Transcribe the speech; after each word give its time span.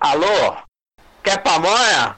Alô? 0.00 0.56
Quer 1.22 1.42
pamonha? 1.42 2.16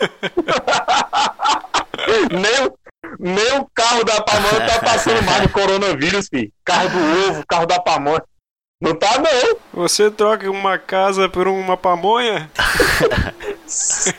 nem, 2.30 2.66
o- 2.66 2.78
nem 3.18 3.58
o 3.58 3.68
carro 3.74 4.04
da 4.04 4.20
pamonha 4.22 4.66
tá 4.66 4.78
passando 4.80 5.22
mais 5.22 5.42
do 5.42 5.48
coronavírus, 5.50 6.28
filho. 6.28 6.52
Carro 6.64 6.88
do 6.88 7.28
ovo, 7.30 7.44
carro 7.46 7.66
da 7.66 7.80
pamonha. 7.80 8.22
Não 8.80 8.94
tá, 8.94 9.18
não. 9.18 9.56
Você 9.84 10.10
troca 10.10 10.48
uma 10.50 10.78
casa 10.78 11.28
por 11.28 11.48
uma 11.48 11.76
pamonha? 11.76 12.50
Sim! 13.66 14.12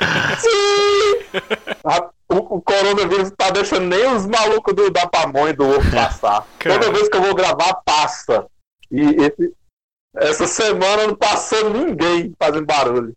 A- 1.85 2.09
o, 2.31 2.57
o 2.57 2.61
coronavírus 2.61 3.31
tá 3.35 3.49
deixando 3.49 3.87
nem 3.87 4.05
os 4.13 4.25
malucos 4.27 4.75
do, 4.75 4.91
da 4.91 5.07
pamonha 5.07 5.51
do 5.53 5.67
ovo 5.67 5.91
passar. 5.91 6.45
Cara. 6.59 6.77
Toda 6.79 6.91
vez 6.93 7.09
que 7.09 7.17
eu 7.17 7.21
vou 7.23 7.33
gravar, 7.33 7.73
passa. 7.85 8.45
E 8.91 9.01
esse- 9.01 9.53
essa 10.15 10.47
semana 10.47 11.07
não 11.07 11.15
passou 11.15 11.69
ninguém 11.69 12.33
fazendo 12.39 12.65
barulho. 12.65 13.15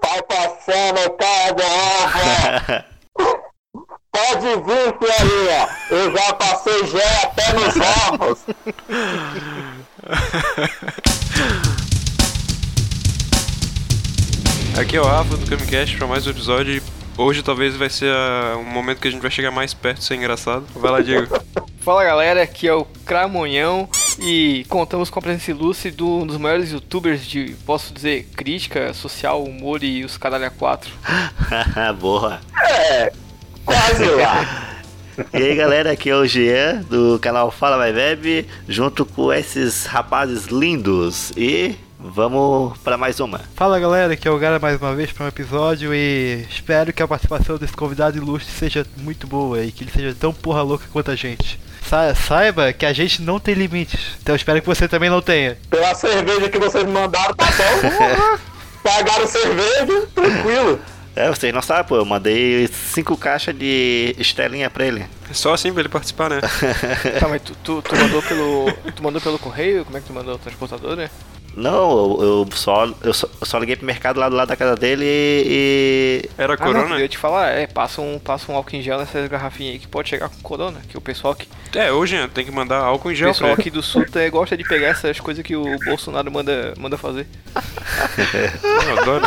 Tá 0.00 0.22
passando, 0.22 1.10
cara, 1.18 2.86
Pode 4.10 4.46
vir, 4.46 4.98
Fiorinha. 4.98 5.68
Eu 5.90 6.12
já 6.12 6.32
passei 6.34 6.86
gel 6.86 7.02
até 7.22 7.52
nos 7.52 7.74
ovos. 8.10 8.38
Aqui 14.80 14.96
é 14.96 15.00
o 15.00 15.04
Rafa 15.04 15.36
do 15.36 15.46
Camicast 15.46 15.96
para 15.96 16.06
mais 16.06 16.26
um 16.26 16.30
episódio. 16.30 16.82
Hoje 17.16 17.42
talvez 17.42 17.76
vai 17.76 17.90
ser 17.90 18.12
ah, 18.12 18.56
um 18.58 18.64
momento 18.64 19.00
que 19.00 19.08
a 19.08 19.10
gente 19.10 19.20
vai 19.20 19.30
chegar 19.30 19.50
mais 19.50 19.74
perto 19.74 19.98
de 19.98 20.04
ser 20.04 20.14
engraçado. 20.14 20.64
Vai 20.74 20.90
lá, 20.90 21.00
Diego. 21.00 21.28
Fala 21.80 22.04
galera, 22.04 22.42
aqui 22.42 22.68
é 22.68 22.74
o 22.74 22.84
Cramonhão 23.06 23.88
e 24.18 24.66
contamos 24.68 25.08
com 25.08 25.18
a 25.18 25.22
presença 25.22 25.50
ilustre 25.50 25.90
de 25.90 26.02
um 26.02 26.26
dos 26.26 26.36
maiores 26.36 26.72
youtubers 26.72 27.26
de, 27.26 27.56
posso 27.64 27.94
dizer, 27.94 28.28
crítica, 28.36 28.92
social, 28.92 29.42
humor 29.42 29.82
e 29.82 30.04
os 30.04 30.18
caralho 30.18 30.50
4. 30.50 30.90
Boa. 31.98 32.38
É, 32.62 33.10
quase 33.64 34.04
lá. 34.14 34.82
E 35.32 35.38
aí 35.38 35.54
galera, 35.54 35.92
aqui 35.92 36.10
é 36.10 36.14
o 36.14 36.26
Jean 36.26 36.82
do 36.82 37.18
canal 37.18 37.50
Fala 37.50 37.78
Vai 37.78 37.92
Web, 37.92 38.46
junto 38.68 39.06
com 39.06 39.32
esses 39.32 39.86
rapazes 39.86 40.46
lindos. 40.46 41.32
E 41.34 41.76
vamos 42.02 42.76
para 42.78 42.96
mais 42.96 43.20
uma. 43.20 43.40
Fala 43.54 43.78
galera, 43.78 44.12
aqui 44.14 44.26
é 44.26 44.30
o 44.30 44.38
Gara 44.38 44.58
mais 44.58 44.80
uma 44.80 44.94
vez 44.94 45.12
para 45.12 45.24
um 45.26 45.28
episódio 45.28 45.94
e 45.94 46.46
espero 46.50 46.92
que 46.92 47.02
a 47.02 47.08
participação 47.08 47.56
desse 47.58 47.72
convidado 47.74 48.16
ilustre 48.16 48.52
seja 48.52 48.86
muito 48.96 49.26
boa 49.26 49.62
e 49.62 49.70
que 49.72 49.84
ele 49.84 49.90
seja 49.90 50.14
tão 50.18 50.32
porra 50.32 50.62
louca 50.62 50.86
quanto 50.92 51.10
a 51.10 51.16
gente. 51.16 51.60
Sa- 51.86 52.14
saiba 52.14 52.72
que 52.72 52.86
a 52.86 52.92
gente 52.92 53.20
não 53.22 53.38
tem 53.40 53.54
limites, 53.54 54.00
então 54.22 54.34
espero 54.34 54.60
que 54.60 54.66
você 54.66 54.86
também 54.88 55.10
não 55.10 55.20
tenha. 55.20 55.58
Pela 55.68 55.94
cerveja 55.94 56.48
que 56.48 56.58
vocês 56.58 56.84
me 56.84 56.92
mandaram, 56.92 57.34
tá 57.34 57.46
bom. 57.46 58.38
Pagaram 58.82 59.26
cerveja, 59.26 60.06
tranquilo. 60.14 60.80
É, 61.14 61.28
vocês 61.28 61.52
não 61.52 61.60
sabem, 61.60 61.84
pô, 61.84 61.96
eu 61.96 62.04
mandei 62.04 62.68
cinco 62.68 63.16
caixas 63.16 63.54
de 63.54 64.14
estrelinha 64.16 64.70
pra 64.70 64.86
ele. 64.86 65.04
É 65.28 65.34
só 65.34 65.52
assim 65.52 65.72
pra 65.72 65.80
ele 65.80 65.88
participar, 65.88 66.30
né? 66.30 66.40
Tá, 67.18 67.28
mas 67.28 67.42
tu, 67.42 67.52
tu, 67.64 67.82
tu 67.82 67.96
mandou 67.96 68.22
pelo. 68.22 68.72
Tu 68.94 69.02
mandou 69.02 69.20
pelo 69.20 69.38
correio? 69.38 69.84
Como 69.84 69.98
é 69.98 70.00
que 70.00 70.06
tu 70.06 70.12
mandou? 70.14 70.38
Transportadora? 70.38 71.10
Não, 71.56 71.90
eu, 71.90 72.18
eu 72.22 72.48
só, 72.56 72.88
eu, 73.02 73.12
só, 73.12 73.28
eu 73.40 73.46
só 73.46 73.58
liguei 73.58 73.74
pro 73.76 73.84
mercado 73.84 74.18
lá 74.20 74.28
do 74.28 74.36
lado 74.36 74.48
da 74.48 74.56
casa 74.56 74.76
dele 74.76 75.04
e. 75.06 76.24
Era 76.38 76.54
Ah, 76.54 76.56
não, 76.56 76.64
corona? 76.72 76.94
eu 76.94 77.00
ia 77.00 77.08
te 77.08 77.18
falar, 77.18 77.48
é, 77.50 77.66
passa 77.66 78.00
um, 78.00 78.18
passa 78.18 78.50
um 78.50 78.54
álcool 78.56 78.76
em 78.76 78.82
gel 78.82 78.98
nessas 78.98 79.26
garrafinhas 79.28 79.72
aí 79.74 79.78
que 79.78 79.88
pode 79.88 80.08
chegar 80.08 80.28
com 80.28 80.36
corona, 80.42 80.80
que 80.88 80.96
o 80.96 81.00
pessoal 81.00 81.32
aqui, 81.32 81.46
É, 81.74 81.90
hoje 81.92 82.16
Jean, 82.16 82.28
tem 82.28 82.44
que 82.44 82.50
mandar 82.50 82.78
álcool 82.78 83.10
em 83.10 83.14
o 83.14 83.16
gel 83.16 83.28
pra 83.28 83.34
pessoal 83.34 83.52
aqui 83.52 83.70
do 83.70 83.82
sul 83.82 84.04
tá- 84.10 84.26
gosta 84.30 84.56
de 84.56 84.64
pegar 84.64 84.88
essas 84.88 85.18
coisas 85.20 85.44
que 85.44 85.54
o 85.56 85.64
Bolsonaro 85.84 86.30
manda, 86.30 86.72
manda 86.78 86.96
fazer. 86.96 87.26
Eu 88.86 88.98
adoro. 88.98 89.24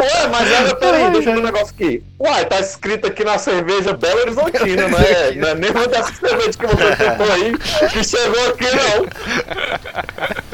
Ué, 0.00 0.28
mas 0.28 0.52
olha, 0.52 0.74
peraí, 0.76 1.10
deixa 1.12 1.30
eu 1.30 1.34
ver 1.34 1.40
um 1.40 1.44
negócio 1.44 1.74
aqui. 1.74 2.02
Uai, 2.18 2.44
tá 2.46 2.58
escrito 2.60 3.06
aqui 3.06 3.24
na 3.24 3.38
cerveja 3.38 3.92
Belo 3.92 4.20
Horizontina, 4.20 4.88
não 4.88 4.98
é, 4.98 5.32
não 5.34 5.48
é 5.48 5.54
nenhuma 5.54 5.86
dessas 5.88 6.16
cervejas 6.18 6.56
que 6.56 6.66
você 6.66 6.96
tentou 6.96 7.32
aí 7.32 7.56
que 7.90 8.04
chegou 8.04 8.48
aqui, 8.48 8.64
não. 8.64 9.06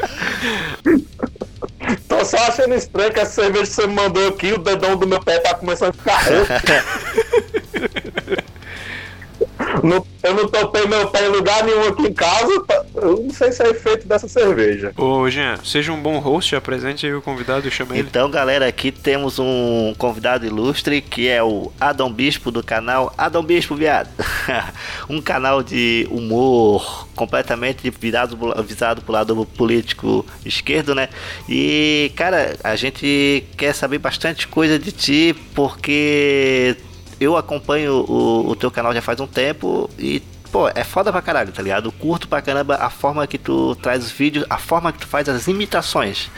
Tô 2.07 2.23
só 2.25 2.37
achando 2.37 2.73
estranho 2.75 3.11
que 3.13 3.19
essa 3.19 3.41
cerveja 3.41 3.65
que 3.65 3.73
você 3.73 3.87
me 3.87 3.93
mandou 3.93 4.27
aqui, 4.29 4.53
o 4.53 4.57
dedão 4.57 4.95
do 4.97 5.07
meu 5.07 5.19
pé 5.21 5.39
tá 5.39 5.53
começando 5.55 5.89
a 5.89 5.93
ficar 5.93 6.17
roxo. 6.17 6.51
Eu 10.23 10.33
não 10.35 10.47
topei 10.47 10.85
meu 10.87 11.07
pé 11.09 11.25
em 11.25 11.29
lugar 11.29 11.63
nenhum 11.63 11.87
aqui 11.87 12.03
em 12.03 12.13
casa. 12.13 12.63
tá- 12.65 12.85
Eu 13.01 13.23
não 13.23 13.31
sei 13.31 13.51
se 13.51 13.63
é 13.63 13.69
efeito 13.69 14.07
dessa 14.07 14.27
cerveja. 14.27 14.93
Ô, 14.95 15.29
Jean, 15.29 15.57
seja 15.63 15.91
um 15.91 16.01
bom 16.01 16.19
host, 16.19 16.55
apresente 16.55 17.05
aí 17.05 17.13
o 17.13 17.21
convidado 17.21 17.67
e 17.67 17.71
chama 17.71 17.97
ele. 17.97 18.07
Então, 18.07 18.29
galera, 18.29 18.67
aqui 18.67 18.91
temos 18.91 19.39
um 19.39 19.93
convidado 19.97 20.45
ilustre 20.45 21.01
que 21.01 21.27
é 21.27 21.41
o 21.41 21.71
Adão 21.79 22.11
Bispo 22.11 22.51
do 22.51 22.63
canal 22.63 23.13
Adão 23.17 23.43
Bispo 23.43 23.75
Viado. 23.75 24.09
um 25.09 25.19
canal 25.21 25.63
de 25.63 26.07
humor 26.11 27.07
completamente 27.15 27.89
virado, 27.89 28.37
visado 28.63 29.01
pro 29.01 29.13
lado 29.13 29.45
político 29.45 30.25
esquerdo, 30.45 30.93
né? 30.93 31.09
E, 31.49 32.11
cara, 32.15 32.55
a 32.63 32.75
gente 32.75 33.43
quer 33.57 33.73
saber 33.73 33.97
bastante 33.97 34.47
coisa 34.47 34.77
de 34.77 34.91
ti 34.91 35.35
porque 35.55 36.77
eu 37.19 37.37
acompanho 37.37 38.03
o, 38.07 38.49
o 38.49 38.55
teu 38.55 38.71
canal 38.71 38.93
já 38.93 39.01
faz 39.01 39.19
um 39.19 39.27
tempo 39.27 39.89
e. 39.97 40.21
Pô, 40.51 40.67
é 40.75 40.83
foda 40.83 41.11
pra 41.11 41.21
caralho, 41.21 41.51
tá 41.51 41.61
ligado? 41.61 41.87
Eu 41.87 41.91
curto 41.93 42.27
pra 42.27 42.41
caramba 42.41 42.75
a 42.75 42.89
forma 42.89 43.25
que 43.25 43.37
tu 43.37 43.73
traz 43.75 44.03
os 44.03 44.11
vídeos, 44.11 44.45
a 44.49 44.57
forma 44.57 44.91
que 44.91 44.99
tu 44.99 45.07
faz 45.07 45.29
as 45.29 45.47
imitações. 45.47 46.29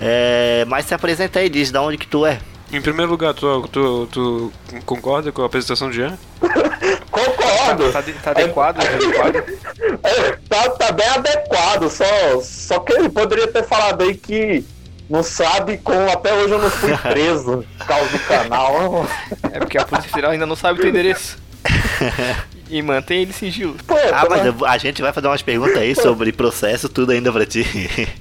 É, 0.00 0.64
mas 0.66 0.86
se 0.86 0.94
apresenta 0.94 1.38
aí, 1.38 1.50
diz 1.50 1.70
de 1.70 1.78
onde 1.78 1.98
que 1.98 2.06
tu 2.06 2.24
é. 2.24 2.38
Em 2.72 2.80
primeiro 2.80 3.10
lugar, 3.10 3.34
tu, 3.34 3.68
tu, 3.68 4.06
tu 4.10 4.52
concorda 4.86 5.30
com 5.32 5.42
a 5.42 5.46
apresentação 5.46 5.88
do 5.88 5.94
Jean? 5.94 6.18
Concordo. 7.10 7.92
Tá, 7.92 8.00
de- 8.00 8.12
tá 8.14 8.30
adequado, 8.30 8.76
tá 8.76 8.88
adequado. 8.88 9.36
É, 10.02 10.32
tá, 10.48 10.70
tá 10.70 10.92
bem 10.92 11.08
adequado, 11.08 11.88
só, 11.90 12.04
só 12.42 12.78
que 12.80 12.92
ele 12.92 13.08
poderia 13.08 13.48
ter 13.48 13.64
falado 13.64 14.02
aí 14.02 14.14
que 14.14 14.64
não 15.08 15.22
sabe 15.22 15.78
como 15.78 16.10
até 16.10 16.32
hoje 16.34 16.52
eu 16.52 16.58
não 16.58 16.70
fui 16.70 16.96
preso 17.10 17.64
por 17.78 17.86
causa 17.86 18.08
do 18.08 18.18
canal. 18.20 19.06
É 19.52 19.58
porque 19.58 19.78
a 19.78 19.84
Polícia 19.84 20.08
Federal 20.10 20.30
ainda 20.32 20.46
não 20.46 20.56
sabe 20.56 20.78
o 20.78 20.82
teu 20.82 20.90
endereço. 20.90 21.38
E 22.70 22.82
mantém 22.82 23.22
ele 23.22 23.32
sigilo. 23.32 23.76
Pô, 23.86 23.94
Ah, 24.12 24.26
mas 24.28 24.44
eu- 24.44 24.66
a 24.66 24.76
gente 24.78 25.00
vai 25.00 25.12
fazer 25.12 25.26
umas 25.26 25.40
perguntas 25.42 25.78
aí 25.78 25.94
sobre 25.94 26.32
processo, 26.32 26.88
tudo 26.88 27.12
ainda 27.12 27.32
pra 27.32 27.46
ti. 27.46 27.64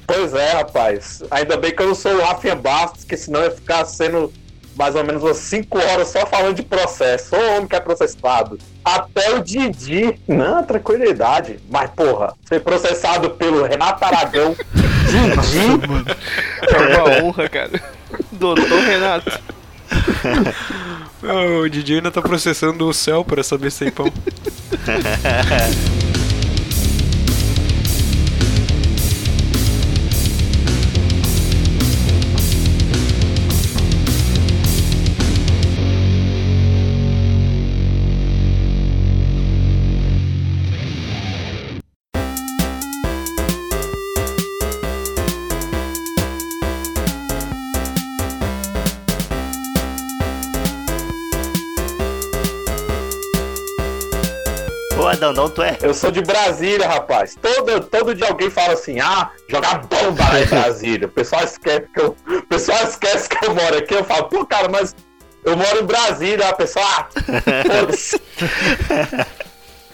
Pois 0.07 0.33
é, 0.33 0.51
rapaz. 0.53 1.21
Ainda 1.29 1.57
bem 1.57 1.75
que 1.75 1.81
eu 1.81 1.87
não 1.87 1.95
sou 1.95 2.13
o 2.13 2.21
Rafinha 2.21 2.55
Bastos, 2.55 3.03
que 3.03 3.17
senão 3.17 3.41
ia 3.43 3.51
ficar 3.51 3.83
sendo 3.85 4.31
mais 4.77 4.95
ou 4.95 5.03
menos 5.03 5.23
umas 5.23 5.37
5 5.37 5.79
horas 5.79 6.07
só 6.09 6.25
falando 6.27 6.55
de 6.55 6.63
processo. 6.63 7.35
Ô 7.35 7.39
homem 7.55 7.67
que 7.67 7.75
é 7.75 7.79
processado. 7.79 8.57
Até 8.85 9.33
o 9.33 9.43
Didi. 9.43 10.19
Não, 10.27 10.63
tranquilidade. 10.63 11.59
Mas, 11.69 11.89
porra, 11.89 12.33
ser 12.47 12.61
processado 12.61 13.31
pelo 13.31 13.63
Renato 13.63 14.05
Aragão. 14.05 14.55
Didi. 15.09 15.67
É 16.73 16.97
uma 17.03 17.23
honra, 17.25 17.49
cara. 17.49 17.71
Doutor 18.31 18.79
Renato. 18.81 19.39
O 21.23 21.67
DJ 21.67 21.97
ainda 21.97 22.11
tá 22.11 22.21
processando 22.21 22.87
o 22.87 22.93
céu 22.93 23.25
pra 23.25 23.43
saber 23.43 23.71
se 23.71 23.85
tem 23.85 23.91
pão. 23.91 24.11
sou 55.97 56.11
de 56.11 56.21
Brasília, 56.21 56.87
rapaz. 56.87 57.35
Todo, 57.41 57.81
todo 57.81 58.15
dia 58.15 58.27
alguém 58.27 58.49
fala 58.49 58.73
assim: 58.73 58.99
ah, 58.99 59.31
jogar 59.49 59.79
bomba 59.87 60.23
lá 60.31 60.41
em 60.41 60.45
Brasília. 60.47 61.07
O 61.07 61.11
pessoal 61.11 61.43
esquece 61.43 61.87
que 61.93 61.99
eu, 62.01 62.15
o 62.27 62.41
pessoal 62.43 62.83
esquece 62.83 63.27
que 63.27 63.45
eu 63.45 63.53
moro 63.53 63.77
aqui. 63.77 63.93
Eu 63.93 64.03
falo, 64.03 64.25
pô, 64.29 64.45
cara, 64.45 64.69
mas 64.69 64.95
eu 65.43 65.57
moro 65.57 65.81
em 65.81 65.85
Brasília. 65.85 66.49
A 66.49 66.53
pessoa, 66.53 66.85
ah, 66.85 67.07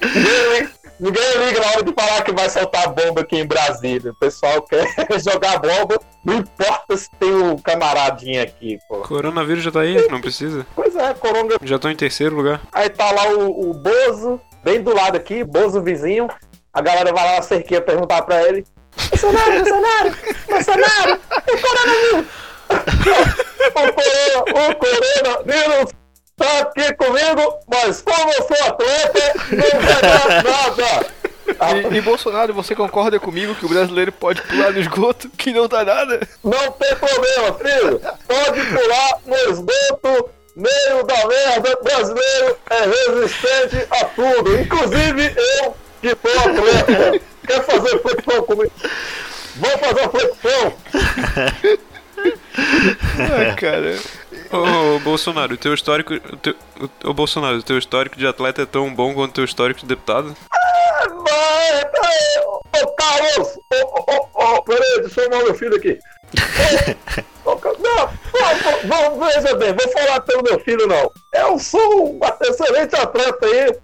ninguém, 0.03 0.59
liga- 0.59 0.71
ninguém 0.99 1.45
liga 1.47 1.59
na 1.59 1.67
hora 1.67 1.83
de 1.83 1.93
falar 1.93 2.21
que 2.23 2.31
vai 2.31 2.49
soltar 2.49 2.87
bomba 2.89 3.21
aqui 3.21 3.37
em 3.37 3.45
Brasília. 3.45 4.11
O 4.11 4.15
pessoal 4.15 4.61
quer 4.61 4.85
jogar 5.23 5.59
bomba, 5.59 5.99
não 6.23 6.35
importa 6.35 6.95
se 6.97 7.09
tem 7.11 7.33
um 7.33 7.57
camaradinho 7.57 8.41
aqui, 8.41 8.79
pô. 8.87 8.97
Coronavírus 8.99 9.63
já 9.63 9.71
tá 9.71 9.81
aí, 9.81 10.07
não 10.09 10.21
precisa. 10.21 10.65
Pois 10.75 10.95
é, 10.95 11.13
Coronga 11.13 11.57
Já 11.63 11.79
tô 11.79 11.89
em 11.89 11.95
terceiro 11.95 12.35
lugar. 12.35 12.61
Aí 12.71 12.89
tá 12.89 13.11
lá 13.11 13.29
o, 13.29 13.69
o 13.69 13.73
Bozo, 13.73 14.39
bem 14.63 14.81
do 14.81 14.93
lado 14.93 15.17
aqui, 15.17 15.43
Bozo 15.43 15.81
vizinho. 15.81 16.29
A 16.73 16.81
galera 16.81 17.13
vai 17.13 17.23
lá 17.25 17.35
na 17.35 17.41
cerquinha 17.41 17.81
perguntar 17.81 18.21
pra 18.23 18.41
ele: 18.43 18.65
Bolsonaro, 19.09 19.51
Bolsonaro, 19.59 20.17
Bolsonaro, 20.47 21.19
o 21.47 21.61
coronavírus! 21.61 22.43
o 23.67 23.93
corona, 23.93 24.69
o 24.69 24.75
coronavírus 24.75 25.91
tá 26.35 26.59
aqui 26.59 26.93
comigo, 26.95 27.59
mas 27.67 28.01
como 28.01 28.31
eu 28.31 28.43
sou 28.43 28.67
atleta, 28.67 29.33
não 29.51 29.81
vai 29.81 30.01
dar 30.01 30.43
nada! 30.43 31.23
E, 31.45 31.97
e, 31.97 32.01
Bolsonaro, 32.01 32.53
você 32.53 32.73
concorda 32.73 33.19
comigo 33.19 33.53
que 33.53 33.65
o 33.65 33.69
brasileiro 33.69 34.11
pode 34.11 34.41
pular 34.41 34.71
no 34.71 34.79
esgoto 34.79 35.29
que 35.29 35.51
não 35.51 35.67
dá 35.67 35.83
nada? 35.83 36.27
Não 36.43 36.71
tem 36.71 36.95
problema, 36.95 37.53
filho! 37.59 38.01
Pode 38.27 38.61
pular 38.65 39.19
no 39.25 39.35
esgoto 39.51 40.29
meio 40.55 41.03
da 41.03 41.27
merda. 41.27 41.79
Brasileiro 41.83 42.57
é 42.69 42.85
resistente 42.85 43.87
a 43.91 44.05
tudo. 44.05 44.59
Inclusive 44.59 45.33
eu, 45.35 45.75
que 46.01 46.09
sou 46.09 46.39
atleta. 46.39 47.21
Quer 47.45 47.63
fazer 47.65 47.99
flexão 47.99 48.43
comigo? 48.43 48.71
Vamos 49.55 49.79
fazer 49.79 50.09
flexão. 50.09 50.73
Ah, 53.19 53.55
cara. 53.55 53.99
Ô, 54.51 54.95
ô, 54.95 54.99
Bolsonaro, 54.99 55.55
o 55.55 55.57
teu 55.57 55.73
histórico. 55.73 56.13
O 56.13 56.37
teu, 56.37 56.55
o, 56.79 57.09
ô, 57.09 57.13
Bolsonaro, 57.13 57.57
o 57.57 57.63
teu 57.63 57.77
histórico 57.77 58.17
de 58.17 58.25
atleta 58.25 58.61
é 58.61 58.65
tão 58.65 58.93
bom 58.93 59.13
quanto 59.13 59.31
o 59.31 59.33
teu 59.33 59.43
histórico 59.43 59.81
de 59.81 59.87
deputado? 59.87 60.35
Vai, 60.51 61.85
peraí. 61.85 62.81
Ô, 62.81 62.87
Carlos. 62.93 63.59
Ô, 63.73 64.11
ô, 64.11 64.55
ô, 64.55 64.63
peraí, 64.63 65.01
deixa 65.01 65.21
eu 65.21 65.23
chamar 65.25 65.43
meu 65.43 65.55
filho 65.55 65.75
aqui. 65.75 65.99
Não, 67.45 68.09
vamos, 68.31 68.83
vamos, 68.85 69.33
veja 69.35 69.55
bem, 69.55 69.73
vou 69.73 69.91
falar 69.91 70.21
pelo 70.21 70.43
meu 70.43 70.59
filho, 70.61 70.87
não. 70.87 71.11
Eu 71.33 71.59
sou 71.59 72.15
um 72.15 72.19
excelente 72.41 72.95
atleta 72.95 73.45
aí. 73.45 73.77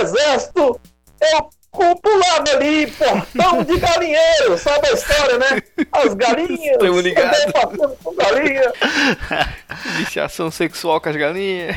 Exército, 0.00 0.80
eu 1.20 1.96
pulava 1.96 2.50
ali, 2.52 2.86
portão 2.92 3.62
de 3.64 3.78
galinheiro, 3.78 4.56
sabe 4.58 4.88
a 4.88 4.92
história, 4.92 5.38
né? 5.38 5.62
As 5.92 6.14
galinhas, 6.14 6.78
Tamo 6.78 7.00
ligado. 7.00 7.26
andei 7.26 7.52
passando 7.52 7.96
com 8.02 8.14
galinha. 8.14 8.72
Iniciação 9.96 10.50
sexual 10.50 11.00
com 11.00 11.08
as 11.10 11.16
galinhas. 11.16 11.76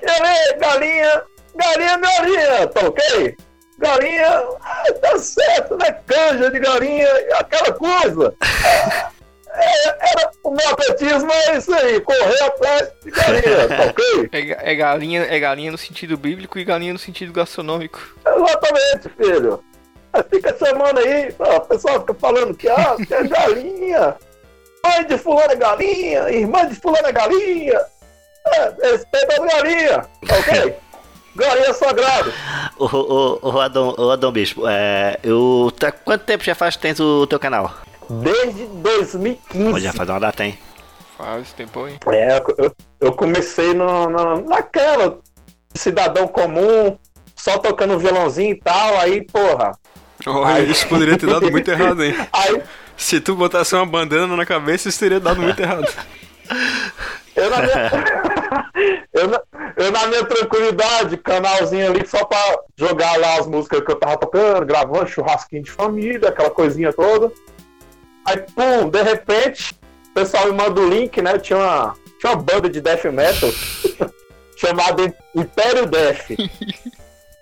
Tirei, 0.00 0.58
galinha, 0.58 1.22
galinha, 1.54 1.98
galinha, 1.98 2.66
tá 2.68 2.86
ok? 2.86 3.36
Galinha, 3.78 4.44
ah, 4.62 4.84
tá 5.02 5.18
certo, 5.18 5.76
né? 5.76 5.92
Canja 6.06 6.50
de 6.50 6.58
galinha, 6.58 7.08
aquela 7.38 7.72
coisa. 7.72 8.34
É, 9.58 10.10
era, 10.10 10.30
o 10.44 10.50
meu 10.50 10.68
atletismo 10.68 11.32
é 11.32 11.56
isso 11.56 11.72
aí, 11.72 11.98
correr 12.02 12.42
atrás 12.42 12.92
de 13.02 13.10
galinha, 13.10 13.68
tá 13.68 13.84
ok? 13.88 14.28
É, 14.30 14.72
é 14.72 14.74
galinha, 14.74 15.22
é 15.22 15.40
galinha 15.40 15.72
no 15.72 15.78
sentido 15.78 16.14
bíblico 16.18 16.58
e 16.58 16.64
galinha 16.64 16.92
no 16.92 16.98
sentido 16.98 17.32
gastronômico. 17.32 17.98
Exatamente, 18.26 19.08
filho. 19.16 19.64
Aí 20.12 20.22
Fica 20.30 20.54
chamando 20.58 20.98
aí, 20.98 21.34
o 21.38 21.60
pessoal 21.62 22.00
fica 22.00 22.14
falando 22.14 22.54
que, 22.54 22.68
ah, 22.68 22.96
que 22.96 23.14
é 23.14 23.24
galinha. 23.24 24.16
Mãe 24.84 25.04
de 25.06 25.18
fulano 25.18 25.52
é 25.52 25.56
galinha, 25.56 26.30
irmã 26.30 26.68
de 26.68 26.74
fulano 26.74 27.08
é 27.08 27.12
galinha. 27.12 27.80
É, 28.46 28.90
respeita 28.90 29.42
as 29.42 29.52
galinhas, 29.52 30.06
tá 30.26 30.36
ok? 30.38 30.76
Galinha 31.36 31.72
sagrada. 31.74 32.32
Ô, 32.78 32.84
ô, 32.86 33.38
ô, 33.42 33.60
Adão, 33.60 33.94
ô, 33.96 34.10
Adão 34.10 34.32
Bispo, 34.32 34.66
é, 34.66 35.18
eu, 35.22 35.72
tá, 35.78 35.92
quanto 35.92 36.24
tempo 36.24 36.42
já 36.44 36.54
faz 36.54 36.76
que 36.76 36.82
tens 36.82 36.98
o 37.00 37.26
teu 37.26 37.38
canal? 37.38 37.72
Desde 38.08 38.66
2015. 38.66 39.70
Pô, 39.70 39.78
já 39.78 39.92
faz 39.92 40.08
uma 40.08 40.20
data, 40.20 40.44
hein? 40.44 40.58
Faz 41.18 41.52
tempo, 41.52 41.86
hein? 41.88 41.98
É, 42.12 42.42
eu, 42.58 42.72
eu 43.00 43.12
comecei 43.12 43.72
no, 43.74 44.08
no- 44.08 44.40
naquela 44.48 45.18
cidadão 45.74 46.26
comum, 46.28 46.96
só 47.34 47.58
tocando 47.58 47.98
violãozinho 47.98 48.52
e 48.52 48.60
tal, 48.60 48.98
aí, 48.98 49.22
porra. 49.24 49.72
Olha, 50.26 50.46
Ai. 50.54 50.62
isso 50.64 50.86
poderia 50.88 51.16
ter 51.18 51.26
dado 51.26 51.50
muito 51.50 51.70
errado, 51.70 52.02
hein? 52.02 52.14
Aí 52.32 52.62
Se 52.96 53.20
tu 53.20 53.34
botasse 53.36 53.74
uma 53.74 53.84
bandana 53.86 54.34
na 54.36 54.46
cabeça, 54.46 54.88
isso 54.88 54.98
teria 54.98 55.20
dado 55.20 55.40
muito 55.40 55.60
errado. 55.60 55.86
eu 57.36 57.50
na 57.50 57.56
minha, 57.58 57.90
eu, 59.16 59.28
na, 59.28 59.42
eu 59.76 59.90
na 59.90 60.06
minha 60.06 60.24
tranquilidade, 60.24 61.16
canalzinho 61.16 61.90
ali 61.90 62.06
só 62.06 62.24
pra 62.24 62.38
jogar 62.76 63.18
lá 63.18 63.38
as 63.38 63.46
músicas 63.46 63.80
que 63.80 63.90
eu 63.90 63.96
tava 63.96 64.16
tocando, 64.18 64.66
gravando, 64.66 65.08
churrasquinho 65.08 65.62
de 65.62 65.70
família, 65.70 66.28
aquela 66.28 66.50
coisinha 66.50 66.92
toda. 66.92 67.32
Aí, 68.24 68.38
pum, 68.54 68.88
de 68.88 69.02
repente, 69.02 69.74
o 70.10 70.14
pessoal 70.14 70.46
me 70.46 70.52
manda 70.52 70.80
o 70.80 70.88
link, 70.88 71.20
né? 71.22 71.38
Tinha 71.38 71.58
uma, 71.58 71.96
tinha 72.20 72.32
uma 72.32 72.42
banda 72.42 72.68
de 72.68 72.80
death 72.80 73.04
metal 73.04 73.50
chamada 74.56 75.14
Império 75.34 75.86
Death. 75.86 76.30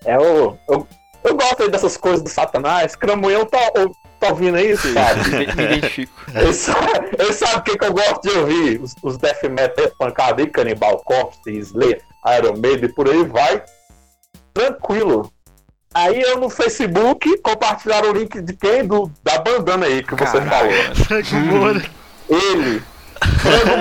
É 0.06 0.19
o. 0.19 0.59
Eu, 0.69 0.87
eu 1.25 1.35
gosto 1.35 1.62
aí 1.62 1.70
dessas 1.70 1.97
coisas 1.97 2.20
do 2.20 2.29
Satanás. 2.29 2.94
Cramunhão 2.94 3.47
tá, 3.47 3.59
tá 4.25 4.31
ouvindo 4.31 4.59
isso, 4.59 4.93
sabe? 4.93 5.31
Me, 5.37 5.44
identifico. 5.44 6.12
Ele 6.35 6.53
sabe, 6.53 7.11
ele 7.19 7.32
sabe 7.32 7.56
o 7.56 7.62
que, 7.62 7.79
que 7.79 7.85
eu 7.85 7.93
gosto 7.93 8.23
de 8.23 8.31
ouvir. 8.31 8.81
Os, 8.81 8.94
os 9.03 9.17
death 9.19 9.43
metal 9.44 9.91
pancada 9.99 10.43
aí, 10.43 10.49
Cannibal 10.49 10.99
Corpse, 11.05 11.50
Slayer, 11.50 12.00
Iron 12.38 12.56
Maiden, 12.59 12.93
por 12.93 13.09
aí 13.09 13.25
vai. 13.25 13.62
Tranquilo. 14.53 15.31
Aí 15.93 16.21
eu 16.21 16.38
no 16.38 16.50
Facebook 16.50 17.38
compartilharam 17.38 18.11
o 18.11 18.15
link 18.15 18.41
de 18.41 18.53
quem? 18.55 18.85
Do, 18.85 19.11
da 19.23 19.38
bandana 19.38 19.87
aí 19.87 20.03
que 20.03 20.15
você 20.15 20.41
falou. 20.41 20.73
Franco 20.94 21.35
Moura. 21.37 21.85
Ele. 22.29 22.82
Frango 23.38 23.77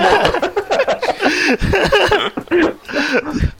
Moura. 3.32 3.53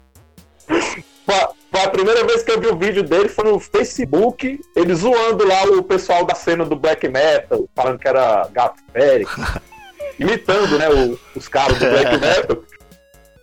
Primeira 1.94 2.24
vez 2.24 2.42
que 2.42 2.50
eu 2.50 2.60
vi 2.60 2.66
o 2.66 2.76
vídeo 2.76 3.04
dele 3.04 3.28
foi 3.28 3.44
no 3.44 3.60
Facebook, 3.60 4.60
ele 4.74 4.94
zoando 4.96 5.46
lá 5.46 5.62
o 5.62 5.80
pessoal 5.80 6.24
da 6.24 6.34
cena 6.34 6.64
do 6.64 6.74
black 6.74 7.06
metal, 7.08 7.68
falando 7.72 8.00
que 8.00 8.08
era 8.08 8.48
gato 8.52 8.82
férico, 8.92 9.30
imitando, 10.18 10.76
né, 10.76 10.88
o- 10.90 11.16
os 11.36 11.46
caras 11.46 11.78
do 11.78 11.86
black 11.88 12.18
metal. 12.18 12.58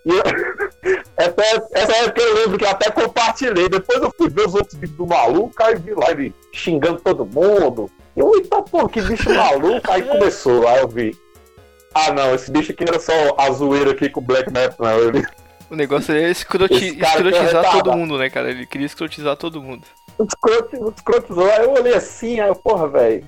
E 0.03 0.09
eu, 0.09 0.23
essa, 1.15 1.67
essa 1.75 1.95
época 1.97 2.21
eu 2.23 2.33
lembro 2.33 2.57
que 2.57 2.65
eu 2.65 2.69
até 2.69 2.89
compartilhei. 2.89 3.69
Depois 3.69 4.01
eu 4.01 4.11
fui 4.17 4.29
ver 4.31 4.47
os 4.47 4.55
outros 4.55 4.73
vídeos 4.73 4.97
do 4.97 5.05
maluco, 5.05 5.53
aí 5.61 5.75
vi 5.75 5.93
lá 5.93 6.09
ele 6.09 6.33
xingando 6.51 6.99
todo 6.99 7.23
mundo. 7.23 7.87
E 8.17 8.19
eu, 8.19 8.33
eita 8.35 8.63
porra, 8.63 8.89
que 8.89 8.99
bicho 8.99 9.29
maluco. 9.31 9.91
Aí 9.91 10.01
começou, 10.01 10.67
aí 10.67 10.79
eu 10.81 10.87
vi. 10.87 11.15
Ah 11.93 12.11
não, 12.11 12.33
esse 12.33 12.49
bicho 12.49 12.71
aqui 12.71 12.83
era 12.83 12.99
só 12.99 13.13
a 13.37 13.51
zoeira 13.51 13.91
aqui 13.91 14.09
com 14.09 14.21
o 14.21 14.23
Black 14.23 14.51
Metal, 14.51 14.75
não. 14.79 14.97
Ele 14.97 15.23
O 15.71 15.75
negócio 15.75 16.13
é 16.13 16.29
escroti 16.29 16.99
é 17.01 17.07
escrotizar 17.07 17.71
todo 17.71 17.93
mundo, 17.97 18.17
né, 18.17 18.29
cara? 18.29 18.51
Ele 18.51 18.65
queria 18.65 18.85
escrotizar 18.85 19.37
todo 19.37 19.61
mundo. 19.61 19.83
escrotizou. 20.97 21.49
Aí 21.49 21.63
eu 21.63 21.71
olhei 21.71 21.93
assim, 21.95 22.41
aí 22.41 22.49
eu, 22.49 22.55
porra, 22.55 22.89
velho. 22.89 23.25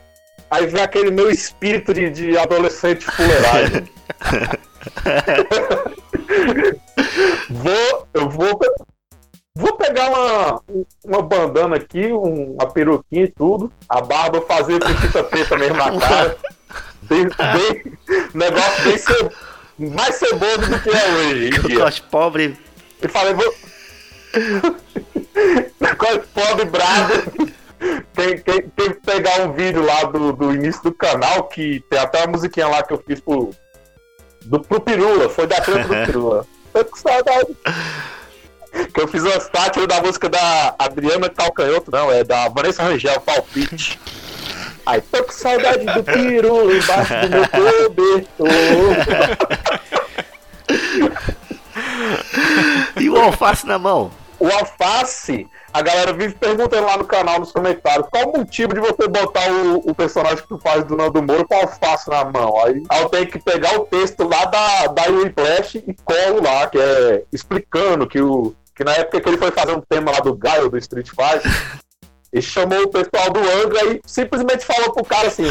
Aí 0.52 0.68
veio 0.68 0.84
aquele 0.84 1.10
meu 1.10 1.32
espírito 1.32 1.94
de, 1.94 2.10
de 2.10 2.38
adolescente 2.38 3.06
fuleiragem. 3.06 3.88
vou, 7.50 8.08
eu 8.14 8.30
vou, 8.30 8.60
vou 9.56 9.78
pegar 9.78 10.10
uma, 10.10 10.62
uma 11.06 11.22
bandana 11.22 11.78
aqui, 11.78 12.12
um- 12.12 12.56
uma 12.60 12.70
peruquinha 12.70 13.24
e 13.24 13.32
tudo, 13.32 13.72
a 13.88 14.02
barba 14.02 14.42
fazer 14.42 14.82
com 14.82 14.90
fita 14.90 15.24
preta 15.24 15.58
mesmo 15.58 15.78
na 15.78 15.98
cara. 16.00 16.38
Bem, 17.04 17.26
bem, 17.26 17.98
negócio 18.34 18.84
bem 18.86 18.98
mais 19.78 20.16
ceboso 20.16 20.70
do 20.70 20.80
que 20.80 20.90
é 20.90 21.10
hoje 21.10 21.76
corte 21.78 22.02
pobre. 22.04 22.58
E 23.02 23.08
falei, 23.08 23.34
vou. 23.34 23.54
Pobre 26.34 26.66
brabo. 26.66 27.14
Tem, 28.14 28.38
tem, 28.38 28.62
tem 28.70 28.90
que 28.92 29.02
pegar 29.02 29.42
um 29.42 29.54
vídeo 29.54 29.86
lá 29.86 30.04
do, 30.06 30.32
do 30.32 30.54
início 30.54 30.82
do 30.84 30.94
canal, 30.94 31.44
que 31.44 31.84
tem 31.90 32.00
até 32.00 32.20
uma 32.20 32.28
musiquinha 32.28 32.68
lá 32.68 32.82
que 32.84 32.94
eu 32.94 33.04
fiz 33.06 33.20
pro. 33.20 33.52
Do, 34.46 34.60
pro 34.60 34.80
Pirula, 34.82 35.30
foi 35.30 35.48
da 35.48 35.60
treta 35.62 35.88
do 35.88 36.06
Pirula. 36.06 36.46
Tô 36.74 36.86
com 36.86 36.98
saudade. 36.98 37.56
Que 38.94 39.02
eu 39.02 39.08
fiz 39.08 39.22
uma 39.22 39.40
sátira 39.40 39.86
da 39.86 40.02
música 40.02 40.28
da 40.28 40.76
Adriana 40.80 41.30
Calcanhoto, 41.30 41.92
não, 41.92 42.12
é 42.12 42.24
da 42.24 42.50
Vanessa 42.50 42.82
Rangel, 42.84 43.22
Palpite. 43.22 44.00
Aí, 44.86 45.02
tô 45.02 45.24
com 45.24 45.32
saudade 45.32 45.86
do 45.86 46.04
Pirula 46.04 46.74
embaixo 46.74 47.14
do 47.22 47.30
meu 47.30 47.48
cobertor. 47.50 48.48
E 53.00 53.10
o 53.10 53.18
alface 53.18 53.66
na 53.66 53.80
mão. 53.80 54.12
o 54.40 54.48
alface, 54.52 55.48
a 55.74 55.82
galera 55.82 56.12
vive 56.12 56.36
perguntando 56.36 56.86
lá 56.86 56.98
no 56.98 57.06
canal, 57.06 57.40
nos 57.40 57.52
comentários, 57.52 58.08
qual 58.12 58.30
o 58.30 58.38
motivo 58.40 58.74
de 58.74 58.82
você 58.82 59.08
botar 59.08 59.50
o, 59.50 59.78
o 59.90 59.96
personagem 59.96 60.38
que 60.38 60.48
tu 60.50 60.60
faz 60.60 60.84
do 60.84 60.98
Nando 60.98 61.24
Moro 61.24 61.48
com 61.48 61.56
alface 61.56 62.10
na 62.10 62.26
mão? 62.26 62.60
Aí, 62.66 62.84
aí 62.90 63.02
eu 63.02 63.10
tenho 63.10 63.28
que 63.28 63.40
pegar 63.40 63.80
o 63.80 63.86
texto 63.86 64.28
lá 64.28 64.46
da, 64.46 64.88
da 64.88 65.04
Whiplash 65.10 65.84
e 65.88 65.94
colo 66.04 66.44
lá, 66.44 66.68
que 66.68 66.78
é 66.78 67.24
explicando 67.32 68.06
que 68.06 68.22
o. 68.22 68.54
Que 68.76 68.84
na 68.84 68.94
época 68.94 69.22
que 69.22 69.30
ele 69.30 69.38
foi 69.38 69.52
fazer 69.52 69.72
um 69.72 69.82
tema 69.82 70.12
lá 70.12 70.20
do 70.20 70.36
Gaio, 70.36 70.68
do 70.68 70.78
Street 70.80 71.08
Fighter, 71.08 71.52
ele 72.34 72.42
chamou 72.42 72.82
o 72.82 72.88
pessoal 72.90 73.30
do 73.32 73.40
Angra 73.40 73.94
e 73.94 74.02
simplesmente 74.06 74.66
falou 74.66 74.92
pro 74.92 75.06
cara 75.06 75.28
assim: 75.28 75.46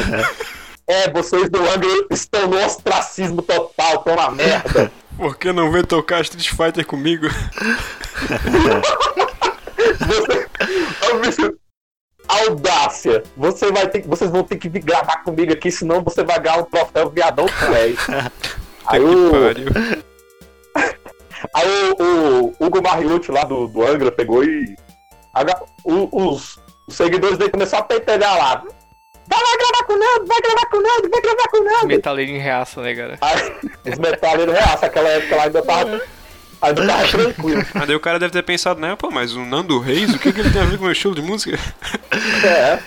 É, 0.87 1.09
vocês 1.11 1.49
do 1.49 1.61
Angra 1.61 2.07
estão 2.11 2.49
no 2.49 2.63
ostracismo 2.65 3.41
total, 3.41 3.95
estão 3.95 4.17
na 4.17 4.31
merda. 4.31 4.91
Por 5.17 5.37
que 5.37 5.53
não 5.53 5.71
vem 5.71 5.85
tocar 5.85 6.23
Street 6.23 6.49
Fighter 6.49 6.85
comigo? 6.85 7.29
Você... 11.23 11.55
Audácia. 12.27 13.23
Você 13.37 13.71
vai 13.71 13.89
ter... 13.89 14.03
Vocês 14.07 14.31
vão 14.31 14.43
ter 14.43 14.57
que 14.57 14.69
vir 14.69 14.83
gravar 14.83 15.19
comigo 15.19 15.53
aqui, 15.53 15.71
senão 15.71 16.03
você 16.03 16.25
vai 16.25 16.41
ganhar 16.41 16.59
um 16.59 16.65
troféu 16.65 17.11
viadão 17.11 17.47
tu 17.47 17.75
és. 17.75 17.99
Aí 18.87 19.01
o... 19.01 19.33
Aí 21.55 21.69
o, 21.99 22.55
o 22.59 22.67
Hugo 22.67 22.83
Mariucci 22.83 23.31
lá 23.31 23.45
do, 23.45 23.69
do 23.69 23.87
Angra 23.87 24.11
pegou 24.11 24.43
e. 24.43 24.75
os, 25.85 26.59
os 26.87 26.95
seguidores 26.95 27.39
dele 27.39 27.51
começaram 27.51 27.85
a 27.85 27.87
pentelhar 27.87 28.37
lá. 28.37 28.65
Vai 29.29 29.41
lá 29.41 29.57
gravar 29.57 29.85
com 29.87 29.93
o 29.93 29.99
Nando, 29.99 30.27
vai 30.27 30.41
gravar 30.41 30.67
com 30.67 30.77
o 30.77 30.83
Nando, 30.83 31.11
vai 31.11 31.21
gravar 31.21 31.49
com 31.49 31.57
o 31.59 31.65
Nando. 31.65 31.87
Metaleiro 31.87 32.33
em 32.33 32.39
reaça, 32.39 32.83
né, 32.83 32.95
cara? 32.95 33.19
Aí 33.21 33.93
os 33.93 33.99
metaleiros 33.99 34.55
reaçam, 34.55 34.89
aquela 34.89 35.09
época 35.09 35.37
lá 35.37 35.43
ainda 35.45 35.63
tava. 35.63 36.01
Ainda 36.61 36.87
tava 36.87 37.09
tranquilo. 37.09 37.67
Mas 37.75 37.87
daí 37.87 37.97
o 37.97 38.01
cara 38.01 38.19
deve 38.19 38.33
ter 38.33 38.43
pensado, 38.43 38.81
né? 38.81 38.97
Pô, 38.97 39.11
mas 39.11 39.35
o 39.35 39.45
Nando 39.45 39.79
Reis, 39.79 40.13
o 40.15 40.19
que, 40.19 40.33
que 40.33 40.41
ele 40.41 40.51
tem 40.51 40.63
a 40.63 40.65
ver 40.65 40.77
com 40.77 40.83
o 40.83 40.85
meu 40.85 40.93
estilo 40.93 41.15
de 41.15 41.23
música? 41.23 41.59
É. 42.45 42.79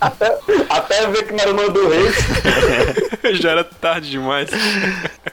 Até, 0.00 0.38
até 0.68 1.06
ver 1.08 1.24
que 1.24 1.32
não 1.32 1.40
era 1.40 1.50
o 1.50 1.54
Nando 1.54 1.88
Reis. 1.88 2.14
Já 3.40 3.50
era 3.50 3.64
tarde 3.64 4.10
demais. 4.10 4.50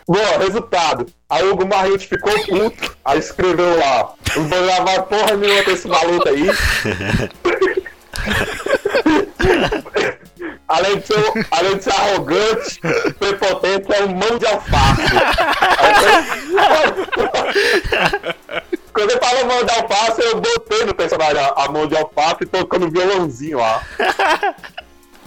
Bom, 0.08 0.38
resultado. 0.40 1.06
Aí 1.30 1.44
o 1.44 1.54
Hugo 1.54 1.68
Mariucci 1.68 2.08
ficou 2.08 2.34
puto. 2.46 2.98
Aí 3.06 3.20
escreveu 3.20 3.78
lá. 3.78 4.14
Não 4.36 4.48
vou 4.48 4.64
gravar 4.64 5.04
porra 5.04 5.36
nenhuma 5.36 5.64
com 5.64 5.72
esse 5.72 5.88
maluco 5.88 6.28
aí. 6.30 6.48
além, 10.68 10.98
de 11.00 11.08
ser, 11.08 11.48
além 11.52 11.78
de 11.78 11.84
ser 11.84 11.94
arrogante, 11.94 12.80
prepotente, 13.20 13.94
é 13.94 14.04
um 14.04 14.16
mão 14.16 14.38
de 14.38 14.46
alface. 14.46 15.02
Quando 18.94 19.12
eu 19.12 19.20
falo 19.20 19.48
mão 19.48 19.64
de 19.66 19.72
alface, 19.72 20.22
eu 20.22 20.40
botei 20.40 20.86
no 20.86 20.94
personagem 20.94 21.42
a, 21.56 21.68
mão 21.72 21.88
de 21.88 21.98
alface 21.98 22.46
tocando 22.46 22.92
violãozinho 22.92 23.58
lá. 23.58 23.82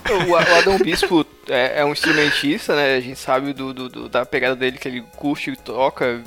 O, 0.09 0.31
o 0.31 0.37
Adão 0.37 0.79
Bispo 0.79 1.27
é, 1.49 1.81
é 1.81 1.85
um 1.85 1.91
instrumentista, 1.93 2.77
né? 2.77 2.95
A 2.97 3.01
gente 3.01 3.19
sabe 3.19 3.53
do, 3.53 3.75
do- 3.75 3.89
do- 3.89 4.09
da 4.09 4.25
pegada 4.25 4.55
dele 4.55 4.79
que 4.79 4.87
ele 4.87 5.03
curte 5.17 5.51
e 5.51 5.57
toca, 5.57 6.23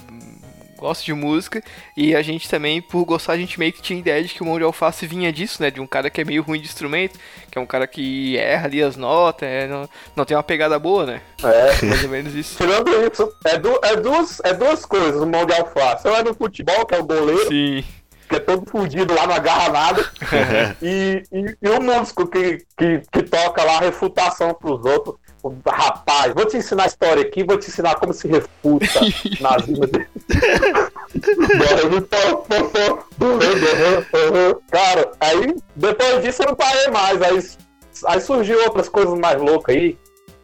gosta 0.79 1.03
de 1.03 1.13
música. 1.13 1.61
E 1.95 2.15
a 2.15 2.21
gente 2.21 2.49
também, 2.49 2.81
por 2.81 3.03
gostar, 3.05 3.33
a 3.33 3.37
gente 3.37 3.59
meio 3.59 3.73
que 3.73 3.81
tinha 3.81 3.99
ideia 3.99 4.23
de 4.23 4.33
que 4.33 4.41
o 4.41 4.45
Mão 4.45 4.57
de 4.57 4.63
Alface 4.63 5.05
vinha 5.05 5.31
disso, 5.31 5.61
né? 5.61 5.69
De 5.69 5.79
um 5.79 5.87
cara 5.87 6.09
que 6.09 6.21
é 6.21 6.25
meio 6.25 6.41
ruim 6.41 6.59
de 6.59 6.65
instrumento, 6.67 7.19
que 7.51 7.57
é 7.57 7.61
um 7.61 7.65
cara 7.65 7.85
que 7.87 8.37
erra 8.37 8.65
ali 8.65 8.81
as 8.81 8.95
notas, 8.95 9.47
é, 9.47 9.67
não, 9.67 9.89
não 10.15 10.25
tem 10.25 10.35
uma 10.37 10.43
pegada 10.43 10.79
boa, 10.79 11.05
né? 11.05 11.21
É. 11.43 11.85
Mais 11.85 12.03
ou 12.03 12.09
menos 12.09 12.33
isso. 12.33 12.57
Tirando 12.63 12.89
isso, 13.11 13.31
é, 13.45 13.57
du- 13.57 13.79
é 13.83 13.95
duas, 13.95 14.39
é 14.43 14.53
duas 14.53 14.85
coisas, 14.85 15.21
o 15.21 15.25
mão 15.27 15.45
de 15.45 15.53
alface. 15.53 16.07
Ou 16.07 16.15
é 16.15 16.23
no 16.23 16.33
futebol, 16.33 16.85
que 16.85 16.95
é 16.95 16.99
o 16.99 17.03
goleiro, 17.05 17.47
Sim. 17.47 17.83
que 18.29 18.35
é 18.35 18.39
todo 18.39 18.69
fudido 18.69 19.13
lá, 19.13 19.27
não 19.27 19.35
agarra 19.35 19.69
nada. 19.69 20.11
e, 20.81 21.23
e, 21.31 21.55
e 21.61 21.69
o 21.69 21.81
músico 21.81 22.27
que, 22.27 22.65
que, 22.77 23.01
que 23.11 23.23
toca 23.23 23.63
lá 23.63 23.79
refutação 23.79 24.53
pros 24.53 24.83
outros. 24.85 25.15
Rapaz, 25.65 26.33
vou 26.33 26.45
te 26.45 26.57
ensinar 26.57 26.83
a 26.83 26.87
história 26.87 27.21
aqui, 27.23 27.43
vou 27.43 27.57
te 27.57 27.69
ensinar 27.69 27.95
como 27.95 28.13
se 28.13 28.27
refuta 28.27 28.85
dele. 29.87 30.07
Cara, 34.69 35.11
aí 35.19 35.55
depois 35.75 36.21
disso 36.21 36.43
eu 36.43 36.47
não 36.47 36.55
parei 36.55 36.89
mais. 36.89 37.21
Aí, 37.21 37.39
aí 38.05 38.21
surgiu 38.21 38.61
outras 38.63 38.89
coisas 38.89 39.17
mais 39.17 39.41
loucas 39.41 39.75
aí, 39.75 39.97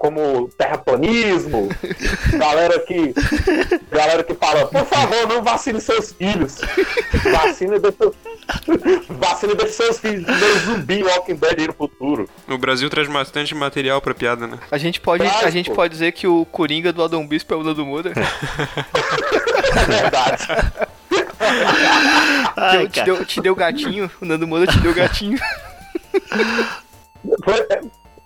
como 0.05 0.47
terraplanismo, 0.57 1.69
galera 2.37 2.79
que. 2.79 3.13
Galera 3.91 4.23
que 4.23 4.35
fala, 4.35 4.67
por 4.67 4.85
favor, 4.85 5.27
não 5.27 5.41
vacine 5.41 5.81
seus 5.81 6.11
filhos. 6.13 6.59
Vacina 7.31 7.79
deixa, 7.79 8.11
vacina 9.09 9.55
deixa 9.55 9.73
seus 9.73 9.99
filhos 9.99 10.25
meio 10.25 10.59
zumbi 10.59 11.03
Walking 11.03 11.35
Dead 11.35 11.67
no 11.67 11.73
futuro. 11.73 12.29
O 12.47 12.57
Brasil 12.57 12.89
traz 12.89 13.07
bastante 13.07 13.55
material 13.55 13.99
pra 14.01 14.13
piada, 14.13 14.45
né? 14.45 14.59
A 14.71 14.77
gente 14.77 15.01
pode, 15.01 15.25
a 15.25 15.49
gente 15.49 15.71
pode 15.71 15.93
dizer 15.93 16.11
que 16.11 16.27
o 16.27 16.45
Coringa 16.45 16.93
do 16.93 17.03
Adão 17.03 17.25
Bispo 17.27 17.53
é 17.53 17.57
o 17.57 17.63
Nando 17.63 17.85
Moura. 17.85 18.11
É 19.75 19.85
verdade. 19.87 20.47
Ai, 22.55 22.77
Deu- 22.77 22.89
te, 22.89 23.03
deu, 23.03 23.25
te 23.25 23.41
deu 23.41 23.55
gatinho, 23.55 24.09
o 24.21 24.25
Nando 24.25 24.47
Moura 24.47 24.65
te 24.65 24.79
deu 24.79 24.93
gatinho. 24.93 25.37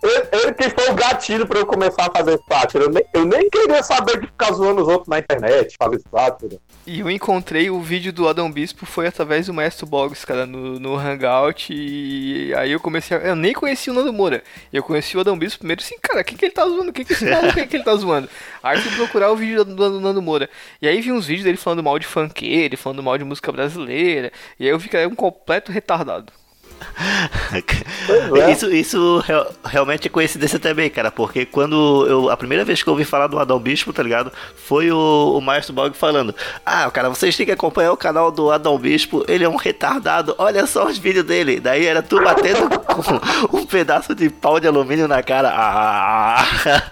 É, 0.02 0.38
ele, 0.38 0.54
que 0.54 0.70
foi 0.70 0.90
o 0.90 0.96
gatilho 0.96 1.46
pra 1.46 1.60
eu 1.60 1.66
começar 1.66 2.08
a 2.08 2.18
fazer 2.18 2.40
sátira. 2.48 2.86
Eu 2.86 2.90
nem, 2.90 3.04
eu 3.14 3.26
nem 3.26 3.50
queria 3.50 3.84
saber 3.84 4.20
de 4.22 4.28
ficar 4.28 4.54
zoando 4.54 4.82
os 4.82 4.88
outros 4.88 5.08
na 5.08 5.20
internet, 5.20 5.76
fazer 5.78 6.02
sátira. 6.10 6.58
E 6.88 7.02
eu 7.02 7.10
encontrei 7.10 7.70
o 7.70 7.82
vídeo 7.82 8.14
do 8.14 8.28
Adão 8.28 8.52
Bispo 8.52 8.86
foi 8.86 9.08
através 9.08 9.48
do 9.48 9.54
Maestro 9.54 9.86
Boggs, 9.86 10.26
cara, 10.26 10.46
no, 10.46 10.80
no 10.80 10.96
Hangout. 10.96 11.72
E 11.74 12.54
aí 12.56 12.72
eu 12.72 12.80
comecei 12.80 13.18
a. 13.18 13.20
Eu 13.20 13.36
nem 13.36 13.54
conhecia 13.54 13.92
o 13.92 13.96
Nando 13.96 14.14
Moura. 14.14 14.42
Eu 14.72 14.82
conheci 14.82 15.18
o 15.18 15.20
Adão 15.20 15.38
Bispo 15.38 15.60
primeiro 15.60 15.82
assim, 15.82 15.98
cara, 16.02 16.22
o 16.22 16.24
que, 16.24 16.36
que 16.36 16.46
ele 16.46 16.54
tá 16.54 16.66
zoando? 16.66 16.90
O 16.90 16.94
que, 16.94 17.04
que 17.04 17.14
esse 17.14 17.26
maluco 17.26 17.60
aí 17.60 17.68
que 17.68 17.76
ele 17.76 17.84
tá 17.84 17.96
zoando? 17.96 18.30
Aí 18.64 18.80
fui 18.80 18.96
procurar 18.96 19.32
o 19.32 19.36
vídeo 19.36 19.64
do, 19.66 19.76
do 19.76 20.00
Nando 20.00 20.22
Moura. 20.22 20.50
E 20.82 20.88
aí 20.88 21.02
vi 21.02 21.12
uns 21.12 21.28
vídeos 21.28 21.44
dele 21.44 21.58
falando 21.58 21.84
mal 21.84 22.00
de 22.00 22.08
funkeiro, 22.08 22.78
falando 22.78 23.04
mal 23.04 23.18
de 23.18 23.24
música 23.26 23.52
brasileira. 23.52 24.32
E 24.60 24.64
aí 24.64 24.70
eu 24.70 24.80
vi 24.80 24.88
que 24.88 24.96
ele 24.96 25.04
é 25.04 25.08
um 25.08 25.16
completo 25.16 25.72
retardado. 25.72 26.32
É. 28.36 28.52
Isso, 28.52 28.72
isso 28.72 29.20
real- 29.20 29.52
realmente 29.64 30.08
é 30.08 30.10
coincidência 30.10 30.58
também, 30.60 30.90
cara, 30.90 31.12
porque 31.12 31.46
quando 31.46 32.06
eu. 32.08 32.30
A 32.30 32.38
primeira 32.38 32.64
vez 32.66 32.82
que 32.82 32.90
eu 32.90 32.94
ouvi 32.94 33.06
falar 33.06 33.28
do 33.28 33.38
Adão 33.40 33.60
Bispo, 33.60 33.94
tá 33.94 34.02
ligado? 34.02 34.32
Foi 34.56 34.92
o, 34.92 35.36
o 35.38 35.42
Maestro 35.42 35.74
Bog 35.74 35.96
falando: 35.96 36.34
Ah, 36.66 36.90
cara, 36.92 37.10
vocês 37.10 37.36
têm 37.36 37.46
que 37.46 37.52
acompanhar 37.52 37.92
o 37.92 37.98
canal 37.98 38.32
do 38.32 38.52
Adão 38.52 38.78
Bispo, 38.78 39.24
ele 39.28 39.44
é 39.44 39.50
um 39.50 39.56
retardado, 39.56 40.34
olha 40.38 40.66
só 40.66 40.86
os 40.88 40.98
vídeos 40.98 41.26
dele. 41.26 41.60
Daí 41.60 41.86
era 41.86 42.02
tu 42.02 42.22
batendo 42.24 42.68
com 43.50 43.58
um 43.58 43.66
pedaço 43.66 44.16
de 44.16 44.30
pau 44.30 44.60
de 44.60 44.68
alumínio 44.68 45.08
na 45.08 45.22
cara. 45.22 45.52
Ah! 45.54 46.46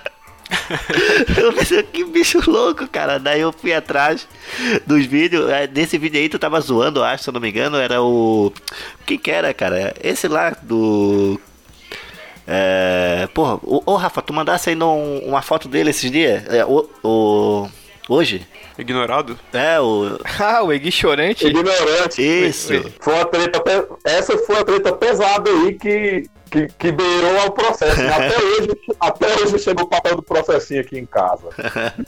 Eu 1.37 1.53
pensei, 1.53 1.83
que 1.83 2.03
bicho 2.05 2.39
louco, 2.49 2.87
cara. 2.87 3.19
Daí 3.19 3.41
eu 3.41 3.51
fui 3.51 3.73
atrás 3.73 4.27
dos 4.85 5.05
vídeos. 5.05 5.49
É, 5.49 5.67
Nesse 5.67 5.97
vídeo 5.97 6.19
aí 6.19 6.29
tu 6.29 6.39
tava 6.39 6.59
zoando, 6.61 7.03
acho, 7.03 7.23
se 7.23 7.29
eu 7.29 7.33
não 7.33 7.41
me 7.41 7.49
engano, 7.49 7.77
era 7.77 8.01
o. 8.01 8.51
Quem 9.05 9.17
que 9.17 9.29
era, 9.31 9.53
cara? 9.53 9.93
Esse 10.01 10.27
lá 10.27 10.51
do. 10.61 11.39
É. 12.47 13.27
Porra, 13.33 13.55
ô, 13.63 13.83
ô, 13.85 13.95
Rafa, 13.95 14.21
tu 14.21 14.33
mandasse 14.33 14.73
um- 14.75 15.19
uma 15.25 15.41
foto 15.41 15.67
dele 15.67 15.89
esses 15.89 16.09
dias? 16.09 16.43
É, 16.47 16.65
o, 16.65 16.89
o- 17.03 17.67
Hoje? 18.09 18.47
Ignorado? 18.77 19.37
É, 19.53 19.79
o. 19.79 20.17
Ah, 20.39 20.63
o 20.63 20.71
Egui 20.71 20.91
Chorante. 20.91 21.47
Ignorante. 21.47 22.21
Isso. 22.21 22.73
Foi 22.99 23.13
uma 23.13 23.25
treta, 23.25 23.59
pe- 23.61 23.87
essa 24.05 24.37
foi 24.37 24.55
uma 24.55 24.63
treta 24.65 24.93
pesada 24.93 25.49
aí 25.49 25.73
que, 25.73 26.29
que, 26.51 26.67
que 26.77 26.91
beirou 26.91 27.39
ao 27.39 27.51
processo. 27.51 27.99
né? 28.01 28.09
Até 28.13 28.37
hoje, 28.37 28.69
até 28.99 29.35
hoje 29.41 29.59
chegou 29.59 29.85
o 29.85 29.89
papel 29.89 30.15
do 30.15 30.21
processinho 30.23 30.81
aqui 30.81 30.97
em 30.97 31.05
casa. 31.05 31.49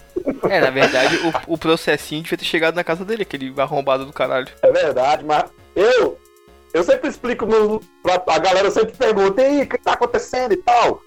É, 0.49 0.59
na 0.61 0.69
verdade, 0.69 1.17
o, 1.47 1.53
o 1.53 1.57
processinho 1.57 2.21
devia 2.21 2.37
ter 2.37 2.45
chegado 2.45 2.75
na 2.75 2.83
casa 2.83 3.03
dele, 3.03 3.23
aquele 3.23 3.53
arrombado 3.57 4.05
do 4.05 4.13
caralho. 4.13 4.47
É 4.61 4.71
verdade, 4.71 5.23
mas 5.25 5.45
eu, 5.75 6.19
eu 6.73 6.83
sempre 6.83 7.09
explico, 7.09 7.45
no, 7.45 7.79
pra- 8.03 8.21
a 8.27 8.37
galera 8.37 8.69
sempre 8.69 8.93
pergunta, 8.95 9.41
e 9.41 9.45
aí, 9.45 9.61
o 9.63 9.67
que 9.67 9.77
tá 9.77 9.93
acontecendo 9.93 10.53
e 10.53 10.57
tal? 10.57 11.01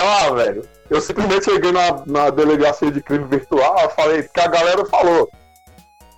Ah, 0.00 0.30
velho, 0.30 0.62
eu 0.88 1.00
simplesmente 1.00 1.44
cheguei 1.44 1.72
na, 1.72 2.02
na 2.06 2.30
delegacia 2.30 2.90
de 2.90 3.02
crime 3.02 3.24
virtual, 3.24 3.78
eu 3.80 3.90
falei, 3.90 4.22
que 4.22 4.40
a 4.40 4.48
galera 4.48 4.84
falou. 4.86 5.30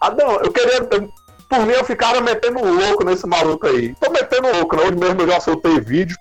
Ah, 0.00 0.10
não, 0.10 0.32
eu 0.40 0.52
queria, 0.52 0.80
por 0.82 1.66
mim 1.66 1.72
eu 1.72 1.84
ficava 1.84 2.20
metendo 2.20 2.58
um 2.58 2.74
louco 2.74 3.04
nesse 3.04 3.26
maluco 3.26 3.66
aí. 3.66 3.94
Tô 4.00 4.10
metendo 4.10 4.50
louco, 4.50 4.74
não, 4.74 4.84
hoje 4.84 4.96
mesmo 4.96 5.20
eu 5.20 5.28
já 5.28 5.40
soltei 5.40 5.80
vídeo. 5.80 6.16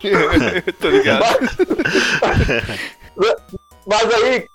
Tô 0.80 0.88
ligado. 0.88 1.24
Mas, 3.16 3.34
mas 3.86 4.14
aí, 4.14 4.46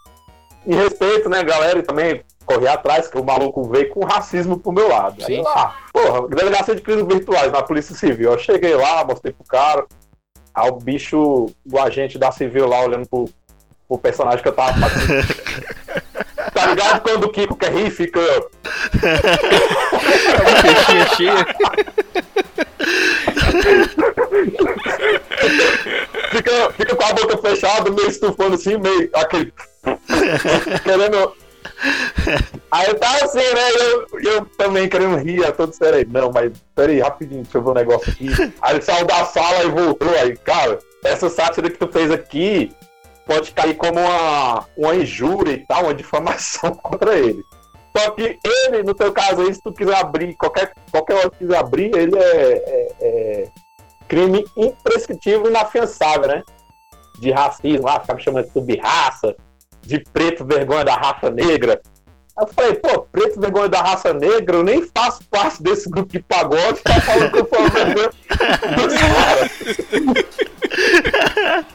em 0.67 0.75
respeito, 0.75 1.29
né, 1.29 1.43
galera, 1.43 1.79
e 1.79 1.83
também 1.83 2.23
correr 2.45 2.67
atrás, 2.67 3.07
que 3.07 3.17
o 3.17 3.23
maluco 3.23 3.63
veio 3.63 3.89
com 3.89 4.05
racismo 4.05 4.59
pro 4.59 4.71
meu 4.71 4.87
lado. 4.87 5.23
Sim, 5.23 5.37
aí 5.37 5.41
lá, 5.41 5.75
porra, 5.93 6.27
delegacia 6.27 6.75
de 6.75 6.81
crimes 6.81 7.07
virtuais 7.07 7.51
na 7.51 7.63
Polícia 7.63 7.95
Civil. 7.95 8.31
Eu 8.31 8.37
cheguei 8.37 8.75
lá, 8.75 9.03
mostrei 9.05 9.33
pro 9.33 9.45
cara, 9.45 9.85
aí 10.53 10.69
o 10.69 10.75
bicho, 10.75 11.49
o 11.71 11.79
agente 11.79 12.17
da 12.17 12.31
Civil 12.31 12.67
lá, 12.67 12.81
olhando 12.81 13.07
pro, 13.07 13.29
pro 13.87 13.97
personagem 13.97 14.41
que 14.41 14.47
eu 14.47 14.53
tava 14.53 14.73
fazendo. 14.79 15.27
tá 16.53 16.65
ligado 16.67 17.01
quando 17.01 17.23
o 17.25 17.31
Kiko 17.31 17.55
quer 17.55 17.73
rir, 17.73 17.89
fica. 17.89 18.19
Cheia. 21.15 21.45
fica, 26.31 26.73
fica 26.73 26.95
com 26.95 27.03
a 27.03 27.13
boca 27.13 27.37
fechada, 27.37 27.89
meio 27.89 28.09
estufando 28.09 28.55
assim, 28.55 28.77
meio 28.77 29.09
aquele. 29.13 29.53
querendo. 30.83 31.40
Aí 32.71 32.87
eu 32.87 32.99
tava 32.99 33.25
assim, 33.25 33.39
né? 33.39 33.71
Eu, 33.79 34.19
eu 34.19 34.45
também 34.57 34.87
querendo 34.87 35.17
rir, 35.17 35.43
a 35.45 35.51
todo 35.51 35.73
sério 35.73 35.99
aí. 35.99 36.05
Não, 36.05 36.31
mas 36.31 36.51
peraí, 36.75 36.99
rapidinho, 36.99 37.43
deixa 37.43 37.57
eu 37.57 37.63
ver 37.63 37.69
um 37.69 37.73
negócio 37.73 38.11
aqui. 38.11 38.27
Aí 38.61 38.75
ele 38.75 38.81
saiu 38.81 39.05
da 39.05 39.25
sala 39.25 39.63
e 39.63 39.69
voltou. 39.69 40.09
Aí, 40.09 40.35
cara, 40.37 40.79
essa 41.03 41.29
sátira 41.29 41.69
que 41.69 41.77
tu 41.77 41.87
fez 41.87 42.11
aqui 42.11 42.71
pode 43.25 43.51
cair 43.51 43.75
como 43.75 43.99
uma, 43.99 44.65
uma 44.77 44.95
injúria 44.95 45.53
e 45.53 45.65
tal, 45.65 45.83
uma 45.85 45.93
difamação 45.93 46.73
contra 46.81 47.17
ele. 47.17 47.41
Só 47.97 48.11
que 48.11 48.37
ele, 48.45 48.83
no 48.83 48.93
teu 48.93 49.11
caso 49.11 49.41
aí, 49.41 49.53
se 49.53 49.61
tu 49.61 49.73
quiser 49.73 49.95
abrir, 49.97 50.35
qualquer, 50.35 50.71
qualquer 50.91 51.15
hora 51.15 51.29
que 51.29 51.39
quiser 51.39 51.57
abrir, 51.57 51.91
ele 51.95 52.17
é- 52.17 52.21
é- 52.21 52.95
é 53.01 53.47
crime 54.07 54.45
imprescritível 54.55 55.45
e 55.47 55.49
inafiançável, 55.49 56.27
né? 56.27 56.43
De 57.19 57.31
racismo, 57.31 57.85
lá, 57.85 57.99
ficar 57.99 58.15
me 58.15 58.21
chamando 58.21 58.45
de 58.45 58.51
sub-raça, 58.51 59.35
de 59.91 59.99
preto 59.99 60.45
vergonha 60.45 60.85
da 60.85 60.95
raça 60.95 61.29
negra. 61.29 61.81
Eu 62.39 62.47
falei, 62.47 62.75
pô, 62.75 63.01
preto 63.01 63.41
vergonha 63.41 63.67
da 63.67 63.81
raça 63.81 64.13
negra, 64.13 64.55
eu 64.55 64.63
nem 64.63 64.87
faço 64.87 65.21
parte 65.25 65.61
desse 65.61 65.89
grupo 65.89 66.13
de 66.13 66.21
pagode, 66.21 66.79
tá 66.81 67.01
falando 67.01 67.31
que 67.31 67.39
eu 67.39 67.49
sou 67.53 67.69
vergonha 67.69 68.09
dos 68.77 68.93
caras. 68.97 69.51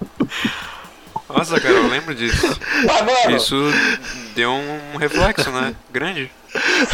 Nossa, 1.29 1.61
cara, 1.61 1.75
eu 1.75 1.89
lembro 1.89 2.15
disso. 2.15 2.59
Isso 3.37 3.55
deu 4.35 4.51
um 4.51 4.97
reflexo, 4.97 5.51
né? 5.51 5.75
Grande. 5.91 6.31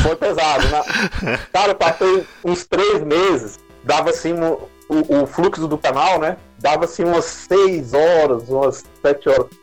foi 0.02 0.17
pesado, 0.17 0.67
né? 0.69 1.38
Cara, 1.52 1.71
eu 1.71 1.76
passei 1.76 2.26
uns 2.45 2.67
três 2.67 3.05
meses, 3.05 3.61
dava 3.85 4.11
assim, 4.11 4.35
o, 4.43 4.69
o 5.23 5.26
fluxo 5.26 5.69
do 5.69 5.79
canal, 5.79 6.19
né? 6.19 6.37
Dava 6.59 6.87
assim 6.87 7.05
umas 7.05 7.25
6 7.25 7.95
horas, 7.95 8.49
umas 8.49 8.85
7 9.02 9.29
horas. 9.29 9.62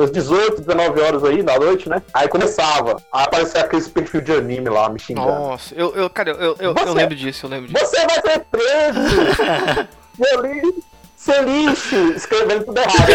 Umas 0.00 0.10
18, 0.10 0.62
19 0.62 1.00
horas 1.02 1.24
aí 1.24 1.42
na 1.42 1.58
noite, 1.58 1.86
né? 1.86 2.00
Aí 2.14 2.26
começava. 2.26 2.96
Aí 3.12 3.24
aparecia 3.24 3.60
aquele 3.60 3.82
perfil 3.82 4.22
de 4.22 4.32
anime 4.32 4.70
lá 4.70 4.88
me 4.88 4.98
xingando. 4.98 5.26
Nossa, 5.26 5.74
eu, 5.74 5.94
eu 5.94 6.08
cara, 6.08 6.30
eu, 6.30 6.38
eu, 6.38 6.56
eu 6.58 6.74
Você- 6.74 6.90
lembro 6.90 7.14
disso, 7.14 7.44
eu 7.44 7.50
lembro 7.50 7.68
disso. 7.68 7.84
Você 7.86 8.06
vai 8.06 8.20
ser 8.22 8.40
preso! 8.50 9.88
seu, 10.16 10.40
li... 10.40 10.74
seu 11.16 11.42
lixo! 11.42 11.96
Escrevendo 12.16 12.64
tudo 12.64 12.78
errado. 12.80 13.10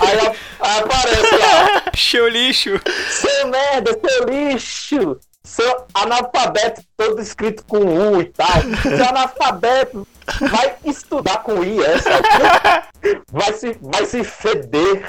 Aí, 0.00 0.18
aí, 0.20 0.36
aí 0.60 0.78
aparece 0.78 1.36
lá. 1.36 1.82
Show 1.96 2.28
lixo! 2.28 2.80
Seu 3.10 3.48
merda, 3.48 3.98
seu 4.08 4.24
lixo! 4.26 5.18
Seu 5.42 5.86
analfabeto 5.92 6.82
todo 6.96 7.20
escrito 7.20 7.64
com 7.64 7.78
U 7.78 8.20
e 8.20 8.26
tal. 8.26 8.46
Seu 8.82 9.08
analfabeto 9.08 10.06
vai 10.38 10.76
estudar 10.84 11.42
com 11.42 11.64
I, 11.64 11.82
essa. 11.82 12.10
Vai 13.32 13.52
se, 13.54 13.78
vai 13.80 14.04
se 14.04 14.22
feder. 14.22 15.02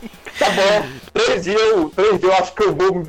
Tá 0.40 0.46
bom. 0.50 0.88
Três 1.12 1.44
dias, 1.44 1.60
eu- 1.60 1.90
três 1.90 2.18
dias 2.18 2.22
eu 2.24 2.32
acho 2.34 2.54
que 2.54 2.62
eu 2.64 2.74
vou. 2.74 3.02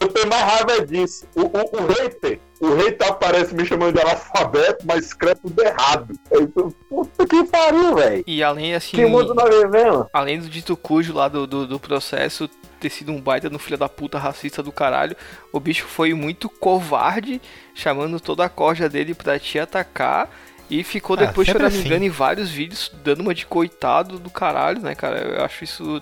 Eu 0.00 0.08
tenho 0.08 0.28
mais 0.28 0.42
raiva 0.42 0.86
disso. 0.86 1.26
O, 1.34 1.42
o, 1.42 1.82
o 1.82 1.86
hater, 1.88 2.38
o 2.60 2.74
hater 2.76 3.08
aparece 3.08 3.54
me 3.54 3.66
chamando 3.66 3.94
de 3.96 4.00
analfabeto, 4.00 4.86
mas 4.86 5.06
escreve 5.06 5.40
tudo 5.42 5.60
errado. 5.62 6.14
Tô, 6.54 6.70
puta 6.88 7.26
que 7.26 7.44
pariu, 7.44 7.94
velho. 7.96 8.24
E 8.26 8.42
além, 8.42 8.74
assim, 8.74 8.96
Que 8.96 9.04
mundo 9.06 9.34
nós 9.34 9.48
vivemos? 9.54 10.06
além 10.12 10.38
do 10.38 10.48
dito 10.48 10.76
cujo 10.76 11.12
lá 11.12 11.26
do, 11.28 11.46
do, 11.46 11.66
do 11.66 11.80
processo 11.80 12.48
ter 12.80 12.90
sido 12.90 13.10
um 13.10 13.20
baita 13.20 13.50
no 13.50 13.58
filho 13.58 13.76
da 13.76 13.88
puta 13.88 14.18
racista 14.20 14.62
do 14.62 14.70
caralho, 14.70 15.16
o 15.52 15.58
bicho 15.58 15.84
foi 15.86 16.14
muito 16.14 16.48
covarde, 16.48 17.42
chamando 17.74 18.20
toda 18.20 18.44
a 18.44 18.48
corja 18.48 18.88
dele 18.88 19.14
pra 19.14 19.36
te 19.36 19.58
atacar. 19.58 20.30
E 20.70 20.84
ficou 20.84 21.16
Ah, 21.16 21.20
depois, 21.24 21.48
se 21.48 21.54
eu 21.54 21.58
não 21.58 21.68
me 21.70 21.74
assim. 21.76 21.86
engano, 21.86 22.04
em 22.04 22.10
vários 22.10 22.50
vídeos 22.50 22.92
dando 23.02 23.20
uma 23.22 23.34
de 23.34 23.46
coitado 23.46 24.18
do 24.18 24.28
caralho, 24.28 24.80
né, 24.82 24.94
cara? 24.94 25.16
Eu 25.38 25.42
acho 25.44 25.64
isso 25.64 26.00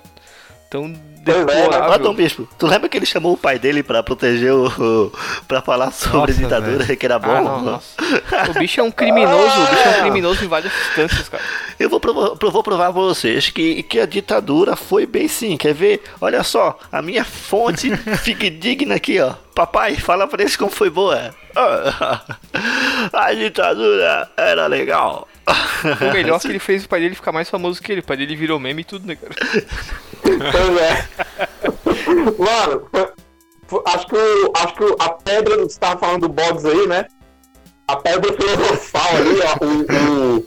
tão 0.71 0.85
é, 0.87 1.23
deplorável. 1.25 1.99
Dom 1.99 2.15
Bispo, 2.15 2.49
tu 2.59 2.67
lembra 2.67 2.89
que 2.89 2.97
ele 2.97 3.07
chamou 3.07 3.33
o 3.33 3.37
pai 3.37 3.59
dele 3.59 3.83
pra 3.83 4.03
proteger 4.03 4.53
o. 4.53 4.67
o- 4.69 5.13
pra 5.49 5.61
falar 5.61 5.91
sobre 5.93 6.33
Nossa, 6.33 6.35
ditadura, 6.35 6.97
que 6.97 7.05
era 7.07 7.19
bom? 7.19 7.31
Ah, 7.31 7.41
não, 7.43 7.63
nossa. 7.63 7.87
O 8.51 8.55
bicho 8.59 8.81
é 8.81 8.83
um 8.85 8.91
criminoso, 8.91 9.61
o 9.63 9.67
bicho 9.67 9.89
é 9.89 9.91
um 9.99 10.01
criminoso 10.03 10.45
em 10.45 10.49
várias 10.49 10.73
instâncias, 10.89 11.29
cara. 11.29 11.43
Eu 11.79 11.91
vou 11.91 12.01
provar, 12.01 12.31
vou 12.41 12.63
provar 12.63 12.93
pra 12.93 13.03
vocês 13.03 13.51
que, 13.51 13.83
que 13.83 13.99
a 14.01 14.07
ditadura 14.07 14.77
foi 14.77 15.05
bem 15.07 15.29
sim. 15.29 15.57
Quer 15.57 15.75
ver? 15.75 16.03
Olha 16.21 16.43
só, 16.43 16.79
a 16.91 17.03
minha 17.03 17.25
fonte 17.25 17.95
fique 18.23 18.49
digna 18.51 18.95
aqui, 18.97 19.21
ó. 19.21 19.35
Papai, 19.55 19.97
fala 19.97 20.27
pra 20.29 20.43
eles 20.43 20.57
como 20.57 20.71
foi 20.71 20.91
boa. 20.91 21.35
A 23.13 23.33
ditadura 23.33 24.29
era 24.37 24.67
legal. 24.67 25.27
O 25.47 26.13
melhor 26.13 26.39
que 26.43 26.49
ele 26.49 26.59
fez 26.59 26.85
o 26.85 26.89
pai 26.89 27.01
dele 27.01 27.15
ficar 27.15 27.33
mais 27.33 27.49
famoso 27.49 27.81
que 27.81 27.93
ele. 27.93 28.01
O 28.01 28.05
pai 28.05 28.17
dele 28.17 28.35
virou 28.37 28.59
meme 28.59 28.83
e 28.83 28.85
tudo, 28.85 29.07
né, 29.07 29.17
cara? 29.17 29.35
Pois 30.23 30.77
é. 30.81 31.09
Mano, 32.39 32.89
acho 33.87 34.07
que, 34.07 34.17
o- 34.17 34.53
acho 34.57 34.75
que 34.75 34.97
a 34.99 35.09
pedra, 35.11 35.57
você 35.59 35.79
tava 35.79 36.01
falando 36.01 36.23
do 36.23 36.29
Boggs 36.29 36.67
aí, 36.67 36.87
né? 36.89 37.07
A 37.89 37.97
pedra 37.97 38.33
filosofal 38.33 39.17
ali, 39.17 39.41
ó, 39.43 39.57
o. 39.65 40.47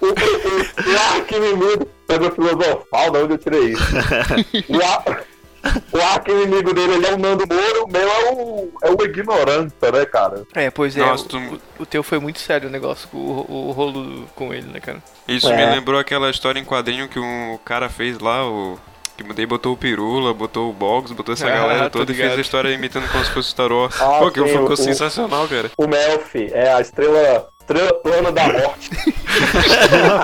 O, 0.00 0.06
o, 0.06 0.06
o, 0.06 0.10
o, 0.10 0.92
o 0.92 0.98
arqui-inimigo, 1.16 1.86
pedra 2.06 2.30
filosofal, 2.30 3.10
de 3.10 3.18
onde 3.18 3.32
eu 3.34 3.38
tirei 3.38 3.64
isso? 3.72 3.82
O, 4.68 5.33
ar- 5.64 5.82
o 5.92 6.00
arqui-inimigo 6.14 6.72
dele 6.74 6.94
ele 6.94 7.06
é 7.06 7.14
o 7.14 7.18
Nando 7.18 7.44
Moro, 7.46 7.84
o 7.84 7.90
meu 7.90 8.08
é 8.08 8.32
o, 8.32 8.68
é 8.82 8.90
o 8.90 9.04
ignorante, 9.04 9.74
né, 9.92 10.04
cara? 10.06 10.42
É, 10.54 10.70
pois 10.70 10.96
é. 10.96 11.00
Nossa, 11.00 11.24
o, 11.24 11.28
tu- 11.28 11.60
o, 11.80 11.86
teu 11.86 12.02
foi 12.02 12.18
muito 12.18 12.38
sério 12.40 12.68
o 12.68 12.72
negócio 12.72 13.08
com 13.08 13.16
o, 13.18 13.68
o 13.68 13.72
rolo 13.72 14.26
com 14.34 14.52
ele, 14.52 14.66
né, 14.72 14.80
cara? 14.80 14.98
Isso 15.26 15.48
É. 15.50 15.56
me 15.56 15.74
lembrou 15.74 15.98
aquela 15.98 16.30
história 16.30 16.58
em 16.60 16.64
quadrinho 16.64 17.08
que 17.08 17.18
um 17.18 17.58
cara 17.64 17.88
fez 17.88 18.18
lá, 18.18 18.46
o. 18.46 18.78
Que 19.16 19.22
daí 19.32 19.46
botou 19.46 19.72
o 19.72 19.76
Pirula, 19.76 20.34
botou 20.34 20.68
o 20.68 20.72
Boggs, 20.72 21.14
botou 21.14 21.34
essa 21.34 21.46
Ah, 21.46 21.50
galera 21.50 21.88
toda 21.88 22.10
e 22.10 22.16
fez 22.16 22.36
a 22.36 22.40
história 22.40 22.68
imitando 22.70 23.08
como 23.12 23.24
se 23.24 23.30
fosse 23.30 23.50
Star 23.50 23.70
Wars. 23.70 23.94
Ah, 24.00 24.18
Pô, 24.18 24.28
que 24.28 24.40
sim, 24.40 24.48
ficou 24.48 24.72
o- 24.72 24.76
sensacional, 24.76 25.46
cara. 25.46 25.70
O 25.78 25.86
Melf 25.86 26.34
é 26.34 26.72
a 26.72 26.80
estrela, 26.80 27.46
estrela 27.60 27.94
plana 28.02 28.32
da 28.32 28.48
morte. 28.48 28.90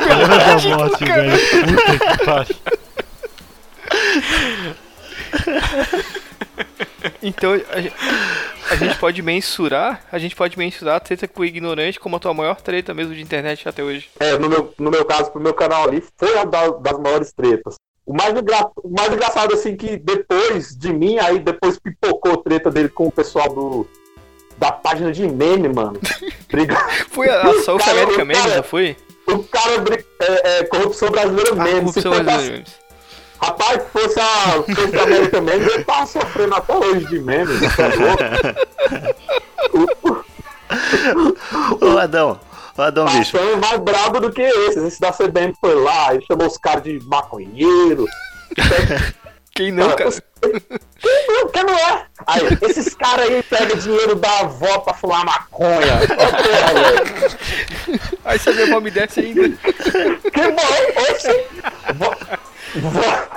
Pena 0.09 0.39
da 0.39 0.77
morte, 0.77 1.05
velho. 1.05 1.39
Puta 1.69 2.17
que 2.19 2.25
pariu. 2.25 2.57
Então, 7.23 7.53
a, 7.55 8.73
a 8.73 8.77
gente 8.77 8.97
pode 8.99 9.23
mensurar, 9.23 10.03
a 10.13 10.19
gente 10.19 10.35
pode 10.37 10.59
mensurar 10.59 10.97
a 10.97 11.01
treta 11.01 11.27
com 11.29 11.43
o 11.43 11.45
ignorante 11.45 11.99
como 12.01 12.17
a 12.17 12.19
tua 12.19 12.33
maior 12.35 12.61
treta 12.61 12.93
mesmo 12.95 13.15
de 13.15 13.23
internet 13.23 13.69
até 13.69 13.83
hoje. 13.83 14.09
É, 14.19 14.39
no 14.39 14.49
meu, 14.49 14.75
no 14.79 14.91
meu 14.91 15.05
caso, 15.05 15.31
pro 15.31 15.41
meu 15.41 15.55
canal 15.55 15.85
ali, 15.89 16.03
foi 16.19 16.39
a 16.39 16.45
da- 16.45 16.69
das 16.71 16.99
maiores 16.99 17.33
tretas. 17.33 17.77
O 18.07 18.15
mais, 18.15 18.35
engra- 18.37 18.71
o 18.77 18.89
mais 18.91 19.13
engraçado, 19.13 19.55
assim, 19.55 19.77
que 19.77 19.97
depois 19.97 20.77
de 20.77 20.93
mim, 20.93 21.19
aí 21.19 21.39
depois 21.39 21.79
pipocou 21.79 22.33
a 22.35 22.37
treta 22.43 22.71
dele 22.71 22.89
com 22.89 23.07
o 23.07 23.13
pessoal 23.13 23.49
do, 23.53 23.87
da 24.59 24.73
página 24.73 25.11
de 25.13 25.27
meme, 25.27 25.69
mano. 25.69 25.99
Briga... 26.51 26.77
Foi 27.11 27.29
a, 27.29 27.43
a 27.43 27.63
South 27.63 27.81
America 27.89 28.25
Memes, 28.25 28.43
cara- 28.43 28.57
não 28.57 28.63
foi? 28.63 28.97
o 29.27 29.43
cara 29.45 29.73
é, 30.21 30.59
é, 30.61 30.65
corrupção 30.65 31.11
brasileira 31.11 31.53
A 31.53 31.55
meme. 31.55 31.71
Se 31.75 31.81
corrupção 32.03 32.11
brasileira 32.25 32.53
Memes. 32.55 32.81
Rapaz, 33.41 33.83
se 33.83 33.89
fosse 33.89 34.21
a, 34.21 34.63
fosse 34.63 34.97
a 34.97 35.03
América 35.03 35.41
Meme, 35.41 35.65
ele 35.65 35.85
tava 35.85 36.07
sofrendo 36.07 36.55
até 36.55 36.77
hoje 36.77 37.07
de 37.07 37.19
meme. 37.21 37.57
você 37.57 37.83
é 37.83 37.89
louco? 37.97 38.23
Ô 41.81 41.99
Adão, 41.99 42.39
ô 42.77 42.83
Adão 42.83 43.07
Bispo. 43.07 43.39
Passando 43.39 43.61
mais 43.61 43.81
brabo 43.81 44.21
do 44.21 44.31
que 44.31 44.43
esses. 44.43 44.83
Esse 44.83 45.01
da 45.01 45.11
CBM 45.11 45.55
foi 45.59 45.75
lá, 45.75 46.15
ele 46.15 46.23
chamou 46.27 46.47
os 46.47 46.59
caras 46.59 46.83
de 46.83 47.01
maconheiro. 47.07 48.07
Quem 49.55 49.73
não, 49.73 49.91
cara? 49.97 50.11
Não, 51.29 51.49
que 51.49 51.63
não 51.63 51.75
é? 51.75 52.07
Aí, 52.27 52.43
esses 52.63 52.95
caras 52.95 53.29
aí 53.29 53.43
pegam 53.43 53.77
dinheiro 53.77 54.15
da 54.15 54.41
avó 54.41 54.79
pra 54.79 54.95
fumar 54.95 55.25
maconha. 55.25 55.99
Porra. 56.09 57.39
Aí 58.25 58.39
você 58.39 58.53
deu 58.53 58.67
uma 58.69 58.81
me 58.81 58.91
desce 58.91 59.21
ainda. 59.21 59.49
Que 59.49 60.51
bom, 60.51 61.11
oxe. 61.11 61.47
Vó, 61.95 62.17
vó, 62.77 63.29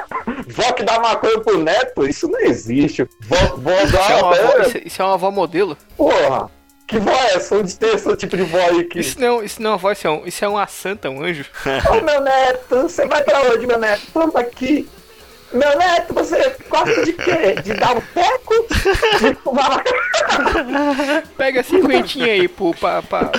vó 0.47 0.71
que 0.73 0.83
dá 0.83 0.99
maconha 0.99 1.39
pro 1.41 1.57
neto, 1.57 2.07
isso 2.07 2.27
não 2.27 2.39
existe. 2.39 3.07
Vó, 3.21 3.35
vó 3.57 3.71
Isso 3.81 3.97
é, 3.97 4.15
uma 4.15 4.35
avó, 4.37 4.61
isso, 4.61 4.77
isso 4.85 5.01
é 5.01 5.05
uma 5.05 5.13
avó 5.15 5.31
modelo. 5.31 5.77
porra. 5.97 6.49
Que 6.85 6.99
vó 6.99 7.11
é 7.11 7.35
essa? 7.35 7.55
Onde 7.55 7.75
tem 7.77 7.95
esse 7.95 8.15
tipo 8.17 8.35
de 8.35 8.43
vó 8.43 8.59
aí 8.59 8.83
que... 8.83 8.99
Isso 8.99 9.19
não, 9.19 9.41
isso 9.41 9.61
não 9.61 9.69
é 9.69 9.73
uma 9.73 9.77
avó, 9.77 9.91
isso 9.91 10.05
é, 10.05 10.09
um, 10.11 10.25
isso 10.27 10.45
é 10.45 10.47
uma 10.47 10.67
santa, 10.67 11.09
um 11.09 11.23
anjo. 11.23 11.45
Ô 11.89 12.01
meu 12.01 12.19
neto, 12.21 12.81
você 12.83 13.07
vai 13.07 13.23
pra 13.23 13.41
onde, 13.41 13.65
meu 13.65 13.79
neto? 13.79 14.01
Toma 14.13 14.41
aqui. 14.41 14.87
Meu 15.53 15.77
neto, 15.77 16.13
você 16.13 16.55
gosta 16.67 17.05
de 17.05 17.13
quê? 17.13 17.55
De 17.63 17.73
dar 17.75 17.95
um 17.95 18.01
teco? 18.01 18.67
De 19.19 19.35
fumar? 19.35 19.83
Pega 21.37 21.61
cinquentinha 21.61 22.33
aí 22.33 22.47
pro, 22.47 22.73
pra, 22.73 23.03
pra, 23.03 23.31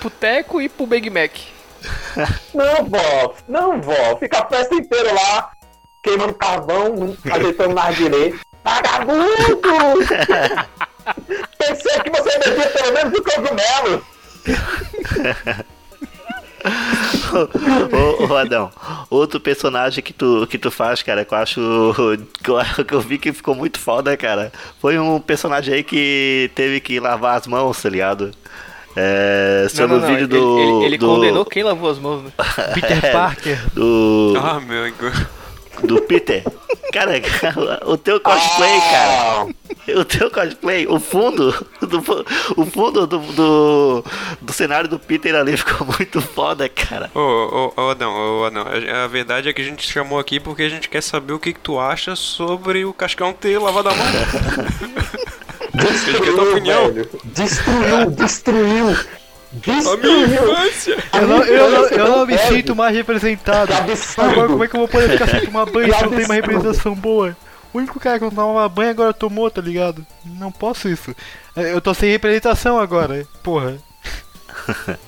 pro 0.00 0.10
Teco 0.10 0.60
e 0.60 0.68
pro 0.68 0.86
Big 0.86 1.08
Mac. 1.08 1.30
Não, 2.52 2.84
vó. 2.84 3.34
Não, 3.48 3.80
vó. 3.80 4.16
Fica 4.18 4.40
a 4.40 4.48
festa 4.48 4.74
inteira 4.74 5.12
lá, 5.12 5.52
queimando 6.02 6.34
carvão, 6.34 7.16
ajeitando 7.30 7.74
narguilé. 7.74 8.32
Vagabundo! 8.64 9.60
Pensei 11.58 12.00
que 12.00 12.10
você 12.10 12.38
bebia 12.38 12.66
pelo 12.70 12.92
menos 12.92 13.18
um 13.18 13.22
cogumelo. 13.22 14.06
Ô, 18.28 18.32
ô, 18.32 18.36
Adão, 18.36 18.70
outro 19.10 19.40
personagem 19.40 20.02
que 20.02 20.12
tu, 20.12 20.46
que 20.48 20.58
tu 20.58 20.70
faz, 20.70 21.02
cara, 21.02 21.24
que 21.24 21.32
eu 21.34 21.38
acho. 21.38 21.60
Que 22.42 22.50
eu, 22.50 22.84
que 22.84 22.94
eu 22.94 23.00
vi 23.00 23.18
que 23.18 23.32
ficou 23.32 23.54
muito 23.54 23.78
foda, 23.78 24.16
cara. 24.16 24.52
Foi 24.80 24.98
um 24.98 25.20
personagem 25.20 25.74
aí 25.74 25.82
que 25.82 26.50
teve 26.54 26.80
que 26.80 26.98
lavar 27.00 27.36
as 27.38 27.46
mãos, 27.46 27.80
tá 27.82 27.88
ligado? 27.88 28.30
É, 28.94 29.62
Não, 29.62 29.68
sobre 29.70 29.96
não, 29.96 30.00
não. 30.00 30.04
o 30.04 30.10
vídeo 30.16 30.24
Ele, 30.24 30.26
do. 30.26 30.58
ele, 30.60 30.84
ele 30.86 30.98
do, 30.98 31.06
condenou 31.06 31.44
quem 31.46 31.62
lavou 31.62 31.90
as 31.90 31.98
mãos, 31.98 32.24
né? 32.24 32.30
Peter 32.74 33.04
É. 33.04 33.10
Parker. 33.10 33.58
Do, 33.72 34.34
Ah, 34.36 34.60
meu. 34.60 34.82
amigo. 34.82 34.96
Do 35.82 36.00
Peter. 36.02 36.44
Cara, 36.92 37.12
o 37.86 37.96
teu 37.96 38.20
cosplay, 38.20 38.80
cara. 38.80 39.12
Ah, 39.12 39.46
O 39.98 40.04
teu 40.04 40.30
cosplay, 40.30 40.86
o 40.86 41.00
fundo 41.00 41.52
do, 41.80 41.98
o 42.56 42.66
fundo 42.66 43.06
do, 43.06 43.18
do, 43.18 44.04
do 44.40 44.52
cenário 44.52 44.88
do 44.88 44.98
Peter 44.98 45.34
ali 45.34 45.56
ficou 45.56 45.86
muito 45.86 46.20
foda, 46.20 46.68
cara. 46.68 47.10
Ô, 47.14 47.72
ô, 47.76 47.82
ô, 47.82 47.90
Adão, 47.90 48.12
ô, 48.12 48.44
Adão, 48.44 48.64
a, 48.66 49.04
a 49.04 49.08
verdade 49.08 49.48
é 49.48 49.52
que 49.52 49.62
a 49.62 49.64
gente 49.64 49.86
te 49.86 49.92
chamou 49.92 50.18
aqui 50.18 50.38
porque 50.38 50.62
a 50.62 50.68
gente 50.68 50.88
quer 50.88 51.02
saber 51.02 51.32
o 51.32 51.38
que, 51.38 51.52
que 51.52 51.60
tu 51.60 51.80
acha 51.80 52.14
sobre 52.14 52.84
o 52.84 52.92
Cascão 52.92 53.32
ter 53.32 53.58
lavado 53.58 53.88
a 53.88 53.94
mão. 53.94 54.06
Tua 56.34 56.50
opinião. 56.50 56.92
velho. 56.92 57.08
Destruiu, 57.24 58.10
destruiu. 58.10 58.96
A 59.54 59.96
minha 59.96 60.26
infância! 60.26 60.96
Eu 61.12 61.28
não, 61.28 61.44
eu 61.44 61.70
não, 61.70 61.88
eu 61.88 62.08
não 62.08 62.26
me 62.26 62.36
Pode. 62.36 62.48
sinto 62.48 62.74
mais 62.74 62.96
representado. 62.96 63.66
Que 63.66 63.92
absurdo. 63.92 64.30
Agora 64.30 64.48
como 64.48 64.64
é 64.64 64.68
que 64.68 64.74
eu 64.74 64.80
vou 64.80 64.88
poder 64.88 65.10
ficar 65.10 65.28
sem 65.28 65.44
tomar 65.44 65.66
banho 65.66 65.94
se 65.94 66.02
não 66.02 66.10
tem 66.10 66.24
uma 66.24 66.34
representação 66.34 66.94
boa? 66.94 67.36
O 67.72 67.78
único 67.78 68.00
cara 68.00 68.18
que 68.18 68.24
não 68.24 68.30
tomava 68.30 68.68
banho 68.68 68.90
agora 68.90 69.12
tomou, 69.12 69.50
tá 69.50 69.60
ligado? 69.60 70.06
Não 70.24 70.50
posso 70.50 70.88
isso. 70.88 71.14
Eu 71.54 71.80
tô 71.80 71.92
sem 71.92 72.10
representação 72.10 72.78
agora, 72.78 73.26
porra. 73.42 73.78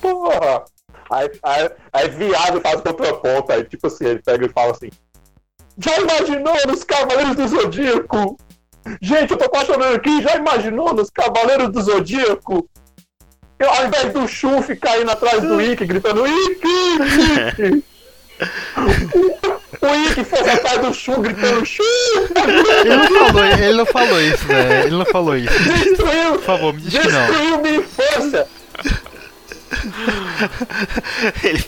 Porra! 0.00 0.64
Aí, 1.10 1.30
aí, 1.42 1.70
aí 1.92 2.08
viado 2.08 2.60
faz 2.60 2.80
contraponto, 2.80 3.52
aí 3.52 3.64
tipo 3.64 3.86
assim, 3.86 4.06
ele 4.06 4.22
pega 4.22 4.46
e 4.46 4.48
fala 4.48 4.72
assim: 4.72 4.90
Já 5.78 5.96
imaginou 5.98 6.56
nos 6.66 6.82
Cavaleiros 6.82 7.36
do 7.36 7.48
Zodíaco? 7.48 8.38
Gente, 9.00 9.30
eu 9.30 9.36
tô 9.36 9.44
apaixonando 9.44 9.94
aqui, 9.94 10.22
já 10.22 10.36
imaginou 10.36 10.92
nos 10.92 11.10
Cavaleiros 11.10 11.70
do 11.70 11.82
Zodíaco? 11.82 12.68
Eu, 13.62 13.70
ao 13.70 13.86
invés 13.86 14.12
do 14.12 14.26
Shun 14.26 14.60
ficar 14.60 15.00
indo 15.00 15.10
atrás 15.12 15.40
do 15.40 15.62
Ikki, 15.62 15.86
gritando 15.86 16.26
Ikki, 16.26 16.68
Ikki! 17.48 17.84
O 19.80 19.86
Ikki 19.86 20.24
fosse 20.24 20.50
atrás 20.50 20.80
do 20.80 20.92
Shun 20.92 21.22
gritando 21.22 21.64
Shun! 21.64 21.84
Ele 22.84 22.96
não 22.96 23.06
falou, 23.06 23.44
ele 23.44 23.72
não 23.72 23.86
falou 23.86 24.20
isso, 24.20 24.48
né? 24.48 24.80
Ele 24.86 24.96
não 24.96 25.06
falou 25.06 25.36
isso. 25.36 25.58
Destruiu! 25.62 26.32
Por 26.32 26.42
favor, 26.42 26.74
me 26.74 26.80
diz. 26.80 26.92
Destruiu 26.92 27.58
minha 27.58 27.76
infância! 27.76 28.48
Ele, 31.42 31.64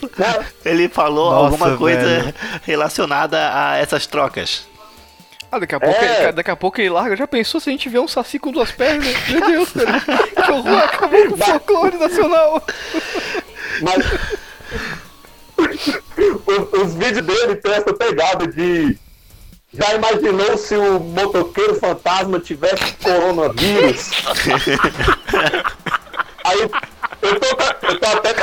ele 0.65 0.89
falou 0.89 1.31
Nossa, 1.31 1.45
alguma 1.47 1.77
coisa 1.77 2.01
velho. 2.01 2.35
relacionada 2.63 3.51
a 3.53 3.77
essas 3.79 4.07
trocas. 4.07 4.67
Ah, 5.55 5.59
daqui 5.61 5.75
a, 5.75 5.81
pouco 5.81 6.05
É. 6.05 6.23
ele, 6.25 6.33
daqui 6.33 6.51
a 6.51 6.57
pouco 6.57 6.81
ele 6.81 6.91
larga. 6.91 7.15
Já 7.17 7.27
pensou 7.29 7.61
se 7.61 7.69
a 7.71 7.73
gente 7.73 7.89
vê 7.89 7.99
um 8.01 8.09
saci 8.09 8.41
com 8.41 8.51
duas 8.51 8.73
pernas? 8.73 9.07
Meu 9.29 9.47
Deus, 9.47 9.71
cara. 9.71 10.01
Que 10.45 10.51
horror, 10.51 10.79
acabou 10.79 11.27
com 11.29 11.35
o 11.35 11.37
folclore 11.37 11.97
nacional. 11.97 12.63
Mas 13.81 14.05
os, 16.47 16.81
os 16.83 16.95
vídeos 16.95 17.25
dele 17.25 17.55
tem 17.57 17.73
essa 17.73 17.95
pegada 17.95 18.47
de. 18.49 18.99
Já 19.73 19.95
imaginou 19.95 20.57
se 20.59 20.77
o 20.77 20.99
motoqueiro 21.01 21.75
fantasma 21.77 22.39
tivesse 22.41 22.93
coronavírus? 23.03 24.11
Aí 26.45 26.61
eu 26.61 26.69
tô, 26.69 27.47
eu 27.89 28.01
tô 28.01 28.07
até. 28.07 28.35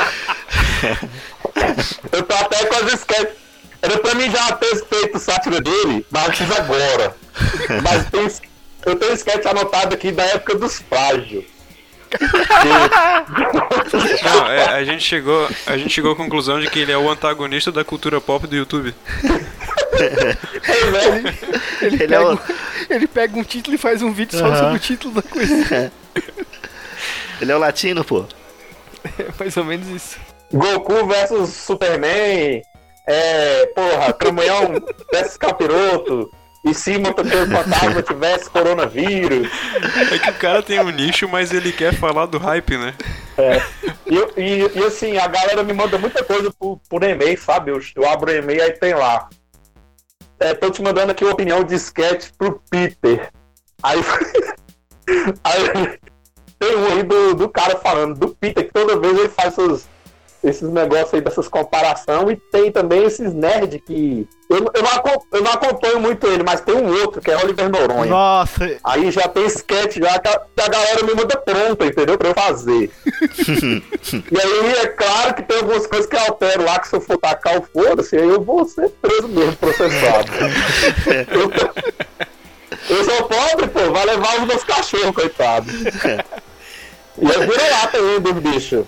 Eu 2.12 2.22
tô 2.22 2.34
até 2.34 2.66
com 2.66 2.74
as 2.74 2.92
sketches. 2.94 3.41
Era 3.82 3.98
pra 3.98 4.14
mim 4.14 4.30
já 4.30 4.52
ter 4.52 4.84
feito 4.86 5.18
sátira 5.18 5.60
dele, 5.60 6.06
mas 6.10 6.26
eu 6.28 6.32
fiz 6.34 6.50
agora. 6.56 7.16
Mas 7.82 8.08
tem, 8.10 8.28
eu 8.86 8.96
tenho 8.96 9.12
sketch 9.14 9.44
anotado 9.46 9.94
aqui 9.94 10.12
da 10.12 10.22
época 10.24 10.54
dos 10.54 10.78
frágios. 10.88 11.44
Não, 14.22 14.46
é, 14.50 14.64
a 14.74 14.84
gente 14.84 15.02
chegou, 15.02 15.48
a 15.66 15.76
gente 15.76 15.90
chegou 15.90 16.12
à 16.12 16.16
conclusão 16.16 16.60
de 16.60 16.68
que 16.70 16.78
ele 16.78 16.92
é 16.92 16.98
o 16.98 17.10
antagonista 17.10 17.72
da 17.72 17.84
cultura 17.84 18.20
pop 18.20 18.46
do 18.46 18.54
YouTube. 18.56 18.94
Ele, 19.94 21.36
Ele 21.80 21.98
pega, 21.98 22.14
é 22.16 22.20
o- 22.20 22.34
um- 22.34 22.38
ele 22.90 23.06
pega 23.06 23.38
um 23.38 23.44
título 23.44 23.74
e 23.74 23.78
faz 23.78 24.02
um 24.02 24.12
vídeo 24.12 24.38
só 24.38 24.54
sobre 24.56 24.76
o 24.76 24.78
título 24.78 25.14
da 25.14 25.22
coisa. 25.22 25.92
Ele 27.40 27.50
é 27.50 27.56
o 27.56 27.58
latino, 27.58 28.04
pô. 28.04 28.24
É 29.18 29.26
mais 29.38 29.56
ou 29.56 29.64
menos 29.64 29.88
isso. 29.88 30.16
Goku 30.52 31.06
versus 31.06 31.50
Superman, 31.50 32.62
é, 33.06 33.66
porra, 33.66 34.12
Caminhão 34.12 34.74
versus 35.12 35.36
Capiroto, 35.36 36.30
e 36.64 36.72
se 36.72 36.96
Motoqueiro 36.96 37.50
Fantasma 37.50 38.02
tivesse 38.02 38.48
coronavírus, 38.48 39.48
É 40.12 40.18
que 40.18 40.30
o 40.30 40.34
cara 40.34 40.62
tem 40.62 40.78
um 40.78 40.90
nicho, 40.90 41.28
mas 41.28 41.52
ele 41.52 41.72
quer 41.72 41.92
falar 41.94 42.26
do 42.26 42.38
hype, 42.38 42.76
né? 42.78 42.94
e, 44.06 44.14
eu- 44.14 44.32
e, 44.36 44.78
e 44.78 44.84
assim, 44.84 45.16
a 45.18 45.26
galera 45.26 45.64
me 45.64 45.72
manda 45.72 45.98
muita 45.98 46.22
coisa 46.22 46.52
por, 46.56 46.78
por 46.88 47.02
e-mail, 47.02 47.36
sabe? 47.40 47.72
Eu, 47.72 47.80
eu 47.96 48.08
abro 48.08 48.30
o 48.30 48.34
e-mail 48.34 48.62
aí 48.62 48.72
tem 48.72 48.94
lá. 48.94 49.28
É, 50.38 50.54
tô 50.54 50.70
te 50.70 50.82
mandando 50.82 51.10
aqui 51.12 51.24
uma 51.24 51.32
opinião 51.34 51.64
de 51.64 51.74
sketch 51.74 52.30
pro 52.38 52.60
Peter. 52.70 53.30
Aí, 53.82 53.98
aí 55.42 55.98
tem 56.58 56.76
um 56.76 56.86
aí 56.92 57.02
do, 57.02 57.34
do 57.34 57.48
cara 57.48 57.76
falando 57.78 58.16
do 58.18 58.28
Peter, 58.36 58.64
que 58.64 58.72
toda 58.72 58.98
vez 59.00 59.18
ele 59.18 59.28
faz 59.28 59.56
esses, 59.58 59.88
esses 60.42 60.68
negócios 60.68 61.14
aí 61.14 61.20
dessas 61.20 61.46
comparações, 61.46 62.30
e 62.32 62.36
tem 62.36 62.72
também 62.72 63.04
esses 63.04 63.32
nerds 63.32 63.80
que. 63.84 64.26
Eu, 64.50 64.58
eu, 64.58 64.82
não, 64.82 65.22
eu 65.32 65.42
não 65.42 65.52
acompanho 65.52 66.00
muito 66.00 66.26
ele, 66.26 66.42
mas 66.42 66.60
tem 66.60 66.74
um 66.74 66.92
outro, 67.00 67.22
que 67.22 67.30
é 67.30 67.36
Oliver 67.36 67.70
Noronha. 67.70 68.10
Nossa, 68.10 68.76
Aí 68.84 69.10
já 69.10 69.26
tem 69.28 69.46
sketch 69.46 69.96
já 69.96 70.18
que 70.18 70.28
a, 70.28 70.40
que 70.54 70.62
a 70.62 70.68
galera 70.68 71.02
me 71.04 71.14
manda 71.14 71.36
pronta, 71.38 71.86
entendeu? 71.86 72.18
Pra 72.18 72.30
eu 72.30 72.34
fazer. 72.34 72.90
e 73.06 74.40
aí 74.40 74.72
é 74.82 74.86
claro 74.88 75.34
que 75.34 75.42
tem 75.42 75.58
algumas 75.58 75.86
coisas 75.86 76.06
que 76.06 76.16
eu 76.16 76.20
altero 76.20 76.64
lá, 76.64 76.78
que 76.78 76.88
se 76.88 76.96
eu 76.96 77.00
for 77.00 77.16
tacar 77.16 77.58
o 77.58 77.62
foda-se, 77.62 78.16
aí 78.16 78.28
eu 78.28 78.42
vou 78.42 78.64
ser 78.66 78.90
preso 79.00 79.28
mesmo, 79.28 79.56
processado. 79.56 80.30
eu, 81.30 81.50
eu 82.96 83.04
sou 83.04 83.28
pobre, 83.28 83.68
pô, 83.68 83.90
vai 83.90 84.04
levar 84.04 84.40
os 84.40 84.46
meus 84.46 84.64
cachorros, 84.64 85.14
coitado. 85.14 85.66
E 87.18 87.26
eu 87.26 87.40
viro 87.40 87.70
lata 87.70 87.98
ainda, 87.98 88.30
os 88.30 88.38
bichos. 88.38 88.86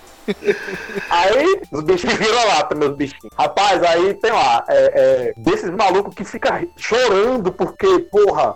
Aí, 1.09 1.61
os 1.71 1.81
bichos 1.83 2.13
viram 2.13 2.47
lata, 2.47 2.75
meus 2.75 2.95
bichinhos. 2.95 3.33
Rapaz, 3.37 3.81
aí 3.83 4.13
tem 4.15 4.31
lá, 4.31 4.63
é, 4.67 4.91
é, 4.95 5.33
desses 5.37 5.69
malucos 5.69 6.13
que 6.15 6.23
fica 6.23 6.65
chorando 6.77 7.51
porque, 7.51 7.99
porra, 8.11 8.55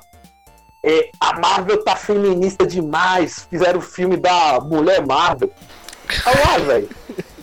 é, 0.84 1.10
a 1.20 1.40
Marvel 1.40 1.84
tá 1.84 1.96
feminista 1.96 2.66
demais. 2.66 3.48
Fizeram 3.50 3.80
o 3.80 3.84
filme 3.84 4.18
da 4.18 4.60
Mulher 4.62 5.06
Marvel. 5.06 5.52
Olha 6.26 6.40
lá, 6.48 6.58
velho. 6.58 6.90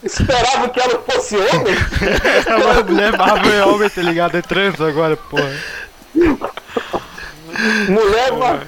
Esperava 0.02 0.68
que 0.68 0.80
ela 0.80 1.02
fosse 1.02 1.36
homem. 1.36 1.74
a 2.78 2.82
mulher 2.84 3.16
Marvel 3.16 3.52
é 3.52 3.66
homem, 3.66 3.90
tá 3.90 4.02
ligado? 4.02 4.36
É 4.36 4.42
trans 4.42 4.80
agora, 4.80 5.16
porra. 5.16 5.52
Mulher, 7.88 8.32
Ma- 8.32 8.60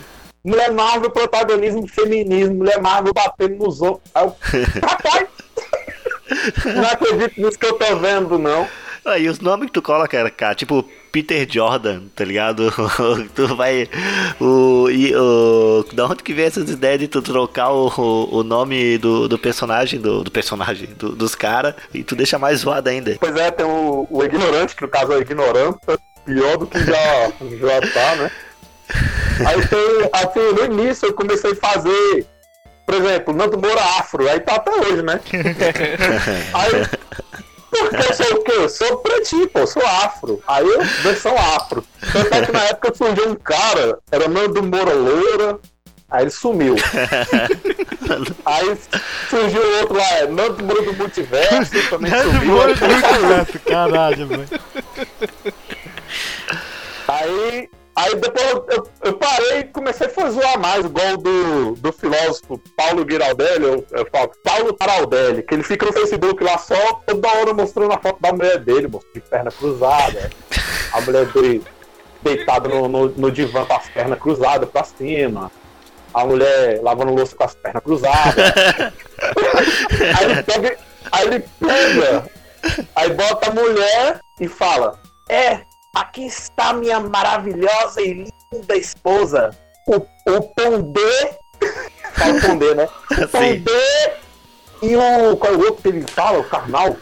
Mulher 0.44 0.72
Marvel, 0.72 1.10
protagonismo 1.10 1.86
feminismo. 1.86 2.56
Mulher 2.56 2.80
Marvel 2.80 3.12
batendo 3.12 3.56
nos 3.64 3.80
outros. 3.80 4.10
Rapaz, 4.14 5.26
não 6.74 6.84
acredito 6.84 7.40
nisso 7.40 7.58
que 7.58 7.66
eu 7.66 7.74
tô 7.74 7.96
vendo, 7.96 8.38
não. 8.38 8.66
Aí 9.04 9.28
os 9.28 9.40
nomes 9.40 9.66
que 9.66 9.72
tu 9.72 9.80
coloca, 9.80 10.08
cara, 10.08 10.30
cara, 10.30 10.54
tipo 10.54 10.84
Peter 11.10 11.46
Jordan, 11.50 12.02
tá 12.14 12.24
ligado? 12.24 12.70
tu 13.34 13.56
vai. 13.56 13.88
O, 14.38 14.90
e, 14.90 15.14
o, 15.16 15.84
da 15.92 16.06
onde 16.06 16.22
que 16.22 16.34
vem 16.34 16.44
essas 16.44 16.68
ideias 16.68 17.00
de 17.00 17.08
tu 17.08 17.22
trocar 17.22 17.70
o, 17.70 17.90
o, 18.30 18.42
nome 18.42 18.98
do, 18.98 19.26
do 19.26 19.38
personagem, 19.38 19.98
do, 19.98 20.22
do 20.22 20.30
personagem, 20.30 20.88
do- 20.88 21.14
dos 21.16 21.34
caras, 21.34 21.74
e 21.94 22.02
tu 22.04 22.14
deixa 22.14 22.38
mais 22.38 22.60
zoado 22.60 22.88
ainda. 22.90 23.16
Pois 23.18 23.34
é, 23.36 23.50
tem 23.50 23.64
o, 23.64 24.06
o 24.10 24.24
ignorante, 24.24 24.76
que 24.76 24.82
no 24.82 24.88
caso 24.88 25.12
é 25.14 25.18
ignoranta, 25.20 25.98
pior 26.26 26.58
do 26.58 26.66
que 26.66 26.78
já, 26.78 27.32
já 27.60 27.80
tá, 27.92 28.16
né? 28.16 28.30
Aí 29.46 29.66
tem, 29.68 30.10
assim, 30.12 30.52
no 30.54 30.64
início 30.64 31.06
eu 31.06 31.14
comecei 31.14 31.52
a 31.52 31.56
fazer, 31.56 32.26
por 32.88 32.94
exemplo, 32.94 33.35
Nando 33.35 33.59
Moura 33.59 33.83
Afro, 33.98 34.27
aí 34.27 34.40
tá 34.40 34.55
até 34.55 34.70
hoje, 34.70 35.03
né? 35.03 35.20
Aí, 36.55 36.87
porque 37.68 37.96
eu 37.96 38.14
sou 38.14 38.35
o 38.35 38.42
quê? 38.42 38.53
Eu 38.57 38.68
sou 38.70 38.96
pretinho, 38.96 39.46
pô, 39.51 39.59
eu 39.59 39.66
sou 39.66 39.83
afro. 39.85 40.42
Aí 40.48 40.66
eu, 40.66 40.83
versão 41.03 41.37
afro. 41.37 41.85
Tanto 42.11 42.35
é 42.35 42.46
que 42.46 42.51
na 42.51 42.64
época 42.64 42.94
surgiu 42.94 43.29
um 43.29 43.35
cara, 43.35 43.98
era 44.11 44.27
Nando 44.27 44.62
Moura 44.62 44.94
Loura, 44.94 45.59
aí 46.11 46.22
ele 46.24 46.31
sumiu. 46.31 46.77
Aí 48.46 48.79
surgiu 49.29 49.61
outro 49.81 49.98
lá, 49.98 50.11
é 50.20 50.27
Nando 50.27 50.64
Moura 50.64 50.83
do 50.83 50.94
Multiverso, 50.94 51.90
também 51.90 52.11
Nando 52.11 52.31
sumiu. 52.31 52.46
Moura 52.46 52.74
do. 52.74 52.87
Multiverso, 52.88 53.59
caralho, 53.66 54.27
velho. 54.29 54.48
Aí, 57.07 57.68
aí 57.98 58.14
depois 58.14 58.46
eu, 58.68 58.88
eu- 59.02 59.12
parei 59.14 59.58
e 59.61 59.64
comecei 59.64 60.06
a 60.06 60.30
zoar 60.30 60.58
mais, 60.58 60.84
igual 60.84 61.16
do, 61.16 61.72
do 61.74 61.92
filósofo 61.92 62.61
Paulo 62.76 63.04
Giraldelli, 63.08 63.64
eu, 63.64 63.87
eu 63.90 64.06
falo, 64.11 64.30
Paulo 64.44 64.72
Taraldelli, 64.72 65.42
que 65.42 65.54
ele 65.54 65.62
fica 65.62 65.84
no 65.87 65.92
Facebook 65.92 66.42
lá 66.42 66.56
só 66.58 66.74
toda 67.06 67.28
hora 67.28 67.52
mostrando 67.52 67.92
a 67.92 67.98
foto 67.98 68.20
da 68.20 68.32
mulher 68.32 68.58
dele, 68.61 68.88
moço, 68.88 69.06
de 69.14 69.20
perna 69.20 69.50
cruzada. 69.50 70.30
A 70.90 71.02
mulher 71.02 71.26
dele 71.26 71.62
deitada 72.22 72.68
no, 72.68 72.88
no, 72.88 73.08
no 73.11 73.30
divã 73.30 73.64
com 73.64 73.74
as 73.74 73.88
pernas 73.88 74.18
cruzadas 74.18 74.68
pra 74.70 74.84
cima. 74.84 75.50
A 76.14 76.24
mulher 76.24 76.80
lavando 76.82 77.14
louça 77.14 77.37
com 77.37 77.44
as 77.44 77.54
pernas 77.54 77.82
cruzadas. 77.82 78.34
aí 80.18 80.24
ele 80.24 80.42
pega, 80.42 80.78
aí 81.12 81.26
ele 81.26 81.44
pega, 81.61 82.26
aí 82.96 83.11
bota 83.12 83.50
a 83.50 83.54
mulher 83.54 84.20
e 84.40 84.48
fala, 84.48 84.98
é, 85.28 85.61
aqui 86.00 86.26
está 86.26 86.72
minha 86.72 87.00
maravilhosa 87.00 88.00
e 88.00 88.24
linda 88.52 88.76
esposa. 88.76 89.50
O, 89.87 89.96
o 89.96 90.42
Pondê. 90.54 91.30
Fala 92.12 92.32
o 92.37 92.40
Pondê, 92.40 92.74
né? 92.74 92.88
O 93.11 93.14
Sim, 93.14 93.28
Pondê 93.28 94.12
e 94.82 94.96
o. 94.96 95.37
Qual 95.37 95.52
é 95.52 95.56
o 95.56 95.61
outro 95.61 95.82
que 95.82 95.88
ele 95.88 96.06
fala? 96.06 96.38
O 96.38 96.44
Karnal? 96.44 96.96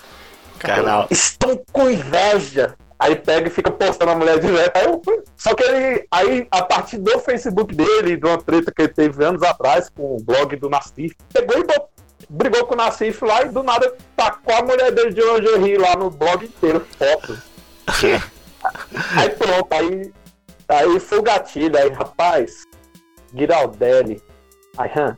carnal. 0.58 1.06
Estão 1.10 1.60
com 1.72 1.90
inveja. 1.90 2.74
Aí 2.98 3.14
pega 3.14 3.48
e 3.48 3.50
fica 3.50 3.70
postando 3.70 4.12
a 4.12 4.14
mulher 4.14 4.38
direto. 4.40 4.74
Aí 4.74 4.86
eu 4.86 5.02
Só 5.36 5.54
que 5.54 5.62
ele, 5.62 6.06
aí, 6.10 6.48
a 6.50 6.62
partir 6.62 6.96
do 6.96 7.18
Facebook 7.20 7.74
dele, 7.74 8.16
de 8.16 8.26
uma 8.26 8.38
treta 8.38 8.72
que 8.74 8.82
ele 8.82 8.88
teve 8.88 9.22
anos 9.22 9.42
atrás 9.42 9.90
com 9.90 10.16
o 10.16 10.22
blog 10.22 10.56
do 10.56 10.70
Nassif, 10.70 11.14
pegou 11.30 11.58
e 11.58 11.64
bot- 11.64 11.90
brigou 12.30 12.64
com 12.64 12.72
o 12.72 12.76
Nassif 12.78 13.22
lá 13.22 13.42
e 13.42 13.50
do 13.50 13.62
nada 13.62 13.94
tacou 14.16 14.54
a 14.54 14.62
mulher 14.62 14.90
dele 14.92 15.12
de 15.12 15.20
lingerie 15.20 15.76
lá 15.76 15.94
no 15.94 16.10
blog 16.10 16.46
inteiro, 16.46 16.86
foto. 16.98 17.36
aí 19.16 19.30
pronto, 19.30 19.72
aí, 19.72 20.12
aí 20.68 21.00
foi 21.00 21.18
o 21.18 21.22
gatilho, 21.22 21.76
aí 21.76 21.90
rapaz, 21.90 22.64
Giraldelli. 23.34 24.22
Aí, 24.76 24.90
hã? 24.96 25.16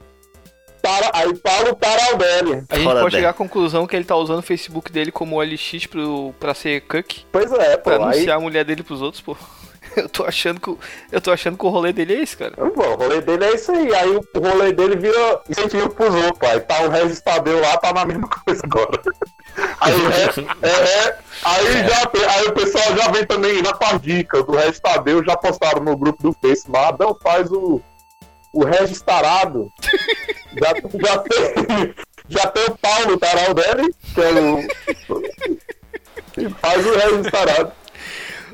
Para, 0.81 1.11
aí 1.13 1.37
Paulo 1.39 1.75
Taraldelli. 1.75 2.65
A 2.69 2.77
gente 2.77 2.85
Fora 2.85 3.01
pode 3.01 3.17
chegar 3.17 3.31
à 3.31 3.35
conclusão 3.35 3.87
que 3.87 3.97
ele 3.97 4.05
tá 4.05 4.17
usando 4.17 4.39
o 4.39 4.43
Facebook 4.43 4.93
dele 4.93 5.11
como 5.11 5.37
OLX 5.37 5.87
pro, 5.87 6.33
pra 6.39 6.55
ser 6.55 6.83
cuck, 6.83 7.25
Pois 7.33 7.53
é, 7.53 7.77
pô. 7.77 7.83
pra 7.85 7.97
Aí, 7.97 8.03
anunciar 8.03 8.37
a 8.37 8.41
mulher 8.41 8.65
dele 8.65 8.83
pros 8.83 9.03
outros, 9.03 9.21
pô. 9.21 9.37
Eu 9.97 10.09
tô 10.09 10.25
achando 10.25 10.61
que, 10.61 10.71
o- 10.71 10.79
eu 11.11 11.21
tô 11.21 11.31
achando 11.33 11.57
que 11.59 11.65
o 11.67 11.69
rolê 11.69 11.93
dele 11.93 12.15
é 12.15 12.23
esse, 12.23 12.37
cara. 12.37 12.53
Pô, 12.57 12.83
o 12.83 12.95
rolê 12.95 13.21
dele 13.21 13.45
é 13.45 13.55
isso 13.55 13.71
aí. 13.73 13.95
Aí 13.95 14.11
o 14.17 14.23
rolê 14.39 14.73
dele 14.73 14.97
vira 14.97 15.41
incentivo 15.49 15.91
pros 15.91 16.15
outros, 16.15 16.39
pai. 16.39 16.61
Tá 16.61 16.83
o 16.83 16.89
Regis 16.89 17.21
Tadeu 17.21 17.61
lá, 17.61 17.77
tá 17.79 17.93
na 17.93 18.05
mesma 18.05 18.29
coisa 18.45 18.61
agora. 18.65 19.01
Aí, 19.81 19.93
o 19.93 20.09
Regis- 20.09 20.39
é, 20.63 20.69
é, 21.09 21.19
aí, 21.45 21.89
já, 21.89 22.07
tem- 22.07 22.25
aí 22.25 22.45
o 22.47 22.53
pessoal 22.53 22.97
já 22.97 23.09
vem 23.11 23.25
também 23.27 23.65
já 23.65 23.73
com 23.73 23.85
as 23.87 24.01
dicas 24.01 24.45
do 24.45 24.53
Regis 24.57 24.81
Tadeu, 24.81 25.25
já 25.25 25.37
postaram 25.37 25.83
no 25.83 25.97
grupo 25.97 26.23
do 26.23 26.33
Face 26.41 26.71
lá. 26.71 26.89
Adão 26.89 27.17
faz 27.23 27.51
o, 27.51 27.81
o 28.53 28.65
Regis 28.65 29.01
Tarado. 29.03 29.71
Já, 30.59 30.73
já, 30.99 31.19
tem, 31.19 31.95
já 32.27 32.47
tem 32.47 32.65
o 32.65 32.79
Paulo 32.79 33.19
Taral 33.19 33.53
dele, 33.53 33.95
que 34.15 34.21
é 34.21 34.33
o. 34.41 34.67
faz 36.61 36.87
o 36.87 36.95
Regis 36.97 37.31
Tarado. 37.31 37.73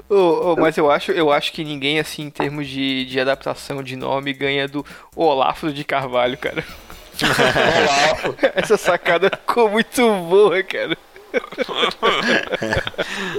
Ô, 0.08 0.52
ô, 0.52 0.56
mas 0.56 0.76
eu 0.76 0.90
acho, 0.90 1.12
eu 1.12 1.32
acho 1.32 1.52
que 1.52 1.64
ninguém, 1.64 1.98
assim, 1.98 2.22
em 2.22 2.30
termos 2.30 2.68
de, 2.68 3.06
de 3.06 3.18
adaptação 3.18 3.82
de 3.82 3.96
nome, 3.96 4.32
ganha 4.32 4.68
do 4.68 4.84
Olafo 5.16 5.72
de 5.72 5.82
Carvalho, 5.82 6.36
cara. 6.36 6.62
Essa 8.54 8.76
sacada 8.76 9.30
ficou 9.30 9.70
muito 9.70 10.00
boa, 10.24 10.62
cara. 10.62 10.96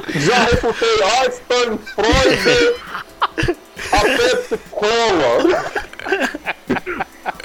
Já 0.10 0.44
refutei 0.46 1.04
Einstein, 1.04 1.78
Freud, 1.78 2.76
a 3.92 4.00
Pepsi 4.02 4.58
Cola. 4.72 5.66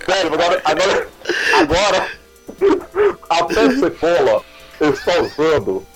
Sério, 0.06 0.34
agora, 0.34 0.62
agora, 0.64 1.08
agora, 1.60 2.08
a 3.28 3.44
Pepsi 3.44 3.90
Cola 3.90 4.42
está 4.80 5.20
usando 5.20 5.86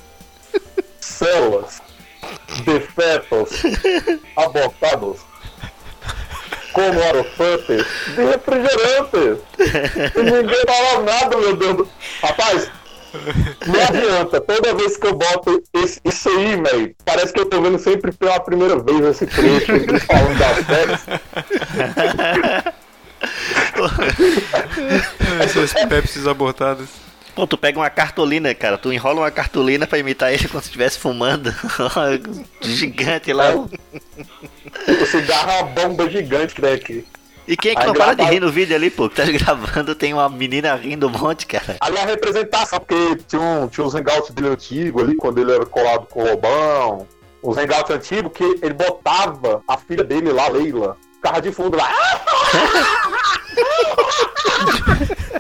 células 1.01 1.84
de 2.65 2.81
fetos 2.81 3.63
abortados 4.37 5.21
como 6.73 7.03
arofantes 7.03 7.87
de 8.15 8.25
refrigerantes. 8.25 9.45
E 10.17 10.23
ninguém 10.23 10.63
fala 10.67 11.03
nada, 11.05 11.37
meu 11.37 11.57
Deus. 11.57 11.89
Rapaz, 12.21 12.71
não 13.67 13.81
adianta, 13.81 14.41
toda 14.41 14.75
vez 14.75 14.97
que 14.97 15.07
eu 15.07 15.15
boto 15.15 15.63
esse, 15.73 16.01
isso 16.05 16.29
aí, 16.29 16.61
velho, 16.61 16.95
parece 17.05 17.33
que 17.33 17.41
eu 17.41 17.47
tô 17.47 17.63
vendo 17.63 17.79
sempre 17.79 18.13
pela 18.13 18.41
primeira 18.41 18.77
vez 18.79 19.01
esse 19.01 19.27
trecho 19.27 19.73
falando 20.07 20.39
das 20.39 20.67
Pepsi. 20.67 21.07
Essas 25.41 25.73
Pepsis 25.89 26.27
abortadas. 26.27 27.04
Pô, 27.35 27.47
tu 27.47 27.59
pega 27.59 27.79
uma 27.79 27.91
cartolina, 27.91 28.55
cara. 28.55 28.79
Tu 28.79 28.93
enrola 28.93 29.23
uma 29.23 29.31
cartolina 29.31 29.87
pra 29.87 29.99
imitar 29.99 30.33
ele 30.33 30.47
como 30.47 30.61
se 30.61 30.69
estivesse 30.69 30.99
fumando. 30.99 31.53
Gigante 32.63 33.33
lá. 33.33 33.55
O 33.55 33.69
cigarro 35.07 35.51
é 35.51 35.63
uma 35.63 35.71
bomba 35.71 36.09
gigante 36.09 36.55
que 36.55 36.61
tem 36.61 36.73
aqui. 36.73 37.05
E 37.47 37.57
quem 37.57 37.73
é 37.73 37.75
que 37.75 37.81
Aí 37.83 37.87
não 37.87 37.95
para 37.95 38.15
de 38.15 38.23
rir 38.25 38.41
no 38.41 38.51
vídeo 38.51 38.75
ali, 38.75 38.89
pô? 38.89 39.09
Que 39.09 39.17
tá 39.17 39.25
gravando, 39.31 39.95
tem 39.95 40.15
uma 40.15 40.29
menina 40.29 40.75
rindo 40.75 41.07
um 41.09 41.11
monte, 41.11 41.47
cara. 41.47 41.77
Ali 41.81 41.99
a 41.99 42.07
representação, 42.07 42.79
porque 42.79 43.17
tinha, 43.29 43.43
um, 43.43 43.69
tinha 43.69 43.87
uns 43.87 43.95
hangouts 43.95 44.31
dele 44.31 44.49
antigo 44.49 45.01
ali, 45.01 45.15
quando 45.15 45.39
ele 45.39 45.53
era 45.53 45.67
colado 45.67 46.07
com 46.07 46.23
o 46.23 46.27
Lobão. 46.27 47.07
Uns 47.43 47.59
hangouts 47.59 47.91
antigos 47.91 48.33
que 48.33 48.45
ele 48.63 48.73
botava 48.73 49.63
a 49.69 49.77
filha 49.77 50.03
dele 50.03 50.33
lá, 50.33 50.49
Leila, 50.49 50.97
ficava 51.17 51.43
de 51.43 51.53
fundo 51.53 51.77
lá. 51.77 51.93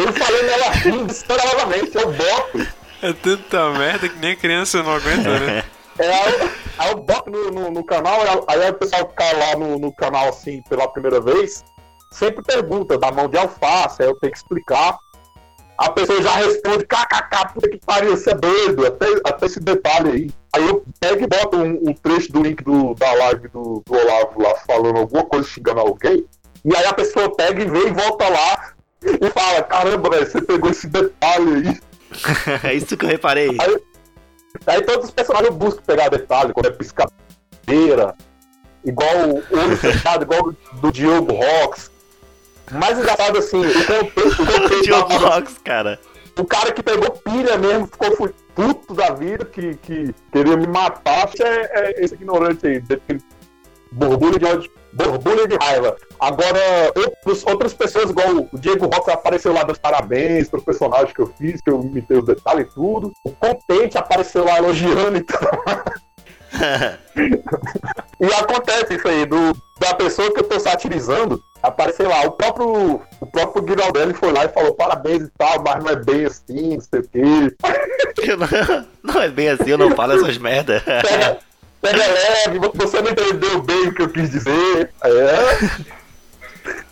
Ele 0.00 0.12
falando 0.12 0.48
ela 0.48 0.70
rindo 0.70 1.12
estourosamente, 1.12 1.96
eu 1.96 2.12
boto. 2.12 2.66
É 3.02 3.12
tanta 3.12 3.70
merda 3.70 4.08
que 4.08 4.18
nem 4.18 4.36
criança 4.36 4.82
não 4.82 4.92
aguenta, 4.92 5.38
né? 5.38 5.64
É, 5.98 6.12
aí, 6.12 6.50
aí 6.78 6.90
eu 6.92 6.98
boto 6.98 7.30
no, 7.30 7.50
no, 7.50 7.70
no 7.70 7.84
canal, 7.84 8.20
aí, 8.22 8.60
aí 8.62 8.70
o 8.70 8.74
pessoal 8.74 9.06
que 9.06 9.14
cai 9.14 9.34
lá 9.34 9.56
no, 9.56 9.78
no 9.78 9.92
canal 9.92 10.28
assim 10.28 10.62
pela 10.68 10.88
primeira 10.88 11.20
vez, 11.20 11.62
sempre 12.10 12.42
pergunta 12.42 12.96
da 12.96 13.12
mão 13.12 13.28
de 13.28 13.36
alface, 13.36 14.02
aí 14.02 14.08
eu 14.08 14.16
tenho 14.16 14.32
que 14.32 14.38
explicar. 14.38 14.98
A 15.76 15.90
pessoa 15.90 16.22
já 16.22 16.32
responde, 16.36 16.86
kkk, 16.86 17.54
puta 17.54 17.68
que 17.68 17.78
pariu, 17.78 18.16
você 18.16 18.30
é 18.30 18.34
doido, 18.34 18.86
até, 18.86 19.06
até 19.24 19.46
esse 19.46 19.60
detalhe 19.60 20.10
aí. 20.10 20.30
Aí 20.54 20.68
eu 20.68 20.84
pego 20.98 21.24
e 21.24 21.26
boto 21.26 21.56
um, 21.56 21.88
um 21.88 21.94
trecho 21.94 22.32
do 22.32 22.42
link 22.42 22.62
do, 22.62 22.94
da 22.94 23.12
live 23.12 23.48
do, 23.48 23.82
do 23.86 23.94
Olavo 23.94 24.42
lá 24.42 24.54
falando 24.66 24.98
alguma 24.98 25.24
coisa 25.24 25.48
xingando 25.48 25.80
alguém. 25.80 26.24
E 26.64 26.76
aí 26.76 26.84
a 26.84 26.92
pessoa 26.92 27.34
pega 27.34 27.62
e 27.62 27.66
vem 27.66 27.88
e 27.88 27.92
volta 27.92 28.28
lá 28.28 28.74
e 29.02 29.30
fala, 29.30 29.62
caramba, 29.62 30.10
velho, 30.10 30.30
você 30.30 30.42
pegou 30.42 30.70
esse 30.70 30.86
detalhe 30.86 31.68
aí. 31.68 31.80
É 32.64 32.74
isso 32.74 32.96
que 32.96 33.04
eu 33.04 33.08
reparei. 33.08 33.56
Aí 34.66 34.82
todos 34.82 35.06
os 35.06 35.10
personagens 35.12 35.54
busco 35.54 35.82
pegar 35.82 36.08
detalhe, 36.08 36.52
quando 36.52 36.66
é 36.66 36.70
piscadeira, 36.72 38.16
igual 38.84 39.28
o 39.28 39.58
olho 39.58 39.76
fechado, 39.76 40.24
igual 40.24 40.52
do 40.80 40.92
Diogo 40.92 41.32
Rocks. 41.32 41.90
Mais 42.72 42.98
engraçado 42.98 43.38
assim, 43.38 43.64
o 43.64 43.86
contexto, 43.86 44.42
o 44.42 44.46
contexto 44.46 44.82
Diogo 44.82 45.16
Rocks, 45.18 45.58
cara. 45.58 46.00
o 46.36 46.44
cara 46.44 46.72
que 46.72 46.82
pegou 46.82 47.10
pilha 47.12 47.56
mesmo, 47.56 47.86
ficou 47.86 48.30
puto 48.54 48.94
da 48.94 49.10
vida, 49.14 49.44
que, 49.44 49.74
que 49.76 50.14
queria 50.32 50.56
me 50.56 50.66
matar, 50.66 51.30
é, 51.38 51.90
é 51.90 52.04
esse 52.04 52.14
ignorante 52.14 52.66
aí, 52.66 52.82
borbulha 53.92 54.38
de 54.38 54.44
ódio, 54.44 54.70
borbulha 54.92 55.46
de 55.46 55.56
raiva. 55.56 55.96
Agora, 56.18 56.92
outros, 56.96 57.46
outras 57.46 57.74
pessoas, 57.74 58.10
igual 58.10 58.48
o 58.52 58.58
Diego 58.58 58.86
Rocks 58.86 59.08
apareceu 59.08 59.52
lá 59.52 59.62
dando 59.62 59.78
parabéns 59.80 60.48
pro 60.48 60.62
personagem 60.62 61.14
que 61.14 61.20
eu 61.20 61.26
fiz, 61.26 61.60
que 61.60 61.70
eu 61.70 61.80
imitei 61.80 62.18
os 62.18 62.24
detalhes 62.24 62.66
e 62.66 62.74
tudo. 62.74 63.12
O 63.24 63.32
Contente 63.32 63.96
apareceu 63.96 64.44
lá 64.44 64.58
elogiando 64.58 65.16
e 65.16 65.20
tudo. 65.22 65.48
E 68.20 68.26
acontece 68.34 68.94
isso 68.96 69.08
aí, 69.08 69.24
do, 69.24 69.56
da 69.78 69.94
pessoa 69.94 70.30
que 70.32 70.40
eu 70.40 70.44
tô 70.44 70.60
satirizando, 70.60 71.42
apareceu 71.62 72.06
lá, 72.06 72.26
o 72.26 72.32
próprio, 72.32 73.00
o 73.18 73.26
próprio 73.26 73.62
Guiraldelli 73.62 74.12
foi 74.12 74.30
lá 74.30 74.44
e 74.44 74.48
falou 74.50 74.74
parabéns 74.74 75.22
e 75.22 75.30
tal, 75.38 75.62
mas 75.62 75.82
não 75.82 75.90
é 75.90 75.96
bem 75.96 76.26
assim, 76.26 76.74
não 76.74 76.80
sei 76.80 77.00
o 77.00 77.08
quê. 77.08 77.20
Não, 78.36 79.14
não 79.14 79.22
é 79.22 79.28
bem 79.28 79.48
assim, 79.48 79.70
eu 79.70 79.78
não 79.78 79.92
falo 79.92 80.12
essas 80.12 80.36
merda. 80.36 80.82
Pega, 80.84 81.38
pega 81.80 82.06
leve, 82.06 82.58
você 82.74 83.00
não 83.00 83.10
entendeu 83.10 83.62
bem 83.62 83.88
o 83.88 83.94
que 83.94 84.02
eu 84.02 84.08
quis 84.08 84.30
dizer. 84.30 84.92
É. 85.02 85.90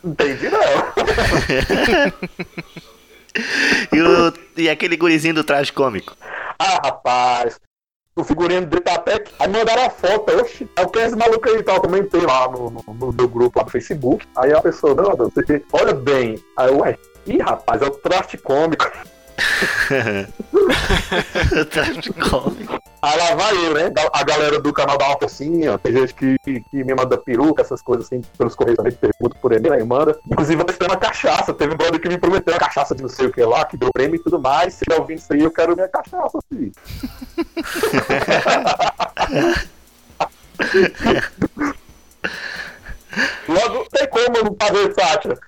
Entendi 0.04 0.48
não. 0.48 0.58
E, 3.92 4.02
o, 4.02 4.32
e 4.56 4.68
aquele 4.68 4.96
gurizinho 4.96 5.34
do 5.34 5.44
traje 5.44 5.72
cômico. 5.72 6.16
Ah, 6.58 6.80
rapaz. 6.84 7.60
O 8.16 8.24
figurino 8.24 8.68
até 8.92 9.14
aqui. 9.14 9.32
Aí 9.38 9.48
mandaram 9.48 9.84
a 9.84 9.90
foto. 9.90 10.36
Oxi, 10.40 10.68
é 10.74 10.82
o 10.82 10.88
que 10.88 10.98
esse 10.98 11.14
maluco 11.14 11.48
aí 11.48 11.58
e 11.58 11.62
tal. 11.62 11.80
Também 11.80 12.02
tem 12.02 12.22
lá 12.22 12.50
no, 12.50 12.70
no, 12.70 12.84
no 12.88 13.12
meu 13.12 13.28
grupo 13.28 13.58
lá 13.58 13.64
do 13.64 13.70
Facebook. 13.70 14.26
Aí 14.36 14.52
a 14.52 14.60
pessoa, 14.60 14.94
não, 14.94 15.16
não 15.16 15.30
quê. 15.30 15.62
Olha 15.72 15.94
bem. 15.94 16.42
Aí, 16.56 16.70
ué. 16.70 16.98
Ih, 17.26 17.38
rapaz, 17.38 17.80
é 17.80 17.86
o 17.86 17.90
traste 17.90 18.36
cômico. 18.38 18.90
O 21.60 21.64
traje 21.66 22.12
cômico. 22.12 22.80
Aí 23.00 23.16
lá 23.16 23.36
vai 23.36 23.54
eu, 23.54 23.74
né? 23.74 23.92
A 24.12 24.24
galera 24.24 24.60
do 24.60 24.72
canal 24.72 24.98
dá 24.98 25.06
uma 25.06 25.18
forcinha. 25.18 25.78
Tem 25.78 25.92
gente 25.92 26.12
que, 26.14 26.36
que 26.42 26.84
me 26.84 26.92
manda 26.94 27.16
peruca, 27.16 27.62
essas 27.62 27.80
coisas 27.80 28.06
assim, 28.06 28.20
pelos 28.36 28.56
correios 28.56 28.76
também, 28.76 28.92
pergunta 28.92 29.36
por 29.40 29.52
ele, 29.52 29.72
aí 29.72 29.84
manda. 29.84 30.18
Inclusive, 30.26 30.60
eu 30.60 30.64
tô 30.64 30.72
esperando 30.72 30.94
a 30.94 31.00
cachaça. 31.00 31.54
Teve 31.54 31.74
um 31.74 31.76
brother 31.76 32.00
que 32.00 32.08
me 32.08 32.18
prometeu 32.18 32.54
uma 32.54 32.60
cachaça 32.60 32.92
de 32.94 33.02
não 33.02 33.08
sei 33.08 33.26
o 33.26 33.32
que 33.32 33.44
lá, 33.44 33.64
que 33.64 33.76
deu 33.76 33.90
prêmio 33.92 34.16
e 34.16 34.22
tudo 34.22 34.40
mais. 34.40 34.74
Se 34.74 34.84
tiver 34.84 35.00
ouvindo 35.00 35.18
isso 35.18 35.32
aí, 35.32 35.42
eu 35.42 35.50
quero 35.50 35.76
minha 35.76 35.88
cachaça, 35.88 36.38
filho. 36.48 36.72
Logo, 43.48 43.86
tem 43.90 44.08
como 44.08 44.36
eu 44.36 44.44
não 44.44 44.56
fazer 44.60 44.94
sátira. 44.94 45.38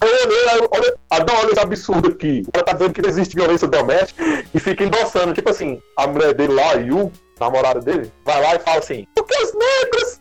Olha, 0.00 0.96
olha 1.10 1.50
esse 1.50 1.60
absurdo 1.60 2.08
aqui. 2.08 2.42
Ela 2.52 2.64
tá 2.64 2.72
dizendo 2.72 2.92
que 2.92 3.02
não 3.02 3.08
existe 3.08 3.34
violência 3.34 3.68
doméstica 3.68 4.44
e 4.52 4.58
fica 4.60 4.84
endossando. 4.84 5.32
Tipo 5.32 5.50
assim, 5.50 5.80
a 5.96 6.06
mulher 6.06 6.34
dele 6.34 6.52
lá, 6.54 6.72
Yu, 6.74 7.12
namorada 7.40 7.80
dele, 7.80 8.12
vai 8.24 8.40
lá 8.40 8.54
e 8.54 8.58
fala 8.58 8.78
assim: 8.78 9.06
Por 9.14 9.24
que 9.26 9.34
que 9.34 9.42
os 9.42 9.52
negros 9.54 10.20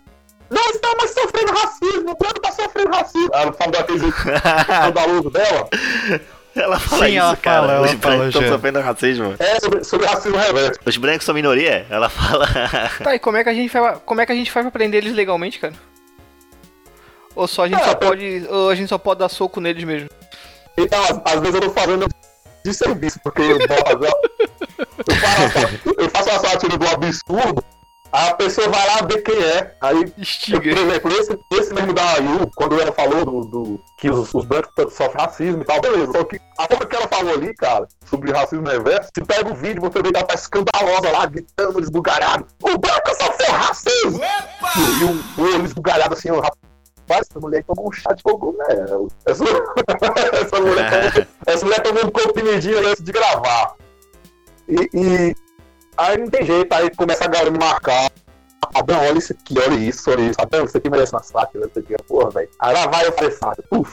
não 0.50 0.70
estão 0.70 0.96
mais 0.98 1.12
sofrendo 1.12 1.52
racismo, 1.52 2.12
o 2.12 2.18
branco 2.18 2.40
tá 2.40 2.52
sofrendo 2.52 2.92
racismo. 2.92 3.30
Ela 3.34 3.54
falou 3.54 3.72
daquele 3.72 4.08
escandaloso 4.08 5.30
dela. 5.32 5.70
Ela 6.56 6.80
fala 6.80 7.06
Sim, 7.06 7.12
isso, 7.12 7.20
ela 7.20 7.36
cara. 7.36 7.68
fala, 7.68 7.82
Os 7.82 7.92
fala, 7.92 7.98
brancos 8.16 8.36
estão 8.36 8.48
sofrendo 8.54 8.80
racismo. 8.80 9.36
É, 9.40 9.60
sobre, 9.60 9.84
sobre 9.84 10.06
racismo 10.06 10.38
reverso. 10.38 10.80
Os 10.86 10.98
brancos 10.98 11.26
são 11.26 11.34
minoria? 11.34 11.88
Ela 11.90 12.10
fala. 12.10 12.48
Tá, 13.04 13.16
e 13.16 13.20
como 13.20 13.38
é 13.38 13.44
que 13.44 13.50
a 13.50 13.54
gente 13.54 13.72
vai, 13.72 13.98
como 14.06 14.22
é 14.22 14.26
que 14.26 14.32
a 14.32 14.36
gente 14.36 14.52
faz 14.52 14.64
pra 14.64 14.72
prender 14.72 15.04
eles 15.04 15.16
legalmente, 15.16 15.60
cara? 15.60 15.74
Ou 17.36 17.48
só 17.48 17.64
a 17.64 17.68
gente 17.68 17.82
Ah, 17.82 17.86
só 17.86 17.92
eu- 17.92 17.98
pode, 17.98 18.48
ou 18.50 18.70
a 18.70 18.76
gente 18.76 18.90
só 18.90 18.98
pode 18.98 19.20
dar 19.20 19.30
soco 19.30 19.60
neles 19.60 19.84
mesmo? 19.84 20.10
Então, 20.78 21.02
às, 21.04 21.34
às 21.34 21.40
vezes 21.40 21.56
eu 21.56 21.62
tô 21.62 21.70
fazendo 21.72 22.08
de 22.66 22.74
serviço, 22.74 23.20
porque 23.24 23.42
eu, 23.42 23.60
faço- 23.68 23.84
eu, 25.08 25.16
faço, 25.16 25.80
eu 26.00 26.10
faço 26.10 26.30
a 26.30 26.40
sátira 26.40 26.78
do 26.78 26.88
absurdo, 26.88 27.64
a 28.12 28.34
pessoa 28.36 28.70
vai 28.70 28.86
lá 28.88 29.02
ver 29.08 29.22
quem 29.24 29.36
é. 29.44 29.76
Aí, 29.82 30.06
por 30.08 30.22
Estiga. 30.22 30.72
exemplo, 30.72 31.12
esse, 31.14 31.40
esse 31.54 31.74
mesmo 31.74 31.94
da 31.94 32.14
Ayu, 32.14 32.50
quando 32.56 32.80
ela 32.80 32.92
falou 32.92 33.26
do, 33.26 33.42
do- 33.46 33.82
que 33.98 34.10
os, 34.10 34.34
os 34.34 34.46
brancos 34.46 34.94
sofrem 34.94 35.16
racismo 35.26 35.62
e 35.62 35.66
tal, 35.66 35.82
beleza. 35.82 36.12
Só 36.12 36.24
que 36.24 36.40
a 36.60 36.68
forma 36.68 36.86
que 36.86 36.96
ela 36.96 37.08
falou 37.08 37.34
ali, 37.34 37.54
cara, 37.56 37.88
sobre 38.06 38.32
racismo 38.32 38.68
reverso, 38.68 39.10
se 39.16 39.24
pega 39.26 39.52
o 39.52 39.56
vídeo, 39.56 39.82
você 39.82 40.02
vê 40.02 40.12
que 40.12 40.18
ela 40.18 40.28
tá 40.28 40.36
escandalosa 40.36 41.10
lá, 41.12 41.26
gritando, 41.26 41.80
esbugalhado. 41.80 42.46
O 42.62 42.78
branco 42.78 43.10
sofreu 43.16 43.52
racismo! 43.52 44.22
E 45.00 45.04
o 45.06 45.42
o 45.44 45.46
olho 45.46 45.66
esbugalhado 45.66 46.14
assim, 46.14 46.30
ó, 46.32 46.36
rapaz, 46.36 46.54
essa 47.08 47.40
mulher 47.40 47.64
tomou 47.64 47.90
um 47.90 47.92
chá 47.92 48.14
de 48.14 48.24
cogumelo. 48.24 49.08
Essa, 49.26 49.44
essa, 50.34 50.60
mulher 50.60 50.90
tomou, 50.90 51.28
essa 51.46 51.66
mulher 51.66 51.82
tomou 51.82 52.06
um 52.06 52.12
comprimidinho 52.12 52.88
antes 52.88 53.04
de 53.04 53.12
gravar. 53.12 53.76
E, 54.68 54.90
e 54.94 55.36
aí 55.98 56.18
não 56.18 56.28
tem 56.28 56.46
jeito, 56.46 56.72
aí 56.74 56.90
começa 56.96 57.26
a 57.26 57.28
galera 57.28 57.52
me 57.52 57.60
marcar. 57.60 58.12
Adão, 58.74 59.00
olha 59.02 59.18
isso 59.18 59.34
aqui, 59.34 59.60
olha 59.60 59.76
isso, 59.76 60.10
olha 60.10 60.22
isso. 60.22 60.42
Adão, 60.42 60.66
isso 60.66 60.78
aqui 60.78 60.90
merece 60.90 61.14
uma 61.14 61.22
sátira, 61.22 61.68
isso 61.68 61.80
aqui, 61.80 61.96
porra, 62.08 62.30
velho. 62.32 62.50
Aí 62.60 62.74
lá 62.74 62.88
vai 62.88 63.06
eu 63.08 63.12
falei. 63.12 63.36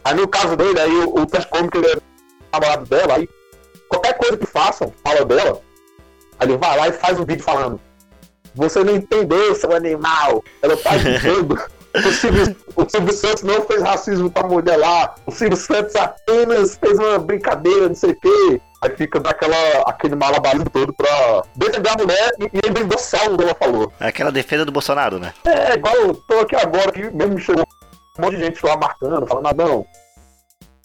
Aí 0.05 0.14
no 0.14 0.29
caso 0.29 0.57
dele, 0.57 0.81
aí 0.81 0.94
o, 1.05 1.20
o 1.20 1.27
teste 1.27 1.51
cômico 1.51 1.77
ele 1.77 1.88
é 1.88 1.99
namorado 2.53 2.87
dela, 2.87 3.16
aí 3.16 3.29
qualquer 3.88 4.16
coisa 4.16 4.37
que 4.37 4.46
façam, 4.46 4.92
fala 5.03 5.25
dela, 5.25 5.61
aí 6.38 6.49
ele 6.49 6.57
vai 6.57 6.77
lá 6.77 6.88
e 6.88 6.92
faz 6.92 7.18
um 7.18 7.25
vídeo 7.25 7.42
falando. 7.42 7.81
Você 8.55 8.83
não 8.83 8.96
entendeu, 8.96 9.55
seu 9.55 9.75
animal. 9.75 10.42
Ela 10.62 10.77
tá 10.77 10.96
dizendo. 10.99 11.59
O 11.94 12.12
Silvio, 12.12 12.57
o 12.76 12.88
Silvio 12.88 13.12
Santos 13.12 13.42
não 13.42 13.62
fez 13.62 13.83
racismo 13.83 14.31
com 14.31 14.40
a 14.40 14.48
mulher 14.48 14.76
lá. 14.76 15.14
O 15.26 15.33
Silvio 15.33 15.57
Santos 15.57 15.96
apenas 15.96 16.76
fez 16.76 16.98
uma 16.98 17.18
brincadeira, 17.18 17.88
não 17.88 17.94
sei 17.94 18.11
o 18.11 18.20
quê. 18.20 18.61
Aí 18.83 18.96
fica 18.96 19.20
daquela, 19.20 19.57
aquele 19.87 20.14
malabarismo 20.14 20.70
todo 20.70 20.92
pra 20.94 21.42
defender 21.55 21.90
a 21.90 21.96
mulher 21.96 22.31
e, 22.38 22.44
e 22.44 22.61
ainda 22.66 22.81
endossar 22.81 23.31
o 23.31 23.37
que 23.37 23.44
ela 23.44 23.55
falou. 23.55 23.92
Aquela 24.00 24.33
defesa 24.33 24.64
do 24.64 24.72
Bolsonaro, 24.72 25.18
né? 25.18 25.35
É, 25.44 25.74
igual 25.74 25.94
eu 25.96 26.14
tô 26.14 26.38
aqui 26.38 26.57
agora, 26.57 26.90
que 26.92 27.11
mesmo 27.11 27.38
chegou 27.38 27.64
um 28.18 28.22
monte 28.22 28.37
de 28.37 28.44
gente 28.44 28.64
lá 28.64 28.76
marcando, 28.76 29.26
falando, 29.26 29.46
ah, 29.48 29.55
não, 29.55 29.87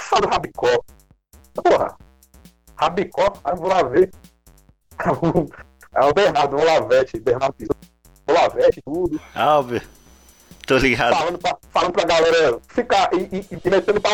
fala 0.01 0.23
do 0.23 0.27
Rabicó. 0.27 0.83
Porra, 1.53 1.95
Rabicó, 2.75 3.33
aí 3.43 3.53
eu 3.53 3.57
vou 3.57 3.69
lá 3.69 3.83
ver. 3.83 4.11
É 5.97 6.03
o 6.03 6.13
Bernardo, 6.13 6.57
o 6.57 6.63
Lavete, 6.65 7.17
Bernardo 7.21 7.53
Pisa, 7.53 7.71
o 8.27 8.33
Lavete, 8.33 8.81
tudo, 8.83 9.17
Alve. 9.33 9.81
Tô 10.65 10.77
ligado. 10.77 11.15
falando 11.15 11.37
pra, 11.37 11.57
falando 11.71 11.91
pra 11.93 12.03
galera 12.05 12.59
ficar 12.67 13.09
e, 13.13 13.17
e, 13.31 13.47
e 13.51 13.69
metendo 13.69 14.01
pra 14.01 14.11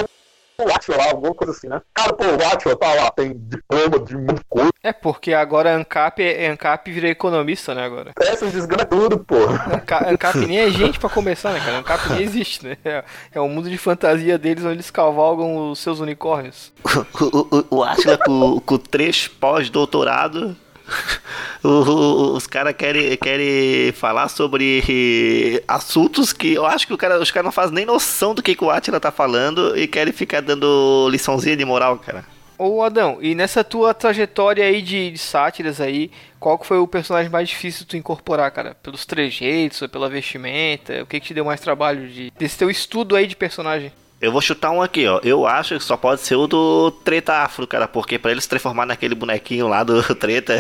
um 0.60 0.76
Atila 0.76 0.98
lá, 0.98 1.06
alguma 1.10 1.34
coisa 1.34 1.54
assim, 1.54 1.68
né? 1.68 1.82
Cara, 1.92 2.14
pô, 2.14 2.24
o 2.24 2.54
Atila 2.54 2.76
tá 2.76 2.94
lá, 2.94 3.10
tem 3.10 3.34
diploma 3.36 3.98
de 3.98 4.16
de 4.16 4.42
coisa, 4.48 4.72
É 4.84 4.94
porque 4.94 5.34
agora 5.34 5.74
ANCAP, 5.76 6.22
é- 6.22 6.48
ANCAP 6.52 6.92
vira 6.92 7.08
economista, 7.10 7.74
né, 7.74 7.84
agora. 7.84 8.12
essas 8.20 8.52
desgrama 8.52 8.86
tudo, 8.86 9.18
pô. 9.18 9.38
Anca- 9.74 10.08
ANCAP 10.08 10.38
nem 10.46 10.60
é 10.60 10.70
gente 10.70 11.00
pra 11.00 11.10
começar, 11.10 11.52
né, 11.54 11.60
cara? 11.62 11.80
ANCAP 11.80 12.10
nem 12.12 12.22
existe, 12.22 12.64
né? 12.64 12.78
É, 12.86 13.04
é 13.34 13.42
um 13.42 13.50
mundo 13.50 13.72
de 13.72 13.78
fantasia 13.80 14.38
deles 14.38 14.64
onde 14.64 14.76
eles 14.76 14.92
cavalgam 14.92 15.72
os 15.72 15.80
seus 15.80 16.00
unicórnios. 16.00 16.72
O, 17.20 17.48
o, 17.74 17.78
o 17.78 17.84
Atila 17.84 18.18
com, 18.20 18.60
com 18.60 18.78
três 18.78 19.28
pós-doutorado. 19.28 20.56
os 21.64 22.48
caras 22.48 22.74
querem, 22.76 23.16
querem 23.18 23.92
falar 23.94 24.28
sobre 24.28 25.64
assuntos 25.68 26.34
que 26.34 26.54
eu 26.54 26.66
acho 26.66 26.88
que 26.88 26.98
cara, 26.98 27.20
os 27.20 27.32
caras 27.32 27.46
não 27.46 27.52
fazem 27.52 27.76
nem 27.76 27.86
noção 27.86 28.34
do 28.34 28.42
que, 28.42 28.56
que 28.56 28.64
o 28.64 28.70
Atila 28.70 29.00
tá 29.00 29.12
falando 29.12 29.78
e 29.78 29.88
querem 29.88 30.14
ficar 30.14 30.42
dando 30.42 31.08
liçãozinha 31.10 31.56
de 31.56 31.66
moral, 31.66 31.98
cara. 31.98 32.26
Ô 32.58 32.84
Adão, 32.84 33.18
e 33.20 33.34
nessa 33.34 33.64
tua 33.64 33.92
trajetória 33.92 34.64
aí 34.64 34.84
de, 34.84 35.10
de 35.10 35.18
sátiras 35.18 35.82
aí, 35.82 36.12
qual 36.40 36.60
que 36.60 36.68
foi 36.68 36.78
o 36.78 36.88
personagem 36.88 37.32
mais 37.32 37.50
difícil 37.50 37.82
de 37.82 37.88
tu 37.88 37.98
incorporar, 37.98 38.52
cara? 38.52 38.76
Pelos 38.84 39.04
trejeitos, 39.04 39.88
pela 39.88 40.08
vestimenta? 40.08 41.02
O 41.02 41.08
que 41.08 41.20
que 41.20 41.26
te 41.26 41.34
deu 41.34 41.44
mais 41.44 41.60
trabalho 41.60 42.08
de, 42.08 42.32
desse 42.38 42.60
teu 42.60 42.70
estudo 42.70 43.16
aí 43.16 43.26
de 43.26 43.36
personagem? 43.36 43.92
Eu 44.22 44.32
vou 44.32 44.40
chutar 44.40 44.70
um 44.70 44.84
aqui, 44.84 45.08
ó. 45.08 45.20
Eu 45.24 45.48
acho 45.48 45.76
que 45.80 45.84
só 45.84 45.98
pode 45.98 46.22
ser 46.22 46.36
o 46.36 46.46
do 46.46 46.92
Treta 46.92 47.38
Afro, 47.38 47.66
cara, 47.66 47.88
porque 47.88 48.20
pra 48.20 48.30
ele 48.30 48.40
se 48.40 48.48
transformar 48.48 48.86
naquele 48.86 49.16
bonequinho 49.16 49.68
lá 49.68 49.84
do 49.84 50.04
Treta. 50.14 50.58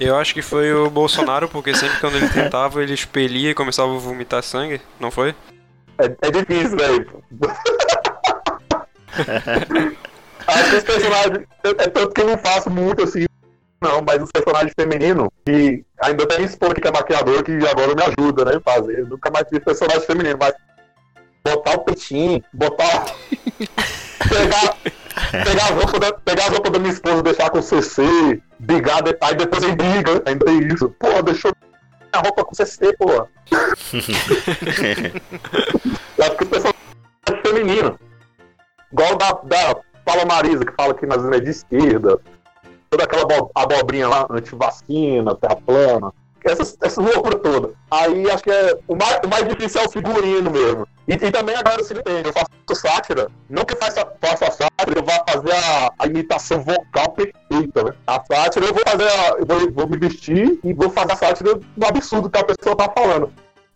Eu 0.00 0.16
acho 0.16 0.34
que 0.34 0.42
foi 0.42 0.72
o 0.74 0.90
Bolsonaro, 0.90 1.48
porque 1.48 1.72
sempre 1.72 2.00
quando 2.00 2.16
ele 2.16 2.28
tentava, 2.28 2.82
ele 2.82 2.92
expelia 2.92 3.50
e 3.50 3.54
começava 3.54 3.94
a 3.94 3.98
vomitar 3.98 4.42
sangue, 4.42 4.80
não 4.98 5.12
foi? 5.12 5.36
É, 5.98 6.06
é 6.26 6.30
difícil, 6.32 6.76
velho. 6.76 7.22
Acho 10.48 10.70
que 10.70 10.76
os 10.76 10.82
personagens. 10.82 11.46
É 11.62 11.68
é 11.68 11.72
tanto 11.74 12.08
que 12.12 12.20
eu 12.22 12.26
não 12.26 12.38
faço 12.38 12.68
muito 12.68 13.04
assim, 13.04 13.24
não, 13.82 14.02
mas 14.02 14.22
os 14.22 14.30
personagens 14.30 14.72
femininos, 14.78 15.28
que 15.44 15.84
ainda 16.02 16.26
tem 16.26 16.44
expor 16.44 16.74
que 16.74 16.86
é 16.86 16.92
maquiador, 16.92 17.42
que 17.42 17.52
agora 17.66 17.94
me 17.94 18.02
ajuda, 18.02 18.44
né? 18.44 18.60
Fazer. 18.64 18.98
Eu 19.00 19.06
nunca 19.06 19.30
mais 19.30 19.48
fiz 19.48 19.58
personagem 19.60 20.02
feminino, 20.02 20.36
mas 20.38 20.52
botar 21.44 21.76
o 21.76 21.84
peitinho, 21.84 22.42
botar. 22.52 23.06
pegar. 24.28 24.76
Pegar 25.44 25.64
as 25.64 25.70
roupas 25.70 26.00
da, 26.00 26.12
pegar 26.12 26.44
as 26.44 26.50
roupas 26.50 26.72
da 26.72 26.78
minha 26.78 26.92
esposa, 26.92 27.22
deixar 27.22 27.50
com 27.50 27.60
CC, 27.62 28.40
brigar, 28.58 29.02
de- 29.02 29.16
aí 29.20 29.34
depois 29.34 29.62
aí 29.62 29.74
briga, 29.74 30.22
ainda 30.26 30.44
tem 30.44 30.58
isso. 30.68 30.88
Pô, 30.98 31.20
deixou 31.22 31.52
a 32.12 32.18
roupa 32.18 32.44
com 32.44 32.54
CC, 32.54 32.96
pô. 32.96 33.06
Eu 36.18 36.24
acho 36.24 36.36
que 36.36 36.44
os 36.44 36.50
personagens 36.50 36.80
femininos. 37.44 37.98
Igual 38.92 39.16
da, 39.16 39.32
da 39.44 39.74
Paula 40.04 40.24
Marisa, 40.26 40.64
que 40.64 40.72
fala 40.72 40.94
que 40.94 41.06
nas 41.06 41.24
é 41.24 41.40
de 41.40 41.50
esquerda. 41.50 42.18
Toda 42.90 43.04
aquela 43.04 43.22
abo- 43.22 43.50
abobrinha 43.54 44.08
lá, 44.08 44.26
antivacina, 44.28 45.34
terra 45.36 45.56
plana. 45.64 46.12
Essas, 46.44 46.76
essas 46.82 47.04
loucuras 47.04 47.40
todas. 47.42 47.72
Aí 47.90 48.28
acho 48.30 48.42
que 48.42 48.50
é. 48.50 48.76
O 48.88 48.96
mais, 48.96 49.20
o 49.24 49.28
mais 49.28 49.46
difícil 49.46 49.80
é 49.80 49.84
o 49.84 49.90
figurino 49.90 50.50
mesmo. 50.50 50.88
E, 51.06 51.12
e 51.12 51.30
também 51.30 51.54
agora 51.54 51.84
se 51.84 51.92
entende, 51.92 52.28
eu 52.28 52.32
faço 52.32 52.48
sátira. 52.80 53.28
Não 53.48 53.64
que 53.64 53.76
faça, 53.76 54.06
faça 54.20 54.46
sátira, 54.50 54.98
eu 54.98 55.04
vou 55.04 55.24
fazer 55.28 55.52
a, 55.52 55.92
a 55.98 56.06
imitação 56.06 56.62
vocal 56.62 57.10
perfeita, 57.12 57.84
né? 57.84 57.92
A 58.06 58.22
sátira 58.24 58.66
eu 58.66 58.74
vou 58.74 58.82
fazer 58.86 59.08
a, 59.08 59.28
eu 59.38 59.46
vou, 59.46 59.72
vou 59.72 59.88
me 59.88 59.98
vestir 59.98 60.58
e 60.64 60.72
vou 60.72 60.88
fazer 60.90 61.12
a 61.12 61.16
sátira 61.16 61.54
do 61.54 61.86
absurdo 61.86 62.30
que 62.30 62.38
a 62.38 62.44
pessoa 62.44 62.74
tá 62.74 62.90
falando. 62.96 63.32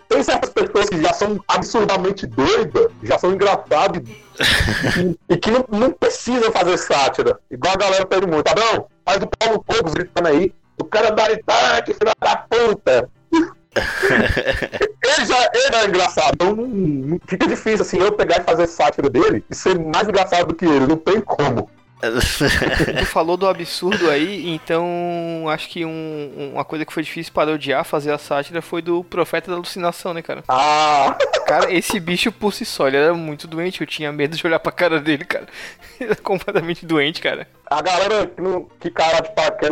Tem 0.09 0.23
certas 0.23 0.51
pessoas 0.51 0.89
que 0.89 1.01
já 1.03 1.13
são 1.13 1.43
absurdamente 1.49 2.27
doidas, 2.27 2.89
já 3.03 3.19
são 3.19 3.33
engraçadas 3.33 4.03
e, 4.07 5.19
e 5.29 5.37
que 5.37 5.51
não, 5.51 5.65
não 5.69 5.91
precisam 5.93 6.53
fazer 6.53 6.77
sátira. 6.79 7.39
Igual 7.51 7.75
a 7.75 7.79
galera 7.79 8.07
pede 8.07 8.27
muito. 8.27 8.47
Adão, 8.49 8.87
faz 9.05 9.23
o 9.23 9.27
Paulo 9.39 9.65
Cogos 9.67 9.95
gritando 9.95 10.29
aí. 10.29 10.55
O 10.81 10.85
cara 10.85 11.11
da 11.11 11.31
Itaque, 11.31 11.95
filho 11.95 12.13
da 12.21 12.37
puta. 12.37 13.09
ele 13.75 15.27
já 15.27 15.51
ele 15.53 15.77
é 15.77 15.87
engraçado. 15.87 16.33
Então 16.35 16.55
não- 16.55 16.67
não- 16.67 17.21
fica 17.27 17.47
difícil 17.47 17.83
assim 17.83 17.99
eu 17.99 18.13
pegar 18.13 18.41
e 18.41 18.45
fazer 18.45 18.67
sátira 18.67 19.11
dele 19.11 19.45
e 19.51 19.55
ser 19.55 19.79
mais 19.79 20.09
engraçado 20.09 20.49
do 20.49 20.55
que 20.55 20.65
ele. 20.65 20.87
Não 20.87 20.97
tem 20.97 21.21
como. 21.21 21.69
Tu 22.99 23.07
falou 23.07 23.37
do 23.37 23.47
absurdo 23.49 24.11
aí, 24.11 24.49
então 24.51 25.45
acho 25.49 25.69
que 25.69 25.85
um- 25.85 26.51
uma 26.55 26.65
coisa 26.65 26.85
que 26.85 26.93
foi 26.93 27.03
difícil 27.03 27.33
para 27.33 27.53
odiar 27.53 27.85
fazer 27.85 28.13
a 28.13 28.19
sátira 28.19 28.61
foi 28.63 28.83
do 28.83 29.03
Profeta 29.05 29.51
da 29.51 29.57
Alucinação, 29.57 30.13
né, 30.15 30.23
cara? 30.23 30.43
Ah, 30.49 31.17
Cara, 31.47 31.73
esse 31.73 32.01
bicho 32.01 32.33
por 32.33 32.53
si 32.55 32.65
só, 32.65 32.89
ele 32.89 32.97
era 32.97 33.13
muito 33.15 33.47
doente, 33.47 33.81
eu 33.81 33.87
tinha 33.87 34.11
medo 34.13 34.37
de 34.37 34.47
olhar 34.47 34.59
pra 34.59 34.73
cara 34.73 34.99
dele, 35.01 35.25
cara. 35.25 35.47
Ele 36.01 36.11
era 36.11 36.17
completamente 36.21 36.85
doente, 36.85 37.21
cara. 37.21 37.47
a 37.71 37.81
galera 37.81 38.27
que, 38.27 38.41
não, 38.41 38.67
que 38.81 38.91
cara 38.91 39.21
de 39.21 39.33
pá 39.35 39.51
quer 39.53 39.71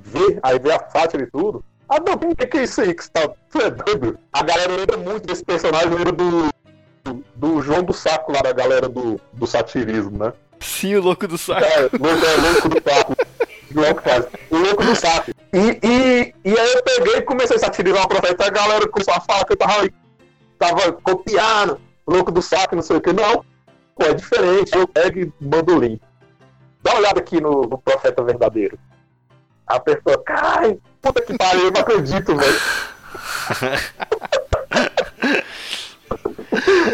ver, 0.00 0.38
aí 0.42 0.58
vê 0.58 0.70
a 0.72 0.88
sátira 0.88 1.22
e 1.24 1.26
tudo. 1.26 1.64
Ah, 1.88 1.96
não, 1.98 2.12
o 2.14 2.36
que, 2.36 2.46
que 2.46 2.58
é 2.58 2.62
isso 2.64 2.80
aí 2.82 2.94
que 2.94 3.02
você 3.02 3.10
tá. 3.10 3.28
Você 3.50 3.64
é 3.64 3.70
doido? 3.70 4.18
A 4.32 4.42
galera 4.42 4.70
lembra 4.76 4.96
muito 4.98 5.26
desse 5.26 5.42
personagem, 5.44 5.88
lembra 5.88 6.12
do, 6.12 6.48
do, 7.02 7.24
do 7.34 7.62
João 7.62 7.82
do 7.82 7.92
Saco 7.94 8.30
lá 8.32 8.40
da 8.42 8.52
galera 8.52 8.88
do, 8.88 9.18
do 9.32 9.46
satirismo, 9.46 10.16
né? 10.26 10.32
Sim, 10.60 10.96
o 10.96 11.02
louco 11.02 11.26
do 11.26 11.38
saco. 11.38 11.64
É, 11.64 11.80
louco, 11.80 12.24
é 12.24 12.36
louco 12.36 12.68
do 12.68 12.90
saco. 12.90 13.16
O 13.74 13.80
louco. 13.80 14.02
O 14.50 14.56
louco 14.56 14.84
do 14.84 14.96
saco. 14.96 15.30
E, 15.52 15.78
e, 15.86 16.34
e 16.44 16.58
aí 16.58 16.72
eu 16.72 16.82
peguei 16.82 17.16
e 17.16 17.22
comecei 17.22 17.56
a 17.56 17.60
satirizar 17.60 18.04
o 18.04 18.08
profeta. 18.08 18.46
A 18.46 18.50
galera 18.50 18.88
começou 18.88 19.14
a 19.14 19.20
falar 19.20 19.44
que 19.44 19.52
eu 19.52 19.56
tava, 19.56 19.88
tava 20.58 20.92
copiando 20.92 21.80
o 22.06 22.12
louco 22.12 22.30
do 22.30 22.42
saco, 22.42 22.74
não 22.74 22.82
sei 22.82 22.96
o 22.96 23.00
que. 23.00 23.12
Não, 23.12 23.44
pô, 23.96 24.04
é 24.04 24.14
diferente. 24.14 24.76
Eu 24.76 24.86
pego 24.88 25.18
e 25.20 25.32
mando 25.40 25.76
o 25.76 25.80
link. 25.80 26.00
Dá 26.82 26.92
uma 26.92 27.00
olhada 27.00 27.20
aqui 27.20 27.40
no, 27.40 27.62
no 27.62 27.78
profeta 27.78 28.22
verdadeiro. 28.22 28.78
A 29.66 29.78
pessoa, 29.78 30.22
cai, 30.24 30.78
Puta 31.00 31.22
que 31.22 31.36
pariu, 31.36 31.66
eu 31.66 31.70
não 31.70 31.80
acredito, 31.80 32.36
velho. 32.36 32.60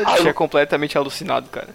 Achei 0.07 0.33
completamente 0.33 0.97
alucinado, 0.99 1.49
cara. 1.49 1.69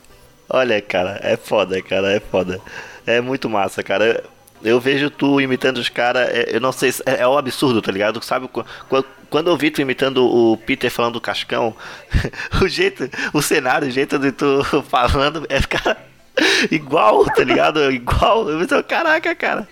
Olha, 0.49 0.81
cara, 0.81 1.19
é 1.21 1.37
foda, 1.37 1.81
cara, 1.81 2.11
é 2.11 2.19
foda. 2.19 2.59
É 3.05 3.21
muito 3.21 3.49
massa, 3.49 3.83
cara. 3.83 4.23
Eu 4.61 4.79
vejo 4.79 5.09
tu 5.09 5.39
imitando 5.39 5.77
os 5.77 5.87
caras, 5.87 6.27
é, 6.29 6.49
eu 6.55 6.59
não 6.59 6.71
sei, 6.71 6.91
se- 6.91 7.03
é, 7.05 7.21
é 7.21 7.27
um 7.27 7.37
absurdo, 7.37 7.81
tá 7.81 7.91
ligado? 7.91 8.21
Sabe, 8.23 8.47
qu- 8.49 8.65
qu- 8.89 9.05
quando 9.29 9.49
eu 9.49 9.55
vi 9.55 9.71
tu 9.71 9.79
imitando 9.81 10.25
o 10.25 10.57
Peter 10.57 10.91
falando 10.91 11.13
do 11.13 11.21
Cascão, 11.21 11.73
o 12.61 12.67
jeito, 12.67 13.09
o 13.33 13.41
cenário, 13.41 13.87
o 13.87 13.91
jeito 13.91 14.19
de 14.19 14.31
tu 14.33 14.61
falando, 14.89 15.45
é 15.47 15.61
cara, 15.61 15.97
igual, 16.71 17.23
tá 17.25 17.43
ligado? 17.43 17.89
Igual. 17.91 18.49
Eu 18.49 18.59
pensei, 18.59 18.83
caraca, 18.83 19.33
cara. 19.33 19.67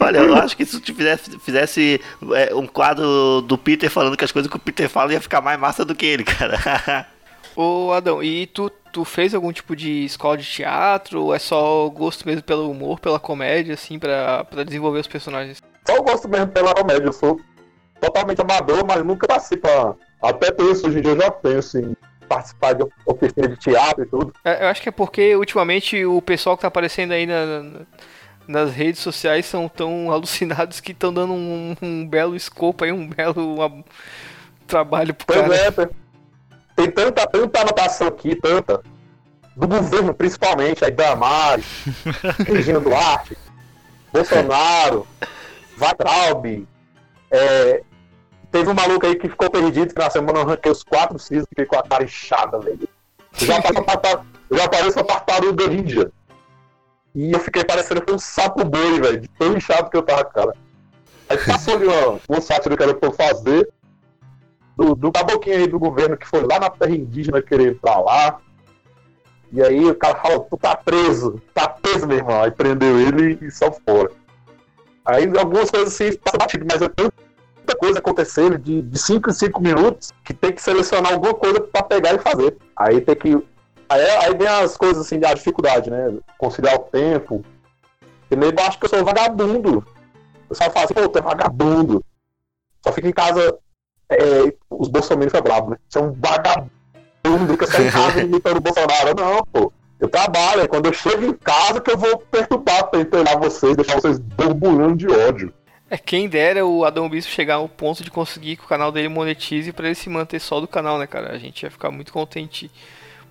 Olha, 0.00 0.18
eu 0.18 0.34
acho 0.36 0.56
que 0.56 0.64
se 0.64 0.80
tu 0.80 0.94
fizesse, 0.94 1.38
fizesse 1.40 2.00
é, 2.34 2.54
um 2.54 2.66
quadro 2.66 3.42
do 3.42 3.58
Peter 3.58 3.90
falando 3.90 4.16
que 4.16 4.24
as 4.24 4.32
coisas 4.32 4.50
que 4.50 4.56
o 4.56 4.60
Peter 4.60 4.88
fala 4.88 5.12
ia 5.12 5.20
ficar 5.20 5.40
mais 5.42 5.58
massa 5.60 5.84
do 5.84 5.94
que 5.94 6.06
ele, 6.06 6.24
cara. 6.24 7.06
Ô 7.56 7.92
Adão, 7.92 8.22
e 8.22 8.46
tu, 8.46 8.70
tu 8.92 9.04
fez 9.04 9.34
algum 9.34 9.52
tipo 9.52 9.74
de 9.76 10.04
escola 10.04 10.36
de 10.36 10.44
teatro? 10.44 11.22
Ou 11.24 11.34
é 11.34 11.38
só 11.38 11.88
gosto 11.88 12.26
mesmo 12.26 12.42
pelo 12.42 12.70
humor, 12.70 12.98
pela 13.00 13.20
comédia, 13.20 13.74
assim, 13.74 13.98
pra, 13.98 14.44
pra 14.44 14.62
desenvolver 14.64 15.00
os 15.00 15.06
personagens? 15.06 15.62
Só 15.86 15.96
eu 15.96 16.02
gosto 16.02 16.28
mesmo 16.28 16.48
pela 16.48 16.74
comédia. 16.74 17.06
Eu 17.06 17.12
sou 17.12 17.40
totalmente 18.00 18.40
amador, 18.40 18.84
mas 18.86 19.04
nunca 19.04 19.26
passei 19.26 19.58
pra. 19.58 19.94
Até 20.22 20.50
penso, 20.52 20.86
hoje 20.86 20.98
em 20.98 21.02
dia 21.02 21.12
eu 21.12 21.20
já 21.20 21.30
penso 21.30 21.78
em 21.78 21.96
participar 22.28 22.72
de 22.74 22.84
oficina 23.04 23.48
de 23.48 23.56
teatro 23.56 24.04
e 24.04 24.06
tudo. 24.06 24.32
É, 24.44 24.64
Eu 24.64 24.68
acho 24.68 24.80
que 24.80 24.88
é 24.88 24.92
porque 24.92 25.34
ultimamente 25.36 26.04
o 26.06 26.22
pessoal 26.22 26.56
que 26.56 26.62
tá 26.62 26.68
aparecendo 26.68 27.12
aí 27.12 27.26
na- 27.26 27.44
na- 27.62 27.80
nas 28.48 28.72
redes 28.72 29.00
sociais 29.00 29.44
são 29.46 29.68
tão 29.68 30.10
alucinados 30.12 30.80
que 30.80 30.92
estão 30.92 31.12
dando 31.12 31.32
um, 31.34 31.76
um 31.82 32.08
belo 32.08 32.34
escopo 32.34 32.84
aí, 32.84 32.92
um 32.92 33.06
belo 33.08 33.56
uma- 33.56 33.84
trabalho 34.66 35.12
pro 35.12 35.26
Pois 35.26 35.40
cara. 35.40 35.56
é, 35.56 35.90
tem- 36.76 36.90
tanta, 36.90 37.26
tanta 37.26 37.60
anotação 37.60 38.08
aqui, 38.08 38.34
tanta. 38.36 38.82
Do 39.54 39.68
governo, 39.68 40.14
principalmente, 40.14 40.84
aí 40.84 40.90
Damares, 40.90 41.66
Regina 42.46 42.80
Duarte, 42.80 43.36
Bolsonaro, 44.12 45.06
Vatraub. 45.76 46.66
É, 47.30 47.82
teve 48.50 48.70
um 48.70 48.74
maluco 48.74 49.06
aí 49.06 49.16
que 49.16 49.28
ficou 49.28 49.50
perdido, 49.50 49.92
que 49.94 50.00
na 50.00 50.08
semana 50.10 50.38
eu 50.38 50.42
arranquei 50.42 50.72
os 50.72 50.82
quatro 50.82 51.18
sisos 51.18 51.44
e 51.44 51.48
fiquei 51.50 51.66
com 51.66 51.76
a 51.76 51.82
cara 51.82 52.04
inchada, 52.04 52.58
velho. 52.60 52.88
Eu 53.40 53.46
já, 53.46 53.60
pareço 53.60 54.24
eu 54.50 54.56
já 54.58 54.68
pareço 54.68 54.98
uma 54.98 55.04
tartaruga 55.04 55.66
ninja. 55.68 56.10
E 57.14 57.32
eu 57.32 57.40
fiquei 57.40 57.62
parecendo 57.64 58.02
um 58.10 58.18
sapo 58.18 58.64
boi, 58.64 59.00
velho, 59.00 59.20
de 59.20 59.28
tão 59.28 59.54
inchado 59.54 59.90
que 59.90 59.96
eu 59.96 60.02
tava, 60.02 60.24
cara. 60.24 60.54
Aí 61.28 61.38
passou 61.38 61.74
ali 61.74 61.86
uma, 61.86 62.18
uma 62.28 62.40
sátira 62.40 62.76
que 62.76 62.82
era 62.82 62.94
pra 62.94 63.08
eu 63.08 63.12
fazer 63.12 63.68
do, 64.76 64.94
do 64.94 65.12
aí 65.46 65.66
do 65.66 65.78
governo 65.78 66.16
que 66.16 66.26
foi 66.26 66.42
lá 66.42 66.58
na 66.58 66.70
terra 66.70 66.94
indígena 66.94 67.42
querer 67.42 67.72
ir 67.72 67.80
lá. 67.82 68.38
E 69.52 69.62
aí 69.62 69.84
o 69.84 69.94
cara 69.94 70.16
falou, 70.16 70.46
tu 70.50 70.56
tá 70.56 70.74
preso, 70.74 71.40
tá 71.52 71.68
preso, 71.68 72.06
meu 72.06 72.16
irmão. 72.16 72.42
Aí 72.42 72.50
prendeu 72.50 72.98
ele 72.98 73.38
e 73.42 73.50
saiu 73.50 73.72
fora. 73.86 74.10
Aí 75.04 75.24
algumas 75.38 75.70
coisas 75.70 75.92
assim 75.92 76.16
passam 76.16 76.38
batido, 76.38 76.66
mas 76.70 76.80
é 76.80 76.88
tanta 76.88 77.12
coisa 77.78 77.98
acontecendo 77.98 78.58
de 78.58 78.98
5 78.98 79.30
em 79.30 79.32
5 79.32 79.60
minutos 79.60 80.10
que 80.24 80.32
tem 80.32 80.52
que 80.52 80.62
selecionar 80.62 81.12
alguma 81.12 81.34
coisa 81.34 81.60
pra 81.60 81.82
pegar 81.82 82.14
e 82.14 82.18
fazer. 82.18 82.56
Aí 82.76 83.00
tem 83.00 83.14
que. 83.14 83.46
Aí, 83.88 84.00
aí 84.00 84.34
vem 84.34 84.48
as 84.48 84.76
coisas 84.76 85.04
assim, 85.04 85.20
a 85.22 85.34
dificuldade, 85.34 85.90
né? 85.90 86.16
Conciliar 86.38 86.76
o 86.76 86.84
tempo. 86.84 87.44
E 88.30 88.36
meio 88.36 88.54
acho 88.60 88.78
que 88.78 88.86
eu 88.86 88.88
sou 88.88 89.04
vagabundo. 89.04 89.84
Eu 90.48 90.56
só 90.56 90.70
falo 90.70 90.86
assim, 90.86 90.94
pô, 90.94 91.08
tu 91.08 91.18
é 91.18 91.22
vagabundo. 91.22 92.02
Só 92.82 92.90
fica 92.92 93.08
em 93.08 93.12
casa 93.12 93.58
é, 94.08 94.54
os 94.82 94.88
bolsominions 94.88 95.34
é 95.34 95.40
brabo, 95.40 95.70
né? 95.70 95.76
Você 95.88 95.98
é 95.98 96.02
um 96.02 96.12
vagabundo 96.12 97.56
que 97.56 97.66
só 97.66 97.80
em 97.80 97.90
casa 97.90 98.20
imitando 98.22 98.56
o 98.56 98.60
Bolsonaro. 98.60 99.14
Não, 99.16 99.44
pô. 99.52 99.72
Eu 100.00 100.08
trabalho, 100.08 100.62
é 100.62 100.66
quando 100.68 100.86
eu 100.86 100.92
chego 100.92 101.24
em 101.24 101.32
casa 101.32 101.80
que 101.80 101.90
eu 101.92 101.96
vou 101.96 102.18
perturbar 102.18 102.88
pra 102.90 103.00
internar 103.00 103.38
vocês, 103.38 103.76
deixar 103.76 104.00
vocês 104.00 104.18
borbulhando 104.18 104.96
de 104.96 105.06
ódio. 105.06 105.52
É 105.88 105.96
quem 105.96 106.28
dera 106.28 106.66
o 106.66 106.84
Adão 106.84 107.08
Bispo 107.08 107.30
chegar 107.30 107.56
ao 107.56 107.68
ponto 107.68 108.02
de 108.02 108.10
conseguir 108.10 108.56
que 108.56 108.64
o 108.64 108.68
canal 108.68 108.90
dele 108.90 109.08
monetize 109.08 109.72
pra 109.72 109.86
ele 109.86 109.94
se 109.94 110.08
manter 110.10 110.40
só 110.40 110.58
do 110.58 110.66
canal, 110.66 110.98
né, 110.98 111.06
cara? 111.06 111.32
A 111.32 111.38
gente 111.38 111.62
ia 111.62 111.70
ficar 111.70 111.90
muito 111.92 112.12
contente. 112.12 112.68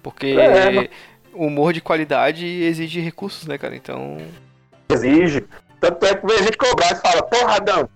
Porque 0.01 0.27
É, 0.27 0.71
mas- 0.71 0.89
humor 1.33 1.73
de 1.73 1.81
qualidade 1.81 2.45
exige 2.45 3.01
recursos, 3.01 3.45
né, 3.47 3.57
cara? 3.57 3.75
Então. 3.75 4.17
Exige. 4.89 5.43
Tanto 5.81 6.05
é 6.05 6.15
que 6.15 6.25
vem 6.25 6.37
a 6.37 6.41
gente 6.43 6.57
cobrar 6.57 6.91
e 6.91 6.95
fala, 6.95 7.23
porra, 7.23 7.55
Adão, 7.55 7.89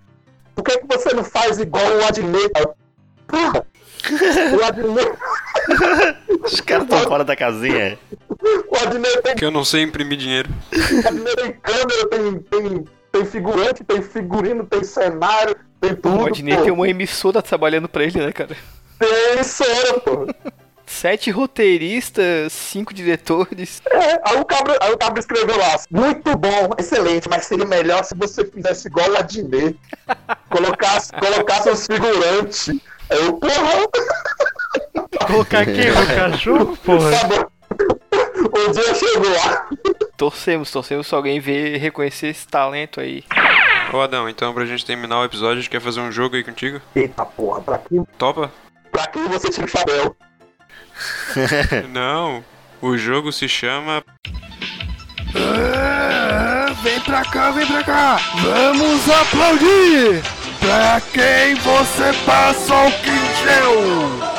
por 0.53 0.63
que, 0.63 0.79
que 0.79 0.87
você 0.87 1.13
não 1.13 1.23
faz 1.23 1.59
igual 1.59 1.85
o 1.85 2.05
Adnei? 2.05 2.49
Porra! 3.27 3.65
O 4.59 4.63
Adnei, 4.63 5.11
Os 6.43 6.61
caras 6.61 6.83
estão 6.83 6.99
fora 7.01 7.23
da 7.23 7.35
casinha. 7.35 7.97
o 8.29 8.75
Adnei 8.83 9.17
tem 9.23 9.35
Que 9.35 9.45
eu 9.45 9.51
não 9.51 9.65
sei 9.65 9.81
imprimir 9.81 10.17
dinheiro. 10.17 10.49
A 11.03 11.09
primeira 11.09 11.41
tem 11.41 11.53
câmera, 11.53 12.09
tem, 12.09 12.39
tem, 12.39 12.85
tem 13.11 13.25
figurante, 13.25 13.83
tem 13.83 14.01
figurino, 14.03 14.65
tem 14.65 14.83
cenário, 14.83 15.55
tem 15.81 15.95
tudo. 15.95 16.21
o 16.23 16.27
Adnei 16.27 16.55
pô. 16.55 16.63
tem 16.63 16.71
uma 16.71 16.87
emissora 16.87 17.41
trabalhando 17.41 17.89
pra 17.89 18.03
ele, 18.03 18.19
né, 18.19 18.31
cara? 18.31 18.55
Tem 18.99 19.43
cena, 19.43 19.99
pô. 19.99 20.27
Sete 20.85 21.31
roteiristas, 21.31 22.53
cinco 22.53 22.93
diretores. 22.93 23.81
É, 23.89 24.21
aí 24.23 24.39
o 24.39 24.45
cabra, 24.45 24.77
aí 24.81 24.91
o 24.93 24.97
cabra 24.99 25.19
escreveu 25.19 25.57
lá, 25.57 25.79
muito 25.89 26.37
bom, 26.37 26.69
excelente, 26.77 27.27
mas 27.27 27.45
seria 27.47 27.65
melhor 27.65 28.03
se 28.03 28.13
você 28.15 28.45
fizesse 28.45 28.87
igual 28.87 29.09
o 29.09 29.17
Adnei. 29.17 29.75
Colocasse, 30.47 31.11
colocasse 31.13 31.69
os 31.71 31.87
figurantes. 31.87 32.69
Eu, 33.09 33.33
porra, 33.33 33.87
Colocar 35.27 35.65
quem? 35.65 35.89
O 35.91 36.15
cachorro, 36.15 36.77
porra? 36.77 37.11
tá. 37.11 37.47
O 38.45 38.71
dia 38.71 38.95
chegou 38.95 39.29
lá. 39.31 39.67
Torcemos, 40.17 40.71
torcemos 40.71 41.07
se 41.07 41.15
alguém 41.15 41.39
ver 41.39 41.77
reconhecer 41.77 42.27
esse 42.27 42.47
talento 42.47 42.99
aí. 43.01 43.23
Ô 43.93 43.99
Adão, 43.99 44.29
então 44.29 44.53
pra 44.53 44.65
gente 44.65 44.85
terminar 44.85 45.19
o 45.19 45.25
episódio, 45.25 45.57
a 45.57 45.61
gente 45.61 45.69
quer 45.69 45.81
fazer 45.81 45.99
um 45.99 46.11
jogo 46.11 46.35
aí 46.35 46.43
contigo? 46.43 46.81
Eita 46.95 47.25
porra, 47.25 47.61
pra 47.61 47.77
quem, 47.79 48.03
Topa? 48.17 48.51
pra 48.91 49.07
quem 49.07 49.27
você 49.27 49.49
tira 49.49 49.65
o 49.65 49.69
chapéu? 49.69 50.15
Não. 51.89 52.43
O 52.81 52.97
jogo 52.97 53.31
se 53.31 53.47
chama. 53.49 54.03
Vem 56.83 56.99
pra 57.01 57.23
cá, 57.25 57.51
vem 57.51 57.65
pra 57.67 57.83
cá! 57.83 58.17
Vamos 58.41 59.09
aplaudir! 59.09 60.21
Pra 60.65 60.99
quem 61.13 61.55
você 61.55 62.11
passa 62.25 62.73
o 62.73 62.89
gel? 63.43 64.35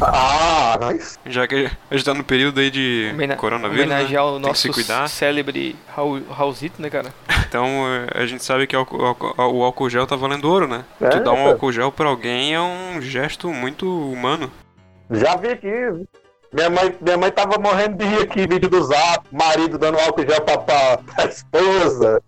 Ah, 0.00 0.78
nice. 0.92 1.18
Já 1.26 1.46
que 1.46 1.70
a 1.90 1.94
gente 1.94 2.04
tá 2.04 2.14
no 2.14 2.24
período 2.24 2.58
aí 2.60 2.70
de 2.70 3.10
Homena- 3.12 3.36
coronavírus, 3.36 3.86
né? 3.86 3.94
homenagear 3.96 4.24
o 4.24 4.32
Tem 4.32 4.40
que 4.42 4.48
nosso 4.48 4.62
se 4.62 4.70
cuidar. 4.70 5.08
célebre 5.08 5.76
Raul, 5.94 6.22
Raulzito, 6.30 6.80
né, 6.80 6.88
cara? 6.90 7.12
Então 7.48 7.66
eh, 7.86 8.22
a 8.22 8.26
gente 8.26 8.42
sabe 8.42 8.66
que 8.66 8.74
álcool- 8.74 9.16
o 9.38 9.62
álcool 9.62 9.88
gel 9.90 10.06
tá 10.06 10.16
valendo 10.16 10.50
ouro, 10.50 10.66
né? 10.66 10.84
É, 11.00 11.08
tu 11.08 11.20
dar 11.22 11.32
um 11.32 11.46
álcool 11.46 11.70
gel 11.70 11.92
pra 11.92 12.08
alguém 12.08 12.52
é 12.54 12.60
um 12.60 13.00
gesto 13.00 13.48
muito 13.52 13.86
humano. 14.10 14.50
Já 15.10 15.36
vi 15.36 15.48
aqui. 15.50 15.68
Minha 16.52 16.70
mãe, 16.70 16.96
minha 17.00 17.16
mãe 17.16 17.30
tava 17.30 17.56
morrendo 17.58 17.96
de 17.96 18.04
rir 18.04 18.22
aqui, 18.22 18.46
vídeo 18.46 18.68
do 18.68 18.82
zap, 18.82 19.24
marido 19.30 19.78
dando 19.78 19.98
álcool 20.00 20.26
gel 20.28 20.40
pra, 20.40 20.58
pra, 20.58 20.98
pra 20.98 21.24
esposa. 21.26 22.20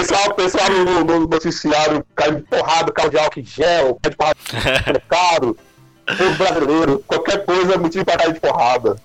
Pessoal, 0.00 0.34
pessoal 0.34 0.70
no, 0.70 1.04
no 1.04 1.20
noticiário 1.28 2.04
caindo 2.16 2.36
de 2.38 2.42
porrada, 2.44 2.90
carro 2.90 3.10
de 3.10 3.18
álcool 3.18 3.42
gel, 3.44 3.98
cai 4.02 4.10
de 4.10 4.16
porrada 4.16 4.38
mercado. 4.86 5.58
Povo 6.06 6.34
brasileiro, 6.36 7.04
qualquer 7.06 7.44
coisa 7.44 7.74
é 7.74 7.78
motivo 7.78 8.04
pra 8.04 8.16
cair 8.16 8.32
de 8.32 8.40
porrada. 8.40 8.96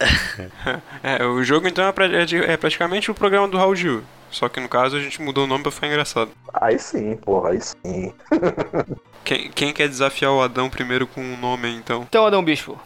É, 1.02 1.24
o 1.24 1.42
jogo 1.44 1.66
então 1.68 1.86
é, 1.86 1.92
pra- 1.92 2.06
é 2.06 2.24
de- 2.24 2.42
é 2.44 2.56
praticamente 2.56 3.10
o 3.10 3.14
programa 3.14 3.46
do 3.48 3.56
Raul 3.56 3.74
Gil. 3.76 4.02
Só 4.30 4.48
que 4.48 4.58
no 4.60 4.68
caso 4.68 4.96
a 4.96 5.00
gente 5.00 5.20
mudou 5.22 5.44
o 5.44 5.46
nome 5.46 5.62
pra 5.62 5.72
ficar 5.72 5.86
engraçado. 5.86 6.30
Aí 6.54 6.78
sim, 6.78 7.16
porra, 7.16 7.50
aí 7.50 7.60
sim. 7.60 8.12
Quem, 9.24 9.50
quem 9.50 9.72
quer 9.72 9.88
desafiar 9.88 10.32
o 10.32 10.40
Adão 10.42 10.68
primeiro 10.70 11.06
com 11.06 11.20
um 11.20 11.36
nome 11.36 11.68
então? 11.70 12.02
Então, 12.08 12.26
Adão 12.26 12.42
Bispo, 12.42 12.80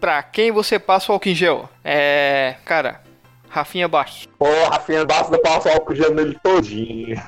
pra 0.00 0.22
quem 0.22 0.50
você 0.52 0.78
passa 0.78 1.10
o 1.10 1.14
álcool 1.14 1.28
em 1.28 1.34
gel? 1.34 1.68
É. 1.84 2.54
Cara, 2.64 3.00
Rafinha 3.48 3.88
Bastos. 3.88 4.28
Porra, 4.38 4.68
Rafinha 4.70 5.04
basta 5.04 5.38
passar 5.38 5.72
álcool 5.74 5.94
gel 5.94 6.12
nele 6.14 6.36
todinho. 6.42 7.16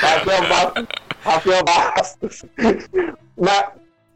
Rafinha 0.00 0.42
Bastos. 0.48 0.86
Rafinha 1.24 1.62
Bastos. 1.62 2.44
Na, 3.36 3.72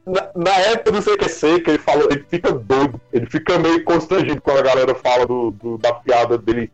na, 0.07 0.29
na 0.35 0.51
época 0.61 0.93
do 0.93 1.03
CQC, 1.03 1.61
que 1.61 1.70
ele 1.70 1.79
falou, 1.79 2.09
ele 2.11 2.25
fica 2.29 2.53
doido. 2.53 3.01
Ele 3.12 3.27
fica 3.27 3.59
meio 3.59 3.83
constrangido 3.85 4.41
quando 4.41 4.59
a 4.59 4.62
galera 4.62 4.95
fala 4.95 5.27
do, 5.27 5.51
do- 5.53 5.79
da 5.79 5.93
piada 5.95 6.39
dele. 6.39 6.72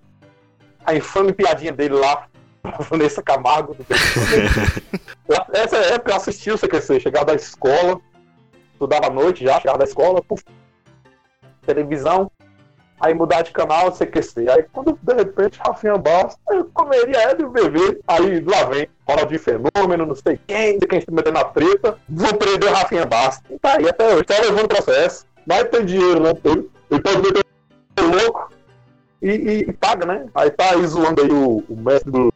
A 0.85 0.95
infame 0.95 1.33
piadinha 1.33 1.73
dele 1.73 1.95
lá. 1.95 2.27
Vanessa 2.91 3.23
Camargo. 3.23 3.75
do. 3.75 3.87
Lá- 5.29 5.47
Essa 5.55 5.77
época 5.79 6.11
eu 6.13 6.17
assisti 6.17 6.51
o 6.51 6.59
CQC, 6.59 7.01
chegava 7.01 7.25
da 7.27 7.35
escola, 7.35 7.99
estudava 8.81 9.09
à 9.09 9.11
noite 9.11 9.45
já, 9.45 9.61
chegava 9.61 9.79
da 9.79 9.85
escola, 9.85 10.23
puf, 10.23 10.43
televisão. 11.67 12.31
aí 12.99 13.13
mudar 13.13 13.43
de 13.43 13.51
canal, 13.51 13.93
CQC. 13.93 14.49
Aí 14.49 14.65
quando 14.73 14.99
de 15.03 15.15
repente 15.15 15.59
Rafinha 15.59 15.99
Bastos, 15.99 16.39
eu 16.51 16.65
comeria 16.73 17.19
Hélio 17.19 17.49
e 17.49 17.51
bebê. 17.51 18.01
Aí 18.09 18.41
lá 18.41 18.65
vem 18.65 18.89
de 19.29 19.39
Fenômeno, 19.39 20.07
não 20.07 20.15
sei 20.15 20.39
quem, 20.47 20.79
de 20.79 20.87
quem 20.87 21.01
se 21.01 21.11
metendo 21.11 21.39
na 21.39 21.45
treta, 21.45 21.99
vou 22.09 22.33
prender 22.35 22.73
Rafinha 22.73 23.05
Bastos. 23.05 23.51
E 23.51 23.59
tá 23.59 23.77
aí 23.77 23.89
até 23.89 24.15
hoje, 24.15 24.25
tá 24.25 24.41
levando 24.41 24.69
processo. 24.69 25.27
Mas 25.47 25.65
tem 25.65 25.85
dinheiro, 25.85 26.21
né? 26.21 26.33
Ele, 26.45 26.71
ele 26.91 27.03
pode 27.03 27.17
meter 27.19 27.45
louco 28.01 28.53
e, 29.21 29.31
e, 29.31 29.61
e, 29.69 29.73
paga, 29.73 30.07
né? 30.07 30.27
Aí 30.35 30.51
tá 30.51 30.71
aí 30.71 30.87
zoando 30.87 31.23
aí 31.23 31.31
o, 31.31 31.65
o 31.69 31.77
mestre 31.77 32.11
do, 32.11 32.33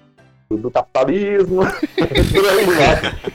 do 0.51 0.71
capitalismo. 0.71 1.63
por 1.95 2.49
aí, 2.49 2.67
né? 2.67 3.35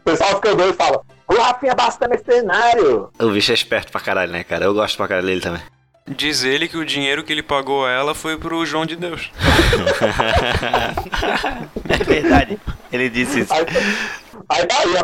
O 0.00 0.02
pessoal 0.02 0.34
fica 0.36 0.54
doido 0.54 0.72
e 0.72 0.76
fala: 0.76 1.02
o 1.28 1.34
Rafinha 1.34 1.74
Bastos 1.74 1.96
tá 1.96 2.08
nesse 2.08 2.24
cenário. 2.24 3.10
O 3.18 3.30
bicho 3.30 3.50
é 3.52 3.54
esperto 3.54 3.92
pra 3.92 4.00
caralho, 4.00 4.32
né, 4.32 4.42
cara? 4.42 4.64
Eu 4.64 4.74
gosto 4.74 4.96
pra 4.96 5.06
caralho 5.06 5.26
dele 5.26 5.40
também. 5.40 5.62
Diz 6.08 6.42
ele 6.42 6.66
que 6.66 6.76
o 6.76 6.84
dinheiro 6.84 7.22
que 7.22 7.32
ele 7.32 7.42
pagou 7.42 7.86
a 7.86 7.90
ela 7.90 8.16
foi 8.16 8.36
pro 8.36 8.66
João 8.66 8.84
de 8.84 8.96
Deus. 8.96 9.30
é 11.88 11.96
verdade. 12.02 12.58
Ele 12.92 13.08
disse 13.08 13.38
isso. 13.40 13.52
Aí, 13.52 13.64
aí 14.48 14.66
tá 14.66 14.76
aí, 14.80 14.96
a 14.98 15.02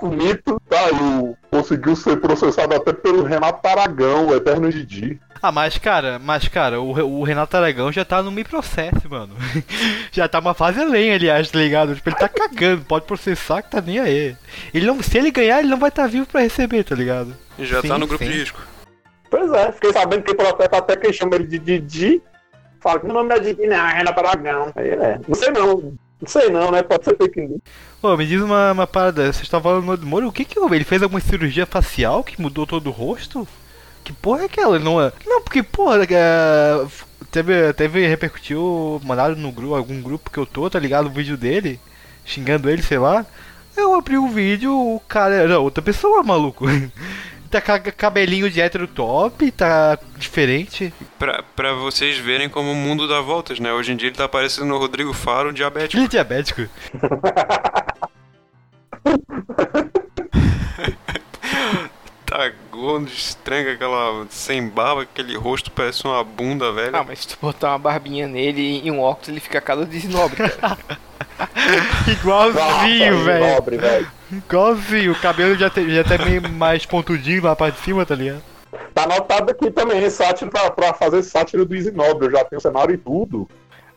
do 0.00 0.08
mito, 0.08 0.60
tá 0.68 0.80
aí, 0.80 1.34
conseguiu 1.50 1.94
ser 1.94 2.16
processado 2.16 2.74
até 2.74 2.92
pelo 2.92 3.22
Renato 3.22 3.64
Aragão, 3.68 4.26
o 4.26 4.34
Eterno 4.34 4.68
Didi. 4.68 5.20
Ah, 5.40 5.52
mas 5.52 5.78
cara, 5.78 6.18
mas 6.18 6.48
cara, 6.48 6.80
o, 6.80 7.20
o 7.20 7.22
Renato 7.22 7.56
Aragão 7.56 7.92
já 7.92 8.04
tá 8.04 8.22
no 8.22 8.30
me 8.30 8.44
processo, 8.44 9.08
mano. 9.08 9.34
já 10.10 10.28
tá 10.28 10.38
uma 10.38 10.54
fase 10.54 10.80
além, 10.80 11.12
aliás, 11.12 11.50
tá 11.50 11.58
ligado? 11.58 11.94
Tipo, 11.94 12.08
ele 12.08 12.16
tá 12.16 12.28
cagando, 12.28 12.84
pode 12.84 13.06
processar 13.06 13.62
que 13.62 13.70
tá 13.70 13.80
nem 13.80 14.00
aí. 14.00 14.36
Ele 14.74 14.86
não, 14.86 15.02
se 15.02 15.16
ele 15.16 15.30
ganhar, 15.30 15.60
ele 15.60 15.68
não 15.68 15.78
vai 15.78 15.90
estar 15.90 16.02
tá 16.02 16.08
vivo 16.08 16.26
pra 16.26 16.40
receber, 16.40 16.84
tá 16.84 16.94
ligado? 16.94 17.34
Já 17.58 17.76
tá 17.76 17.82
sim, 17.82 17.88
tá 17.88 17.98
no 17.98 18.06
grupo 18.06 18.24
sim. 18.24 18.30
de 18.30 18.38
risco. 18.38 18.60
Pois 19.30 19.52
é, 19.52 19.72
fiquei 19.72 19.92
sabendo 19.92 20.22
que 20.22 20.34
processo 20.34 20.74
até 20.74 20.96
que 20.96 21.12
chama 21.12 21.36
ele 21.36 21.46
de 21.46 21.58
Didi. 21.58 22.22
Fala 22.80 22.98
que 22.98 23.06
meu 23.06 23.14
nome 23.14 23.34
é 23.34 23.40
Didi, 23.40 23.66
não, 23.66 23.76
é 23.76 23.94
Renato 23.94 24.20
Aragão. 24.20 24.72
Aí 24.74 24.88
é, 24.88 25.20
não 25.26 25.34
sei 25.34 25.50
não. 25.50 25.98
Não 26.20 26.28
sei 26.28 26.50
não, 26.50 26.72
né? 26.72 26.82
Pode 26.82 27.04
ser 27.04 27.16
fake 27.16 27.40
news. 27.40 27.60
Ô, 28.02 28.16
me 28.16 28.26
diz 28.26 28.40
uma, 28.40 28.72
uma 28.72 28.86
parada, 28.86 29.32
você 29.32 29.42
estava 29.42 29.62
falando 29.62 29.96
do 29.96 30.06
Moro, 30.06 30.26
o 30.26 30.32
que 30.32 30.44
que 30.44 30.58
Ele 30.58 30.84
fez 30.84 31.02
alguma 31.02 31.20
cirurgia 31.20 31.64
facial 31.64 32.24
que 32.24 32.40
mudou 32.40 32.66
todo 32.66 32.88
o 32.88 32.92
rosto? 32.92 33.46
Que 34.08 34.12
porra 34.14 34.40
é 34.40 34.44
aquela? 34.46 34.78
Não, 34.78 34.98
é... 34.98 35.12
não 35.26 35.42
porque, 35.42 35.62
porra, 35.62 36.02
é... 36.02 36.86
teve, 37.30 37.74
teve, 37.74 38.06
repercutiu, 38.06 38.98
mandaram 39.04 39.36
no 39.36 39.52
grupo, 39.52 39.74
algum 39.74 40.00
grupo 40.00 40.30
que 40.30 40.38
eu 40.38 40.46
tô, 40.46 40.70
tá 40.70 40.78
ligado? 40.78 41.08
O 41.08 41.10
vídeo 41.10 41.36
dele, 41.36 41.78
xingando 42.24 42.70
ele, 42.70 42.80
sei 42.80 42.96
lá. 42.96 43.26
Eu 43.76 43.94
abri 43.94 44.16
o 44.16 44.26
vídeo, 44.26 44.72
o 44.72 44.98
cara 45.06 45.34
era 45.34 45.58
outra 45.58 45.82
pessoa, 45.82 46.22
maluco. 46.22 46.64
tá 47.52 47.60
cabelinho 47.60 48.48
de 48.48 48.62
hétero 48.62 48.88
top, 48.88 49.50
tá 49.50 49.98
diferente. 50.16 50.90
Pra, 51.18 51.42
pra 51.54 51.74
vocês 51.74 52.16
verem 52.16 52.48
como 52.48 52.72
o 52.72 52.74
mundo 52.74 53.06
dá 53.06 53.20
voltas, 53.20 53.60
né? 53.60 53.74
Hoje 53.74 53.92
em 53.92 53.96
dia 53.96 54.08
ele 54.08 54.16
tá 54.16 54.26
parecendo 54.26 54.72
o 54.72 54.78
Rodrigo 54.78 55.12
Faro, 55.12 55.52
diabético. 55.52 55.98
Ele 55.98 56.06
é 56.06 56.08
diabético. 56.08 56.62
tá 62.28 62.52
gordo, 62.70 63.08
estranho, 63.08 63.72
aquela 63.72 64.26
sem 64.28 64.68
barba, 64.68 65.02
aquele 65.02 65.36
rosto 65.36 65.70
parece 65.70 66.04
uma 66.04 66.22
bunda, 66.22 66.70
velho. 66.72 66.94
Ah, 66.94 67.04
mas 67.04 67.20
se 67.20 67.28
tu 67.28 67.38
botar 67.40 67.70
uma 67.70 67.78
barbinha 67.78 68.28
nele 68.28 68.82
e 68.84 68.90
um 68.90 69.00
óculos, 69.00 69.28
ele 69.28 69.40
fica 69.40 69.60
cada 69.60 69.84
desnobre, 69.86 70.36
cara. 70.36 70.78
Igualzinho, 72.06 73.24
velho. 73.24 74.10
Igualzinho, 74.30 75.12
o 75.12 75.20
cabelo 75.20 75.56
já, 75.56 75.70
tem, 75.70 75.88
já 75.88 76.04
tá 76.04 76.18
meio 76.18 76.46
mais 76.50 76.84
pontudinho 76.84 77.42
lá 77.42 77.56
pra 77.56 77.72
cima, 77.72 78.04
tá 78.04 78.14
ligado? 78.14 78.42
Tá 78.92 79.04
anotado 79.04 79.50
aqui 79.50 79.70
também, 79.70 80.08
sátiro 80.10 80.50
pra, 80.50 80.70
pra 80.70 80.92
fazer 80.92 81.22
sátiro 81.22 81.64
do 81.64 81.74
Isinobre, 81.74 82.26
eu 82.26 82.32
já 82.32 82.44
tenho 82.44 82.60
cenário 82.60 82.94
e 82.94 82.98
tudo. 82.98 83.48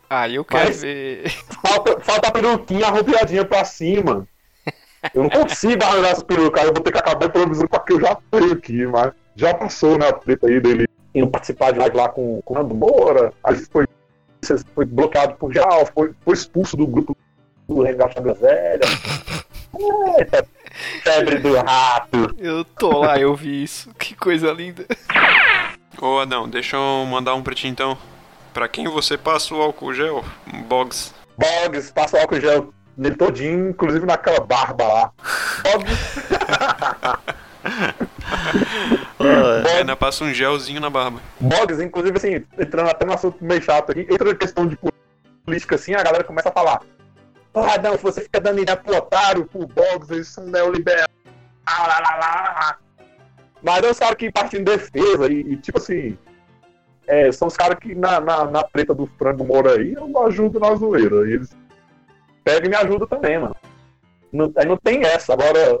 Ah, 0.08 0.28
eu 0.28 0.44
quero 0.44 0.64
Mas 0.64 0.82
ver. 0.82 1.30
Falta, 1.62 2.00
falta 2.00 2.28
a 2.28 2.32
peruquinha 2.32 2.86
arropiadinha 2.86 3.44
pra 3.44 3.64
cima. 3.64 4.26
Eu 5.14 5.22
não 5.24 5.30
consigo 5.30 5.82
arranjar 5.82 6.10
essa 6.10 6.24
peruca, 6.24 6.62
eu 6.62 6.72
vou 6.72 6.82
ter 6.82 6.92
que 6.92 6.98
acabar 6.98 7.26
improvisando 7.26 7.68
com 7.68 7.76
a 7.76 7.80
que 7.80 7.92
eu 7.92 8.00
já 8.00 8.16
tenho 8.30 8.52
aqui, 8.52 8.86
mas 8.86 9.12
já 9.34 9.52
passou, 9.52 9.98
né, 9.98 10.08
a 10.08 10.12
treta 10.12 10.46
aí 10.46 10.60
dele 10.60 10.86
indo 11.14 11.28
participar 11.28 11.72
de 11.72 11.78
live 11.78 11.96
lá 11.96 12.08
com, 12.08 12.40
com 12.42 12.54
o 12.54 12.56
Nando 12.56 12.74
Moura, 12.74 13.32
aí 13.42 13.56
foi, 13.56 13.86
foi 14.74 14.84
bloqueado 14.84 15.34
por 15.34 15.52
geral, 15.52 15.86
foi, 15.92 16.12
foi 16.24 16.34
expulso 16.34 16.76
do 16.76 16.86
grupo 16.86 17.16
do 17.68 17.82
Hangout 17.82 18.20
da 18.20 18.32
Velha. 18.32 18.80
Eita, 20.18 20.46
febre 21.02 21.38
do 21.38 21.54
rato. 21.56 22.34
Eu 22.38 22.64
tô 22.64 23.00
lá, 23.00 23.18
eu 23.18 23.34
vi 23.34 23.62
isso. 23.62 23.90
Que 23.94 24.14
coisa 24.14 24.52
linda. 24.52 24.84
Ô 26.00 26.18
Adão, 26.18 26.48
deixa 26.48 26.76
eu 26.76 27.06
mandar 27.06 27.34
um 27.34 27.42
pra 27.42 27.54
ti 27.54 27.68
então. 27.68 27.96
Pra 28.52 28.68
quem 28.68 28.86
você 28.86 29.16
passa 29.16 29.54
o 29.54 29.62
álcool 29.62 29.94
gel? 29.94 30.24
Boggs. 30.68 31.14
Boggs, 31.38 31.92
passa 31.92 32.18
o 32.18 32.20
álcool 32.20 32.40
gel 32.40 32.72
nele 32.96 33.16
todinho, 33.16 33.70
inclusive 33.70 34.06
naquela 34.06 34.40
barba 34.40 34.84
lá. 34.86 35.12
Boggs. 35.62 36.28
é, 39.20 39.78
ainda 39.78 39.96
passa 39.96 40.24
um 40.24 40.32
gelzinho 40.32 40.80
na 40.80 40.90
barba. 40.90 41.20
Boggs, 41.40 41.82
inclusive 41.82 42.16
assim, 42.16 42.44
entrando 42.58 42.90
até 42.90 43.04
no 43.04 43.12
assunto 43.12 43.42
meio 43.44 43.62
chato 43.62 43.90
aqui, 43.90 44.06
entra 44.10 44.28
na 44.28 44.34
questão 44.34 44.66
de 44.66 44.78
política 45.44 45.74
assim, 45.76 45.94
a 45.94 46.02
galera 46.02 46.24
começa 46.24 46.48
a 46.48 46.52
falar. 46.52 46.80
Ah, 47.54 47.78
não, 47.82 47.96
você 47.96 48.22
fica 48.22 48.40
dando 48.40 48.60
ideia 48.60 48.76
pro 48.76 48.96
otário, 48.96 49.46
pro 49.46 49.66
Boggs, 49.66 50.10
eles 50.12 50.28
são 50.28 50.46
neoliberais. 50.46 51.08
Ah, 51.66 51.86
lá, 51.86 52.00
lá, 52.00 52.16
lá. 52.16 52.78
Mas 53.62 53.84
é 53.84 53.90
os 53.90 53.98
caras 53.98 54.16
que 54.16 54.32
partem 54.32 54.60
em 54.60 54.64
defesa 54.64 55.30
e, 55.30 55.40
e, 55.40 55.56
tipo 55.56 55.78
assim. 55.78 56.18
É, 57.06 57.30
são 57.32 57.48
os 57.48 57.56
caras 57.56 57.78
que 57.80 57.94
na, 57.94 58.20
na, 58.20 58.44
na 58.44 58.62
treta 58.62 58.94
do 58.94 59.06
frango 59.18 59.44
mora 59.44 59.74
aí, 59.74 59.92
eu 59.92 60.26
ajudo 60.26 60.58
na 60.58 60.74
zoeira. 60.74 61.28
Eles 61.28 61.54
pegam 62.44 62.66
e 62.66 62.68
me 62.68 62.76
ajudam 62.76 63.06
também, 63.06 63.38
mano. 63.38 63.56
Não, 64.32 64.52
aí 64.56 64.66
não 64.66 64.76
tem 64.76 65.04
essa. 65.04 65.32
Agora. 65.32 65.80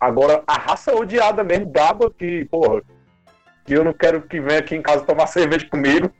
Agora, 0.00 0.42
a 0.46 0.54
raça 0.54 0.94
odiada 0.94 1.42
mesmo, 1.42 1.70
Gaba, 1.70 2.08
que, 2.08 2.44
porra, 2.44 2.82
que 3.64 3.74
eu 3.74 3.82
não 3.82 3.92
quero 3.92 4.22
que 4.22 4.40
venha 4.40 4.60
aqui 4.60 4.76
em 4.76 4.82
casa 4.82 5.04
tomar 5.04 5.26
cerveja 5.28 5.68
comigo. 5.68 6.10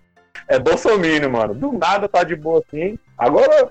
É 0.49 0.59
Bolsonaro, 0.59 1.31
mano. 1.31 1.55
Do 1.55 1.73
nada 1.73 2.09
tá 2.09 2.25
de 2.25 2.35
boa 2.35 2.63
assim. 2.67 2.99
Agora, 3.17 3.71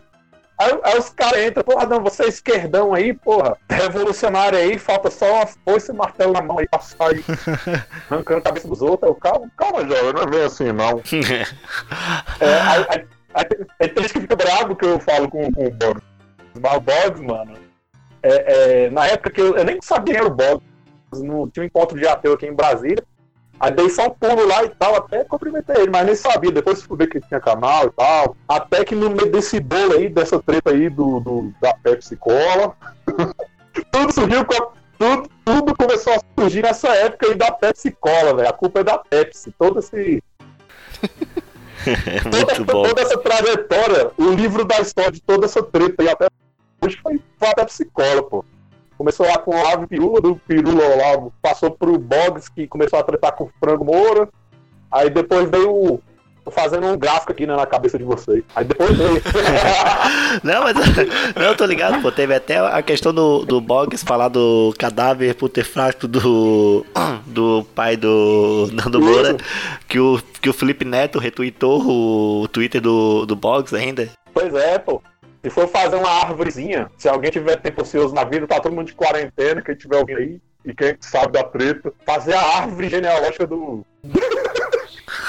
Aí, 0.59 0.79
aí 0.83 0.97
os 0.97 1.09
caras 1.09 1.39
entram, 1.45 1.63
porra, 1.63 1.85
não, 1.85 2.01
você 2.01 2.23
é 2.23 2.27
esquerdão 2.27 2.91
aí, 2.91 3.13
porra, 3.13 3.55
revolucionário 3.69 4.57
aí, 4.57 4.79
falta 4.79 5.11
só 5.11 5.35
uma 5.35 5.45
foice 5.45 5.91
e 5.91 5.95
martelo 5.95 6.33
na 6.33 6.41
mão 6.41 6.57
aí 6.57 6.67
pra 6.67 6.79
sair 6.79 7.23
arrancando 8.09 8.39
a 8.39 8.41
cabeça 8.41 8.67
dos 8.67 8.81
outros. 8.81 9.07
Eu, 9.07 9.15
calma, 9.15 9.51
calma, 9.55 9.87
jovem, 9.87 10.13
não 10.13 10.23
é 10.23 10.25
bem 10.25 10.43
assim, 10.43 10.71
não. 10.71 10.99
é, 12.41 12.53
aí, 12.61 12.85
aí, 12.89 13.07
aí, 13.37 13.67
aí, 13.79 13.89
tem 13.89 14.03
que 14.03 14.19
fica 14.19 14.35
bravo 14.35 14.75
que 14.75 14.85
eu 14.85 14.99
falo 14.99 15.29
com, 15.29 15.51
com 15.51 15.65
o 15.65 15.71
Boggs. 15.71 16.03
Mas 16.59 17.19
o 17.19 17.23
mano, 17.23 17.53
é, 18.23 18.85
é, 18.85 18.89
na 18.89 19.07
época 19.07 19.31
que 19.31 19.41
eu, 19.41 19.55
eu 19.55 19.63
nem 19.63 19.79
sabia 19.81 20.15
quem 20.15 20.23
era 20.23 20.31
o 20.31 20.35
Boggs, 20.35 20.65
no, 21.23 21.49
tinha 21.49 21.63
um 21.63 21.67
encontro 21.67 21.97
de 21.97 22.07
ateu 22.07 22.33
aqui 22.33 22.45
em 22.45 22.53
Brasília, 22.53 23.03
Aí 23.59 23.71
dei 23.71 23.89
só 23.89 24.07
um 24.07 24.11
pulo 24.11 24.47
lá 24.47 24.63
e 24.63 24.69
tal, 24.69 24.95
até 24.95 25.23
cumprimentei 25.23 25.77
ele, 25.77 25.89
mas 25.89 26.05
nem 26.05 26.15
sabia. 26.15 26.51
Depois 26.51 26.85
ver 26.89 27.07
que 27.07 27.19
tinha 27.21 27.39
canal 27.39 27.87
e 27.87 27.91
tal. 27.91 28.35
Até 28.47 28.85
que 28.85 28.93
no 28.93 29.09
meio 29.09 29.31
desse 29.31 29.59
bolo 29.59 29.93
aí, 29.93 30.09
dessa 30.09 30.39
treta 30.41 30.71
aí 30.71 30.89
do, 30.89 31.19
do 31.19 31.53
da 31.59 31.73
Pepsi 31.73 32.15
Cola, 32.15 32.75
tudo 33.91 34.13
surgiu. 34.13 34.45
Tudo, 34.99 35.29
tudo 35.45 35.75
começou 35.75 36.13
a 36.13 36.19
surgir 36.39 36.63
nessa 36.63 36.89
época 36.89 37.27
aí 37.27 37.35
da 37.35 37.51
Pepsi 37.51 37.91
Cola, 37.91 38.35
velho. 38.35 38.49
A 38.49 38.53
culpa 38.53 38.79
é 38.79 38.83
da 38.83 38.97
Pepsi. 38.97 39.51
Todo 39.57 39.79
esse. 39.79 40.23
Muito 42.31 42.65
toda, 42.65 42.73
bom. 42.73 42.83
toda 42.83 43.01
essa 43.01 43.17
trajetória, 43.17 44.11
o 44.17 44.31
livro 44.31 44.65
da 44.65 44.79
história 44.79 45.11
de 45.11 45.21
toda 45.21 45.45
essa 45.45 45.63
treta 45.63 46.03
aí 46.03 46.09
até 46.09 46.27
hoje 46.81 46.97
foi, 47.01 47.21
foi 47.37 47.47
a 47.47 47.55
Pepsi 47.55 47.85
Cola, 47.85 48.23
pô. 48.23 48.43
Começou 48.97 49.27
lá 49.27 49.37
com 49.37 49.51
o 49.51 49.59
Olavo 49.59 49.87
Pirula, 49.87 50.19
do 50.19 50.35
Pirula 50.35 50.83
Olavo, 50.83 51.33
passou 51.41 51.69
pro 51.69 51.99
Boggs, 51.99 52.51
que 52.51 52.67
começou 52.67 52.97
a 52.97 53.03
tratar 53.03 53.33
com 53.33 53.43
o 53.43 53.51
Frango 53.59 53.85
Moura. 53.85 54.27
Aí 54.91 55.09
depois 55.09 55.49
veio 55.49 55.71
o. 55.71 56.01
Tô 56.47 56.51
fazendo 56.51 56.87
um 56.87 56.97
gráfico 56.97 57.33
aqui 57.33 57.45
né, 57.45 57.53
na 57.53 57.65
cabeça 57.65 57.97
de 57.97 58.05
vocês. 58.05 58.41
Aí 58.55 58.63
depois 58.63 58.95
veio. 58.95 59.21
não, 60.41 60.63
mas. 60.63 60.77
Não, 61.35 61.43
eu 61.43 61.57
tô 61.57 61.65
ligado, 61.65 62.01
pô. 62.01 62.09
Teve 62.09 62.33
até 62.33 62.57
a 62.57 62.81
questão 62.81 63.13
do, 63.13 63.43
do 63.43 63.59
Boggs 63.59 64.05
falar 64.05 64.29
do 64.29 64.73
cadáver 64.79 65.35
putrefacto 65.35 66.07
do. 66.07 66.85
do 67.27 67.67
pai 67.75 67.97
do 67.97 68.69
Nando 68.71 69.01
Moura. 69.01 69.35
Que 69.89 69.99
o, 69.99 70.21
que 70.41 70.49
o 70.49 70.53
Felipe 70.53 70.85
Neto 70.85 71.19
retweetou 71.19 71.81
o 71.85 72.47
Twitter 72.47 72.79
do, 72.79 73.25
do 73.25 73.35
Boggs 73.35 73.75
ainda. 73.75 74.07
Pois 74.33 74.55
é, 74.55 74.79
pô. 74.79 75.01
Se 75.43 75.49
for 75.49 75.67
fazer 75.67 75.97
uma 75.97 76.09
árvorezinha, 76.09 76.89
se 76.97 77.09
alguém 77.09 77.29
tiver 77.29 77.57
tempo 77.57 77.81
ocioso 77.81 78.15
na 78.15 78.23
vida, 78.23 78.47
tá 78.47 78.61
todo 78.61 78.73
mundo 78.73 78.87
de 78.87 78.93
quarentena, 78.93 79.61
quem 79.61 79.75
tiver 79.75 79.97
alguém 79.97 80.15
aí, 80.15 80.41
e 80.63 80.73
quem 80.73 80.95
sabe 81.01 81.33
da 81.33 81.43
treta, 81.43 81.91
fazer 82.05 82.35
a 82.35 82.41
árvore 82.41 82.87
genealógica 82.87 83.45
do. 83.45 83.85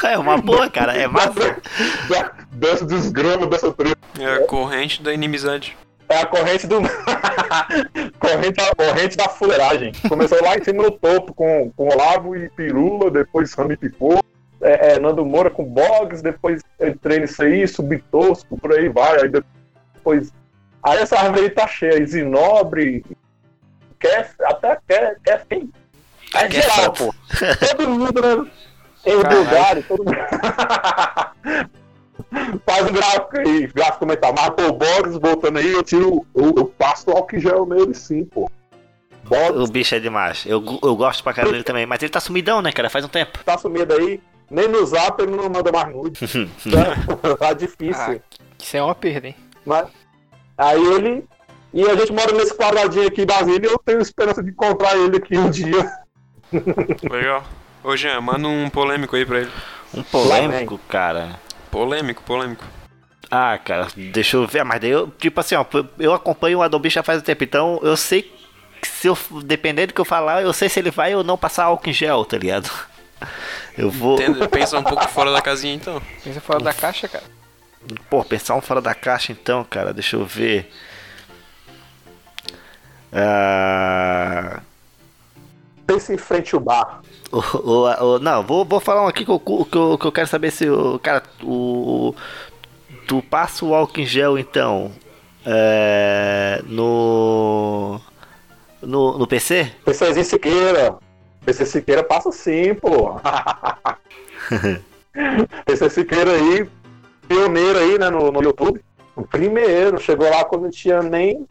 É 0.05 0.18
uma 0.18 0.38
boa, 0.38 0.70
cara, 0.70 0.94
é 0.94 1.07
massa. 1.07 1.32
Da, 2.09 2.32
dessa 2.53 2.84
desgrama 2.84 3.46
dessa 3.46 3.72
treta. 3.72 3.99
É 4.18 4.34
a 4.34 4.46
corrente 4.46 5.03
da 5.03 5.12
inimizade. 5.12 5.76
É 6.09 6.20
a 6.20 6.26
corrente 6.26 6.66
do. 6.66 6.80
corrente, 8.18 8.61
a 8.61 8.74
corrente 8.74 9.16
da 9.16 9.28
fuleiragem. 9.28 9.92
Começou 10.09 10.42
lá 10.42 10.57
em 10.57 10.64
cima 10.64 10.82
no 10.82 10.90
topo 10.90 11.34
com, 11.34 11.70
com 11.76 11.88
Olavo 11.88 12.34
e 12.34 12.49
Pirula, 12.51 13.11
depois 13.11 13.53
Rami 13.53 13.76
Picou. 13.76 14.22
É, 14.61 14.70
é, 14.70 14.92
é, 14.94 14.99
Nando 14.99 15.24
Moura 15.24 15.51
com 15.51 15.64
Boggs, 15.64 16.22
depois 16.22 16.62
entrei 16.80 17.20
nisso 17.20 17.42
aí, 17.42 17.68
subi 17.68 17.99
tosco, 18.11 18.59
por 18.59 18.72
aí 18.72 18.88
vai, 18.88 19.22
aí 19.22 19.28
depois. 19.28 20.32
Aí 20.82 20.99
essa 20.99 21.18
árvore 21.18 21.42
aí 21.42 21.51
tá 21.51 21.66
cheia, 21.66 22.03
Isinobre, 22.03 23.05
quer, 24.01 24.30
até 24.42 24.78
quer, 24.88 25.16
quer 25.22 25.46
fim. 25.46 25.70
É 26.34 26.49
Quer 26.49 26.62
geral, 26.62 26.92
pô. 26.92 27.14
Todo 27.76 27.88
mundo, 27.88 28.20
né? 28.20 28.51
Eu, 29.09 29.23
Caralho. 29.23 29.45
Bulgário, 29.45 29.85
todo 29.85 30.05
mundo. 30.05 30.17
Faz 32.67 32.87
um 32.87 32.93
gráfico 32.93 33.39
aí, 33.39 33.67
gráfico 33.69 34.05
mental. 34.07 34.35
Mas, 34.37 34.51
pô, 34.51 34.73
Boggs, 34.73 35.19
voltando 35.19 35.59
aí, 35.59 35.73
eu 35.73 35.83
tiro. 35.83 36.27
Eu, 36.35 36.55
eu 36.57 36.65
passo 36.67 37.11
álcool 37.11 37.39
gel 37.39 37.65
nele 37.65 37.95
sim, 37.95 38.25
pô. 38.25 38.51
Boggs 39.25 39.59
O 39.59 39.67
bicho 39.67 39.95
é 39.95 40.01
demais. 40.01 40.45
Eu, 40.47 40.63
eu 40.83 40.95
gosto 40.95 41.23
pra 41.23 41.33
caramba 41.33 41.53
dele 41.53 41.65
também. 41.65 41.87
Mas 41.87 42.03
ele 42.03 42.11
tá 42.13 42.21
sumidão, 42.21 42.61
né, 42.61 42.71
cara? 42.71 42.91
Faz 42.91 43.05
um 43.05 43.09
tempo. 43.09 43.39
tá 43.45 43.57
sumido 43.57 43.95
aí. 43.95 44.21
Nem 44.51 44.69
no 44.69 44.85
zap 44.85 45.23
ele 45.23 45.37
não 45.37 45.49
manda 45.49 45.73
mais 45.73 45.89
nude. 45.95 46.21
tá, 46.71 47.37
tá 47.37 47.53
difícil. 47.53 48.21
Isso 48.59 48.77
é 48.77 48.83
uma 48.83 48.95
perda, 48.95 49.29
hein? 49.29 49.37
Mas, 49.65 49.89
aí 50.57 50.85
ele. 50.85 51.25
E 51.73 51.83
a 51.83 51.95
gente 51.95 52.13
mora 52.13 52.33
nesse 52.33 52.55
quadradinho 52.55 53.07
aqui 53.07 53.25
da 53.25 53.37
Brasília 53.37 53.69
e 53.69 53.73
eu 53.73 53.79
tenho 53.79 54.01
esperança 54.01 54.43
de 54.43 54.51
encontrar 54.51 54.97
ele 54.97 55.17
aqui 55.17 55.37
um 55.37 55.51
dia. 55.51 55.91
Legal. 57.11 57.45
Ô 57.89 57.97
Jean, 57.97 58.20
manda 58.20 58.47
um 58.47 58.68
polêmico 58.68 59.16
aí 59.16 59.24
pra 59.24 59.41
ele. 59.41 59.51
Um 59.95 60.03
polêmico, 60.03 60.78
cara. 60.91 61.41
Polêmico, 61.70 62.22
polêmico. 62.22 62.62
Ah, 63.30 63.57
cara, 63.57 63.89
deixa 63.97 64.36
eu 64.36 64.47
ver. 64.47 64.62
Mas 64.62 64.78
daí 64.78 64.91
eu, 64.91 65.11
tipo 65.18 65.41
assim, 65.41 65.55
ó, 65.55 65.64
eu 65.99 66.12
acompanho 66.12 66.59
o 66.59 66.62
Adobe 66.62 66.91
já 66.91 67.03
faz 67.03 67.22
um 67.22 67.24
tempo, 67.24 67.45
então 67.45 67.80
eu 67.82 67.97
sei 67.97 68.30
que 68.82 68.86
se 68.86 69.07
eu, 69.07 69.16
dependendo 69.43 69.86
do 69.86 69.95
que 69.95 70.03
eu 70.03 70.05
falar, 70.05 70.43
eu 70.43 70.53
sei 70.53 70.68
se 70.68 70.78
ele 70.78 70.91
vai 70.91 71.14
ou 71.14 71.24
não 71.24 71.39
passar 71.39 71.64
álcool 71.64 71.89
em 71.89 71.95
gel, 71.95 72.26
tá 72.26 72.36
ligado? 72.36 72.70
Eu 73.76 73.91
vou. 73.91 74.16
Entenda, 74.16 74.47
pensa 74.49 74.78
um 74.78 74.82
pouco 74.82 75.09
fora 75.09 75.32
da 75.32 75.41
casinha 75.41 75.74
então. 75.74 76.03
Pensa 76.22 76.41
fora 76.41 76.61
da 76.61 76.74
caixa, 76.74 77.09
cara. 77.09 77.24
Pô, 78.11 78.22
pensar 78.24 78.55
um 78.55 78.61
fora 78.61 78.82
da 78.82 78.95
caixa 78.95 79.32
então, 79.32 79.64
cara, 79.64 79.95
deixa 79.95 80.16
eu 80.16 80.26
ver. 80.26 80.70
Ah. 83.12 84.61
Pense 85.86 86.12
em 86.12 86.18
frente 86.18 86.55
ao 86.55 86.61
bar. 86.61 87.01
O, 87.31 87.39
o- 87.59 88.14
o- 88.14 88.18
não, 88.18 88.43
vou, 88.43 88.64
vou 88.64 88.81
falar 88.81 89.05
um 89.05 89.09
aqui 89.09 89.24
que 89.24 89.31
eu, 89.31 89.39
que, 89.39 89.76
eu, 89.76 89.99
que 89.99 90.07
eu 90.07 90.12
quero 90.12 90.26
saber 90.26 90.51
se 90.51 90.68
o. 90.68 90.99
Cara, 90.99 91.22
o. 91.43 92.14
Tu 93.07 93.22
passa 93.22 93.64
o 93.64 93.74
álcool 93.74 94.01
em 94.01 94.07
gel 94.07 94.39
então. 94.39 94.91
é, 95.45 96.62
no. 96.66 98.01
No, 98.81 99.18
no 99.18 99.26
PC? 99.26 99.72
PCzinho 99.85 100.24
Siqueira. 100.24 100.97
PC 101.45 101.66
Siqueira 101.66 102.03
passa 102.05 102.31
sim, 102.31 102.74
pô. 102.74 103.18
PC 105.66 105.91
Siqueira 105.91 106.31
aí, 106.33 106.68
pioneiro 107.26 107.79
aí, 107.79 107.99
né, 107.99 108.09
no, 108.11 108.31
no 108.31 108.43
YouTube. 108.43 108.81
O 109.16 109.22
primeiro, 109.26 109.99
chegou 110.01 110.29
lá 110.31 110.45
quando 110.45 110.62
não 110.62 110.70
tinha 110.70 111.03
nem. 111.03 111.45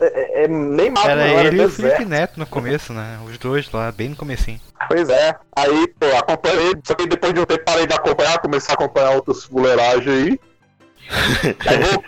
É, 0.00 0.44
é, 0.44 0.48
nem 0.48 0.90
mapa, 0.90 1.10
Era 1.10 1.26
não, 1.26 1.40
ele 1.40 1.62
e 1.62 1.64
o. 1.66 1.70
Felipe 1.70 2.04
Neto 2.04 2.38
no 2.38 2.46
começo, 2.46 2.92
né? 2.92 3.18
Os 3.26 3.36
dois 3.38 3.70
lá, 3.72 3.90
bem 3.90 4.10
no 4.10 4.16
comecinho. 4.16 4.60
Pois 4.88 5.08
é. 5.08 5.34
Aí, 5.56 5.88
pô, 5.98 6.06
acompanhei. 6.16 6.72
Só 6.84 6.94
que 6.94 7.06
depois 7.06 7.34
de 7.34 7.40
um 7.40 7.44
tempo 7.44 7.64
parei 7.64 7.86
de 7.86 7.94
acompanhar, 7.94 8.38
comecei 8.38 8.70
a 8.70 8.74
acompanhar 8.74 9.10
outros 9.10 9.44
fuleiragens 9.44 10.08
aí. 10.08 10.40
aí, 11.66 11.78
vou- 11.78 12.04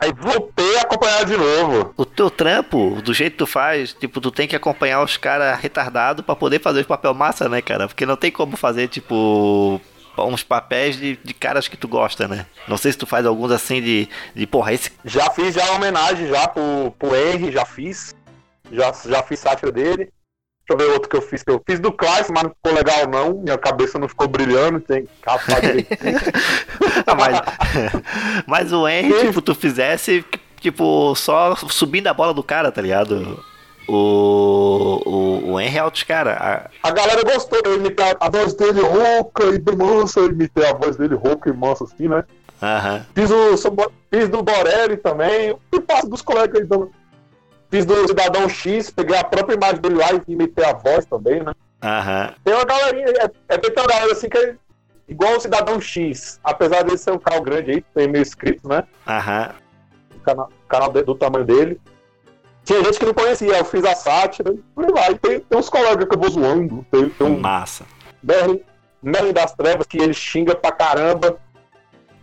aí 0.00 0.12
voltei 0.16 0.78
a 0.78 0.82
acompanhar 0.82 1.24
de 1.26 1.36
novo. 1.36 1.92
O 1.96 2.04
teu 2.06 2.30
trampo, 2.30 3.00
do 3.02 3.12
jeito 3.12 3.32
que 3.32 3.38
tu 3.38 3.46
faz, 3.46 3.92
tipo, 3.92 4.20
tu 4.20 4.30
tem 4.30 4.48
que 4.48 4.56
acompanhar 4.56 5.02
os 5.02 5.16
caras 5.16 5.58
retardados 5.60 6.24
pra 6.24 6.34
poder 6.34 6.60
fazer 6.60 6.80
os 6.80 6.86
papel 6.86 7.12
massa, 7.14 7.48
né, 7.48 7.60
cara? 7.60 7.86
Porque 7.88 8.06
não 8.06 8.16
tem 8.16 8.30
como 8.30 8.56
fazer, 8.56 8.88
tipo, 8.88 9.80
uns 10.18 10.42
papéis 10.42 10.96
de, 10.96 11.16
de 11.22 11.34
caras 11.34 11.68
que 11.68 11.76
tu 11.76 11.88
gosta, 11.88 12.28
né? 12.28 12.46
Não 12.68 12.76
sei 12.76 12.92
se 12.92 12.98
tu 12.98 13.06
faz 13.06 13.24
alguns 13.24 13.50
assim 13.50 13.80
de, 13.80 14.08
de 14.34 14.46
porra, 14.46 14.72
esse. 14.72 14.90
Já 15.04 15.30
fiz 15.30 15.54
já 15.54 15.64
uma 15.66 15.76
homenagem 15.76 16.28
já 16.28 16.46
pro, 16.48 16.94
pro 16.98 17.16
Henry, 17.16 17.50
já 17.50 17.64
fiz. 17.64 18.14
Já, 18.70 18.92
já 19.06 19.22
fiz 19.22 19.40
sátira 19.40 19.72
dele. 19.72 20.10
Deixa 20.66 20.70
eu 20.70 20.76
ver 20.76 20.92
outro 20.92 21.08
que 21.08 21.16
eu 21.16 21.22
fiz. 21.22 21.42
Que 21.42 21.50
eu 21.50 21.62
fiz 21.66 21.80
do 21.80 21.92
Klaus, 21.92 22.28
mas 22.30 22.44
não 22.44 22.50
ficou 22.50 22.72
legal 22.72 23.08
não. 23.08 23.42
Minha 23.42 23.58
cabeça 23.58 23.98
não 23.98 24.08
ficou 24.08 24.28
brilhando. 24.28 24.80
Tem 24.80 25.06
direitinho. 25.60 26.20
Ah, 27.06 27.14
mas, 27.14 27.40
mas 28.46 28.72
o 28.72 28.86
Henry, 28.86 29.26
tipo, 29.26 29.42
tu 29.42 29.54
fizesse, 29.54 30.24
tipo, 30.60 31.14
só 31.16 31.56
subindo 31.56 32.06
a 32.06 32.14
bola 32.14 32.32
do 32.32 32.42
cara, 32.42 32.70
tá 32.70 32.80
ligado? 32.80 33.44
O, 33.94 35.02
o, 35.04 35.52
o 35.52 35.60
Henry 35.60 35.76
é 35.76 35.80
altos 35.80 36.02
cara. 36.02 36.70
A 36.82 36.90
galera 36.90 37.22
gostou 37.22 37.62
de 37.62 37.68
eu 37.68 37.76
imitar 37.76 38.16
a 38.18 38.30
voz 38.30 38.54
dele 38.54 38.80
rouca 38.80 39.44
e 39.44 39.76
mansa. 39.76 40.20
Eu 40.20 40.30
imitei 40.30 40.66
a 40.66 40.72
voz 40.72 40.96
dele 40.96 41.14
rouca 41.14 41.50
e 41.50 41.52
mansa 41.52 41.84
assim, 41.84 42.08
né? 42.08 42.24
Aham. 42.62 43.04
Fiz, 43.14 43.30
o, 43.30 43.56
fiz 44.10 44.28
do 44.30 44.42
Borelli 44.42 44.96
também. 44.96 45.54
E 45.72 45.80
faço 45.82 46.08
dos 46.08 46.22
colegas 46.22 46.60
aí. 46.62 46.66
do- 46.66 46.90
Fiz 47.70 47.86
do 47.86 48.06
Cidadão 48.06 48.48
X, 48.50 48.90
peguei 48.90 49.16
a 49.16 49.24
própria 49.24 49.54
imagem 49.56 49.80
dele 49.80 49.94
lá 49.94 50.08
e 50.12 50.32
imitei 50.32 50.62
a 50.64 50.74
voz 50.74 51.06
também, 51.06 51.42
né? 51.42 51.52
Aham. 51.82 52.34
Tem 52.44 52.52
uma 52.54 52.64
galerinha, 52.66 53.06
é, 53.08 53.30
é 53.48 53.58
bem 53.58 53.70
uma 53.74 53.86
galera 53.86 54.12
assim 54.12 54.28
que 54.28 54.36
é 54.38 54.54
igual 55.08 55.36
o 55.36 55.40
Cidadão 55.40 55.80
X. 55.80 56.38
Apesar 56.44 56.82
dele 56.82 56.98
ser 56.98 57.12
um 57.12 57.18
canal 57.18 57.40
grande 57.42 57.70
aí, 57.72 57.84
tem 57.94 58.08
mil 58.08 58.20
inscritos, 58.22 58.62
né? 58.68 58.84
Aham. 59.06 59.50
O 60.16 60.20
canal, 60.20 60.48
canal 60.68 60.90
do 60.92 61.14
tamanho 61.14 61.44
dele. 61.46 61.80
Tinha 62.64 62.84
gente 62.84 62.98
que 62.98 63.06
não 63.06 63.14
conhecia, 63.14 63.58
eu 63.58 63.64
fiz 63.64 63.84
a 63.84 63.94
sátira, 63.94 64.52
e 64.52 64.58
por 64.74 64.84
aí 64.84 64.92
vai. 64.92 65.14
Tem, 65.16 65.40
tem 65.40 65.58
uns 65.58 65.68
colegas 65.68 66.06
que 66.08 66.14
eu 66.14 66.18
vou 66.18 66.30
zoando. 66.30 66.86
Tem, 66.90 67.08
tem 67.08 67.26
um 67.26 67.38
Massa. 67.38 67.84
Merlin, 68.22 68.60
Merlin 69.02 69.32
das 69.32 69.52
Trevas 69.52 69.86
que 69.86 69.98
ele 69.98 70.14
xinga 70.14 70.54
pra 70.54 70.70
caramba. 70.70 71.38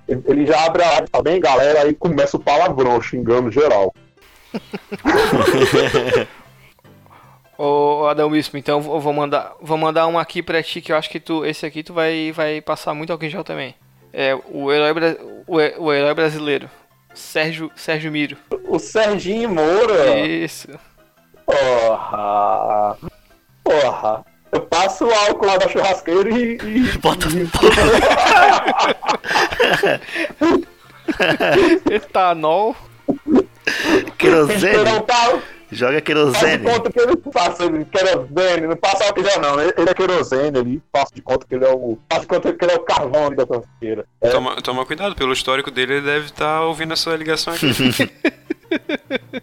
Ele, 0.08 0.24
ele 0.26 0.46
já 0.46 0.66
abre 0.66 0.82
a 0.84 0.92
live, 0.92 1.10
tá 1.10 1.22
bem, 1.22 1.40
galera? 1.40 1.82
Aí 1.82 1.94
começa 1.94 2.38
o 2.38 2.40
palavrão, 2.40 3.02
xingando 3.02 3.52
geral. 3.52 3.94
Ô, 7.58 8.08
Adão 8.08 8.32
Bispo, 8.32 8.58
então 8.58 8.78
eu 8.78 9.02
vou 9.02 9.12
mandar, 9.12 9.54
vou 9.60 9.78
mandar 9.78 10.08
um 10.08 10.18
aqui 10.18 10.42
pra 10.42 10.64
ti 10.64 10.80
que 10.80 10.94
eu 10.94 10.96
acho 10.96 11.10
que 11.10 11.20
tu, 11.20 11.46
esse 11.46 11.66
aqui 11.66 11.84
tu 11.84 11.94
vai, 11.94 12.32
vai 12.32 12.62
passar 12.62 12.94
muito 12.94 13.12
em 13.22 13.30
gel 13.30 13.44
também. 13.44 13.76
É 14.14 14.34
o 14.34 14.72
herói, 14.72 14.94
o, 15.46 15.58
o 15.84 15.94
herói 15.94 16.14
brasileiro. 16.14 16.70
Sérgio, 17.14 17.72
Sérgio 17.76 18.12
Miro. 18.12 18.38
O 18.68 18.80
Serginho 18.80 19.49
Moura. 19.49 20.18
Isso. 20.20 20.68
Porra! 21.45 22.97
Porra! 23.64 24.26
Eu 24.51 24.62
passo 24.62 25.05
o 25.05 25.14
álcool 25.14 25.45
lá 25.45 25.57
da 25.57 25.68
churrasqueira 25.68 26.30
e. 26.30 26.57
e- 26.57 26.91
Bota. 26.99 27.28
Etanol. 31.91 32.76
Querosene. 34.18 34.78
Esperar 34.78 35.01
o 35.72 35.80
carro, 35.80 35.91
Joga 35.91 35.91
faz 35.91 35.95
de 35.97 36.01
querosene. 36.01 36.63
conta 36.63 36.91
que 36.91 36.99
ele 36.99 37.17
passa 37.17 37.70
querosene, 37.86 38.67
não 38.67 38.76
passa 38.78 39.03
álcool 39.05 39.24
gel 39.24 39.39
não, 39.41 39.61
ele 39.61 39.74
ele 39.78 39.89
é 39.89 39.93
querosene 39.93 40.57
ali, 40.59 40.84
faço 40.91 41.13
de 41.15 41.22
conta 41.22 41.45
que 41.47 41.55
ele 41.55 41.65
é 41.65 41.70
o. 41.72 41.97
Faço 42.09 42.22
de 42.22 42.28
conta 42.28 42.53
que 42.53 42.65
ele 42.65 42.72
é 42.72 42.76
o 42.76 42.80
carvão 42.80 43.28
ali 43.28 43.36
da 43.36 43.45
churrasqueira. 43.45 44.05
É, 44.22 44.30
Toma, 44.30 44.55
toma 44.61 44.86
cuidado, 44.86 45.15
pelo 45.15 45.34
histórico 45.34 45.70
dele, 45.72 45.93
ele 45.95 46.05
deve 46.05 46.26
estar 46.26 46.61
ouvindo 46.63 46.93
essa 46.93 47.15
ligação 47.15 47.53
aqui. 47.53 47.67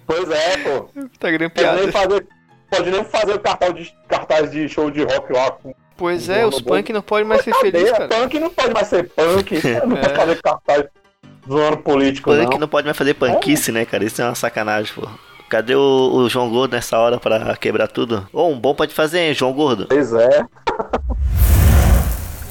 pois 0.07 0.31
é, 0.31 0.57
pô. 0.59 0.81
Tá 0.81 0.89
Pode 0.93 1.09
nem 1.23 1.39
grampeado. 1.39 1.93
fazer, 1.93 2.27
pode 2.71 2.91
nem 2.91 3.05
fazer 3.05 3.39
cartaz 3.41 3.75
de, 3.75 3.95
cartaz 4.09 4.51
de 4.51 4.69
show 4.69 4.91
de 4.91 5.03
rock 5.05 5.33
lá 5.33 5.51
com 5.53 5.75
Pois 5.97 6.29
é, 6.29 6.45
os 6.45 6.61
punk 6.61 6.93
não 6.93 7.01
podem 7.01 7.25
mais 7.25 7.43
ser 7.43 7.55
felizes, 7.55 7.91
Cadeia, 7.91 8.09
cara. 8.09 8.23
Punk 8.23 8.39
não 8.39 8.51
pode 8.51 8.75
mais 8.75 8.87
ser 8.87 9.09
punk, 9.09 9.55
não 9.87 9.97
É. 9.97 10.01
pode 10.03 10.15
fazer 10.15 10.43
cartaz 10.43 10.85
zoando 11.49 11.79
político, 11.79 12.31
Punk 12.31 12.51
não. 12.53 12.59
não 12.59 12.69
pode 12.69 12.85
mais 12.85 12.97
fazer 12.99 13.15
panquice, 13.15 13.73
né, 13.73 13.87
cara? 13.87 14.05
Isso 14.05 14.21
é 14.21 14.25
uma 14.27 14.35
sacanagem, 14.35 14.93
pô. 14.95 15.09
Cadê 15.49 15.75
o, 15.75 16.11
o 16.15 16.29
João 16.29 16.51
Gordo 16.51 16.73
nessa 16.73 16.99
hora 16.99 17.19
pra 17.19 17.57
quebrar 17.57 17.87
tudo? 17.89 18.27
Ô, 18.33 18.49
um 18.49 18.59
bom 18.59 18.75
pode 18.75 18.93
fazer, 18.95 19.21
hein, 19.21 19.35
João 19.35 19.53
Gordo? 19.53 19.87
Pois 19.89 20.13
é. 20.13 20.45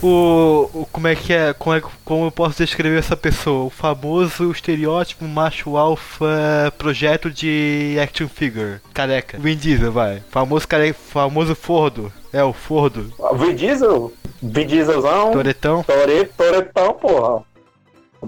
O, 0.04 0.70
o- 0.74 0.88
como 0.92 1.08
é 1.08 1.16
que 1.16 1.34
é, 1.34 1.54
como 1.54 1.76
é 1.76 1.82
como 2.04 2.26
eu 2.28 2.32
posso 2.32 2.58
descrever 2.64 3.00
essa 3.00 3.18
pessoa? 3.18 3.66
O 3.66 3.70
famoso 3.72 4.52
estereótipo 4.52 5.26
macho 5.26 5.78
alfa 5.78 6.72
projeto 6.78 7.32
de 7.32 7.98
action 8.00 8.28
figure, 8.28 8.80
careca. 8.94 9.38
Vin 9.40 9.56
Diesel, 9.56 9.92
vai. 9.92 10.22
Famoso 10.30 10.68
careca, 10.68 11.00
famoso 11.12 11.56
Fordo. 11.56 12.12
É 12.32 12.44
o 12.44 12.54
Fordo, 12.54 13.12
Vin 13.36 13.56
Diesel, 13.56 14.14
Vin 14.44 14.68
Dieselzão, 14.68 15.32
Toretão. 15.32 15.82
Tore, 15.84 16.26
Toretão, 16.38 16.94
porra. 16.94 17.44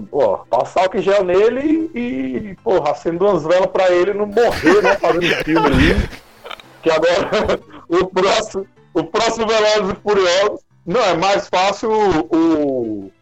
Pô, 0.06 0.38
passar 0.50 0.86
o 0.86 0.90
que 0.90 1.00
gel 1.02 1.24
nele 1.24 1.90
e, 1.94 2.56
porra, 2.62 2.92
acendo 2.92 3.26
umas 3.26 3.44
velas 3.44 3.66
pra 3.70 3.90
ele 3.90 4.14
não 4.14 4.26
morrer, 4.26 4.82
né, 4.82 4.96
fazendo 4.96 5.26
filme 5.44 5.66
ali. 5.66 6.08
Que 6.82 6.90
agora, 6.90 7.60
o 7.88 8.06
próximo, 8.06 8.66
o 8.94 9.04
próximo 9.04 9.46
Velozes 9.46 9.92
e 9.96 10.02
Furiosos, 10.02 10.60
não, 10.86 11.00
é 11.02 11.14
mais 11.16 11.48
fácil 11.48 11.90
o, 11.90 12.20
o, 12.36 13.12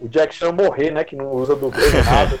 o 0.00 0.08
Jack 0.08 0.34
Chan 0.34 0.52
morrer, 0.52 0.90
né, 0.90 1.04
que 1.04 1.14
não 1.14 1.30
usa 1.32 1.54
do 1.54 1.70
nada. 2.04 2.38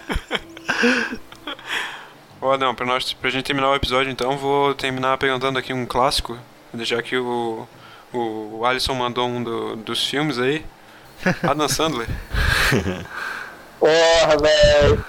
Ô 2.40 2.50
Adão, 2.50 2.74
pra, 2.74 2.84
nós, 2.84 3.12
pra 3.14 3.30
gente 3.30 3.44
terminar 3.44 3.70
o 3.70 3.74
episódio 3.74 4.10
então, 4.10 4.36
vou 4.36 4.74
terminar 4.74 5.16
perguntando 5.18 5.58
aqui 5.58 5.72
um 5.72 5.86
clássico, 5.86 6.36
já 6.74 7.00
que 7.02 7.16
o, 7.16 7.66
o 8.12 8.64
Alisson 8.66 8.94
mandou 8.94 9.26
um 9.28 9.42
do- 9.42 9.76
dos 9.76 10.04
filmes 10.06 10.38
aí. 10.38 10.64
Adam 11.42 11.68
Sandler. 11.68 12.06
Porra, 13.78 14.36
velho. 14.40 15.04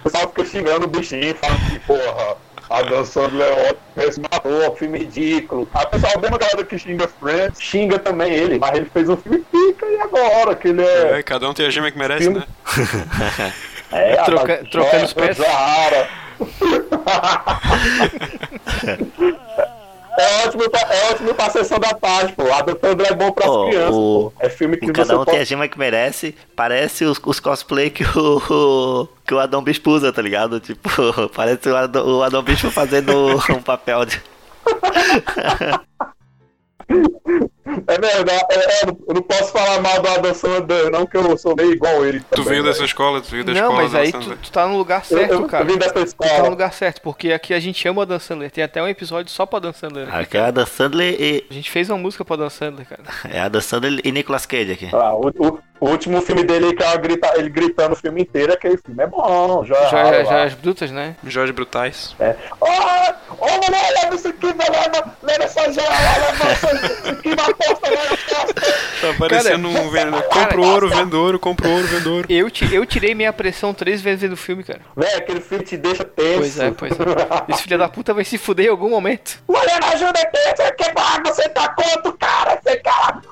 O 0.00 0.02
pessoal 0.10 0.28
fica 0.28 0.44
xingando 0.46 0.84
o 0.86 0.88
bichinho, 0.88 1.34
falando 1.34 1.70
que, 1.70 1.78
porra, 1.80 2.36
a 2.70 2.82
Dan 2.82 3.04
Sandler 3.04 3.46
é 3.48 3.52
ótimo, 3.70 3.80
esse 3.98 4.20
matou, 4.20 4.76
filme 4.76 4.98
ridículo. 5.00 5.68
A 5.74 5.84
pessoal, 5.86 6.12
a 6.16 6.20
mesma 6.20 6.38
galera 6.38 6.64
que 6.64 6.78
xinga 6.78 7.08
Friends, 7.08 7.60
xinga 7.60 7.98
também 7.98 8.32
ele, 8.32 8.58
mas 8.58 8.76
ele 8.76 8.86
fez 8.86 9.08
um 9.08 9.16
filme 9.16 9.38
pica 9.50 9.84
e 9.86 10.00
agora, 10.00 10.54
que 10.54 10.68
ele 10.68 10.82
é... 10.82 11.18
É, 11.18 11.22
cada 11.22 11.50
um 11.50 11.52
tem 11.52 11.66
a 11.66 11.70
gema 11.70 11.90
que 11.90 11.98
merece, 11.98 12.24
Filme- 12.24 12.38
né? 12.38 12.46
É, 13.90 14.16
Troca- 14.22 14.54
a- 14.54 14.64
trocando 14.70 15.04
os 15.04 15.12
é, 15.12 15.14
pés. 15.14 15.38
É 20.18 20.46
ótimo, 20.46 20.68
pra, 20.68 20.80
é 20.80 21.10
ótimo 21.12 21.32
pra 21.34 21.48
sessão 21.50 21.78
da 21.78 21.94
tarde, 21.94 22.32
pô. 22.32 22.42
A 22.52 22.56
Sandler 22.80 23.12
é 23.12 23.14
bom 23.14 23.30
pras 23.30 23.48
Ó, 23.48 23.68
crianças, 23.68 23.94
o- 23.94 24.32
pô. 24.36 24.44
É 24.44 24.48
filme 24.50 24.76
que 24.76 24.84
O 24.84 24.88
você 24.88 24.92
cada 24.92 25.14
um 25.20 25.24
tem 25.24 25.34
a 25.34 25.36
pode... 25.38 25.48
gema 25.48 25.68
que 25.68 25.78
merece. 25.78 26.34
Parece 26.56 27.04
os, 27.04 27.20
os 27.24 27.38
cosplay 27.38 27.88
que 27.88 28.02
o, 28.04 29.08
que 29.24 29.32
o 29.34 29.38
Adão 29.38 29.62
Bispo 29.62 29.90
usa, 29.92 30.12
tá 30.12 30.20
ligado? 30.20 30.58
Tipo, 30.58 30.90
parece 31.34 31.68
o 31.68 31.76
Adão, 31.76 32.18
o 32.18 32.22
Adão 32.22 32.42
Bispo 32.42 32.70
fazendo 32.70 33.12
um 33.50 33.62
papel 33.62 34.04
de. 34.04 34.20
É 37.86 37.98
verdade, 37.98 38.30
é, 38.50 38.54
é, 38.54 38.88
eu 38.88 39.14
não 39.14 39.22
posso 39.22 39.52
falar 39.52 39.80
mal 39.80 40.00
do 40.00 40.08
Adam 40.08 40.34
Sandler, 40.34 40.90
não, 40.90 41.06
que 41.06 41.16
eu 41.16 41.36
sou 41.36 41.54
meio 41.54 41.72
igual 41.72 42.04
ele. 42.04 42.20
Tu 42.20 42.24
também, 42.36 42.44
veio 42.52 42.62
né? 42.62 42.70
dessa 42.70 42.84
escola, 42.84 43.20
tu 43.20 43.30
veio 43.30 43.44
da 43.44 43.52
Não, 43.52 43.60
escola 43.60 43.82
mas 43.82 43.92
do 43.92 43.98
aí 43.98 44.12
tu, 44.12 44.36
tu 44.36 44.50
tá 44.50 44.66
no 44.66 44.76
lugar 44.78 45.02
Eu, 45.10 45.18
certo, 45.18 45.32
eu 45.34 45.46
cara. 45.46 45.64
vim 45.64 45.76
dessa 45.76 45.92
Tu 45.92 46.14
tá 46.16 46.26
no 46.26 46.32
escola. 46.32 46.48
lugar 46.48 46.72
certo, 46.72 47.02
porque 47.02 47.30
aqui 47.32 47.52
a 47.52 47.60
gente 47.60 47.86
ama 47.86 48.02
a 48.02 48.04
Dan 48.06 48.18
Sandler. 48.18 48.50
Tem 48.50 48.64
até 48.64 48.82
um 48.82 48.88
episódio 48.88 49.30
só 49.30 49.44
pra 49.44 49.58
Dan 49.58 49.72
Sandler. 49.74 50.14
Aqui 50.14 50.36
é 50.38 50.40
Adam 50.40 50.64
Sandler 50.66 51.14
e. 51.20 51.46
A 51.50 51.54
gente 51.54 51.70
fez 51.70 51.90
uma 51.90 51.98
música 51.98 52.24
pra 52.24 52.36
Dan 52.36 52.48
Sandler, 52.50 52.86
cara. 52.86 53.02
É 53.30 53.38
Adam 53.40 53.60
Sandler 53.60 54.00
e 54.02 54.10
Nicolas 54.12 54.46
Cage 54.46 54.72
aqui. 54.72 54.88
Ah, 54.92 55.14
o, 55.14 55.28
o- 55.38 55.58
o 55.80 55.90
último 55.90 56.20
filme 56.22 56.42
dele 56.42 56.74
que 56.74 56.98
grita, 56.98 57.32
ele 57.36 57.48
gritando 57.48 57.92
o 57.92 57.96
filme 57.96 58.22
inteiro, 58.22 58.52
aquele 58.52 58.76
filme 58.78 59.00
é 59.00 59.06
bom, 59.06 59.64
já 59.64 59.76
é 59.76 59.88
Já, 59.90 60.02
raro 60.02 60.24
já 60.24 60.30
lá. 60.38 60.42
as 60.42 60.54
brutas, 60.54 60.90
né? 60.90 61.14
Jorge 61.24 61.52
Brutais. 61.52 62.16
É. 62.18 62.34
Ô, 62.60 62.66
ô, 62.66 63.46
mulher, 63.46 63.92
leva 64.02 64.14
isso 64.16 64.26
aqui, 64.26 64.46
leva, 64.46 65.16
leva 65.22 65.44
essa 65.44 65.72
joia 65.72 65.88
lá, 65.88 66.18
leva 66.32 66.52
isso 66.52 66.66
Tá 69.00 69.14
parecendo 69.18 69.68
um 69.68 69.90
vendedor. 69.90 70.22
Compra 70.24 70.60
o 70.60 70.66
ouro, 70.66 70.88
vendo 70.88 71.14
ouro, 71.14 71.38
compra 71.38 71.68
o 71.68 71.72
ouro, 71.72 71.86
vendo 71.86 72.14
ouro. 72.14 72.26
Eu, 72.28 72.50
eu 72.72 72.86
tirei 72.86 73.14
minha 73.14 73.32
pressão 73.32 73.72
três 73.72 74.00
vezes 74.00 74.22
vendo 74.22 74.32
o 74.32 74.36
filme, 74.36 74.64
cara. 74.64 74.80
Véi, 74.96 75.14
aquele 75.14 75.40
filme 75.40 75.64
te 75.64 75.76
deixa 75.76 76.04
tenso. 76.04 76.38
Pois 76.38 76.58
é, 76.58 76.70
pois 76.70 76.92
é. 76.92 77.52
Esse 77.52 77.62
filho 77.62 77.78
da 77.78 77.88
puta 77.88 78.12
vai 78.12 78.24
se 78.24 78.36
fuder 78.36 78.66
em 78.66 78.70
algum 78.70 78.90
momento. 78.90 79.40
Mulher, 79.48 79.78
ajuda 79.92 80.20
aqui, 80.20 80.56
você 80.56 80.72
quer 80.72 80.92
pagar, 80.92 81.22
você 81.32 81.48
tá 81.48 81.68
quanto, 81.68 82.12
cara? 82.18 82.60
Você 82.62 82.76
quer... 82.76 82.90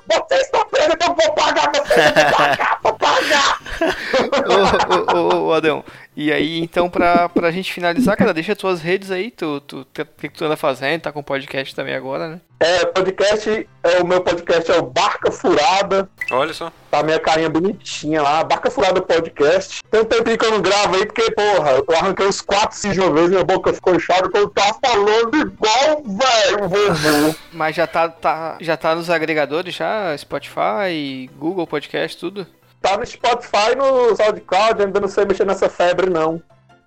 Vocês 0.08 0.42
estão 0.42 0.64
presos, 0.66 0.94
então 0.94 1.08
eu 1.08 1.14
vou 1.14 1.34
pagar, 1.34 1.72
vocês 1.72 2.04
vão 2.04 2.32
pagar, 2.32 2.80
vou 2.82 2.92
pagar. 2.94 3.60
ô, 5.16 5.16
ô, 5.16 5.18
ô, 5.18 5.46
ô, 5.48 5.52
Adão. 5.52 5.84
E 6.16 6.32
aí, 6.32 6.60
então, 6.60 6.88
pra, 6.88 7.28
pra 7.28 7.50
gente 7.50 7.70
finalizar, 7.70 8.16
cara, 8.16 8.32
deixa 8.32 8.56
tuas 8.56 8.80
redes 8.80 9.10
aí. 9.10 9.30
Tu, 9.30 9.60
tu, 9.60 9.84
tu- 9.84 10.00
o 10.02 10.06
que 10.18 10.30
tu 10.30 10.46
anda 10.46 10.56
fazendo? 10.56 11.02
Tá 11.02 11.12
com 11.12 11.22
podcast 11.22 11.74
também 11.76 11.94
agora, 11.94 12.26
né? 12.28 12.40
É, 12.58 12.86
podcast, 12.86 13.68
é, 13.84 13.98
o 14.00 14.06
meu 14.06 14.22
podcast 14.22 14.70
é 14.70 14.78
o 14.78 14.82
Barca 14.82 15.30
Furada. 15.30 16.08
Olha 16.30 16.54
só. 16.54 16.72
Tá 16.90 17.00
a 17.00 17.02
minha 17.02 17.20
carinha 17.20 17.50
bonitinha 17.50 18.22
lá, 18.22 18.42
Barca 18.42 18.70
Furada 18.70 19.02
Podcast. 19.02 19.82
Tem 19.90 20.00
um 20.00 20.04
tempinho 20.06 20.38
que 20.38 20.46
eu 20.46 20.52
não 20.52 20.62
gravo 20.62 20.96
aí, 20.96 21.04
porque, 21.04 21.30
porra, 21.32 21.72
eu 21.86 21.94
arranquei 21.94 22.26
uns 22.26 22.40
4, 22.40 22.74
5 22.74 22.94
de 22.94 23.00
uma 23.00 23.12
vez, 23.12 23.28
minha 23.28 23.44
boca 23.44 23.74
ficou 23.74 23.94
inchada, 23.94 24.22
porque 24.22 24.38
eu 24.38 24.48
tava 24.48 24.78
falando 24.82 25.36
igual, 25.36 26.02
velho, 26.02 26.66
vovô. 26.66 27.34
Mas 27.52 27.76
já 27.76 27.86
tá, 27.86 28.08
tá, 28.08 28.56
já 28.62 28.74
tá 28.74 28.94
nos 28.94 29.10
agregadores, 29.10 29.74
já? 29.74 30.16
Spotify, 30.16 31.28
Google 31.38 31.66
Podcast, 31.66 32.16
tudo? 32.16 32.46
Tá 32.80 32.96
no 32.96 33.06
Spotify, 33.06 33.74
no 33.76 34.14
SoundCloud, 34.14 34.82
ainda 34.82 35.00
não 35.00 35.08
sei 35.08 35.24
mexer 35.24 35.44
nessa 35.44 35.68
febre, 35.68 36.08
não. 36.08 36.42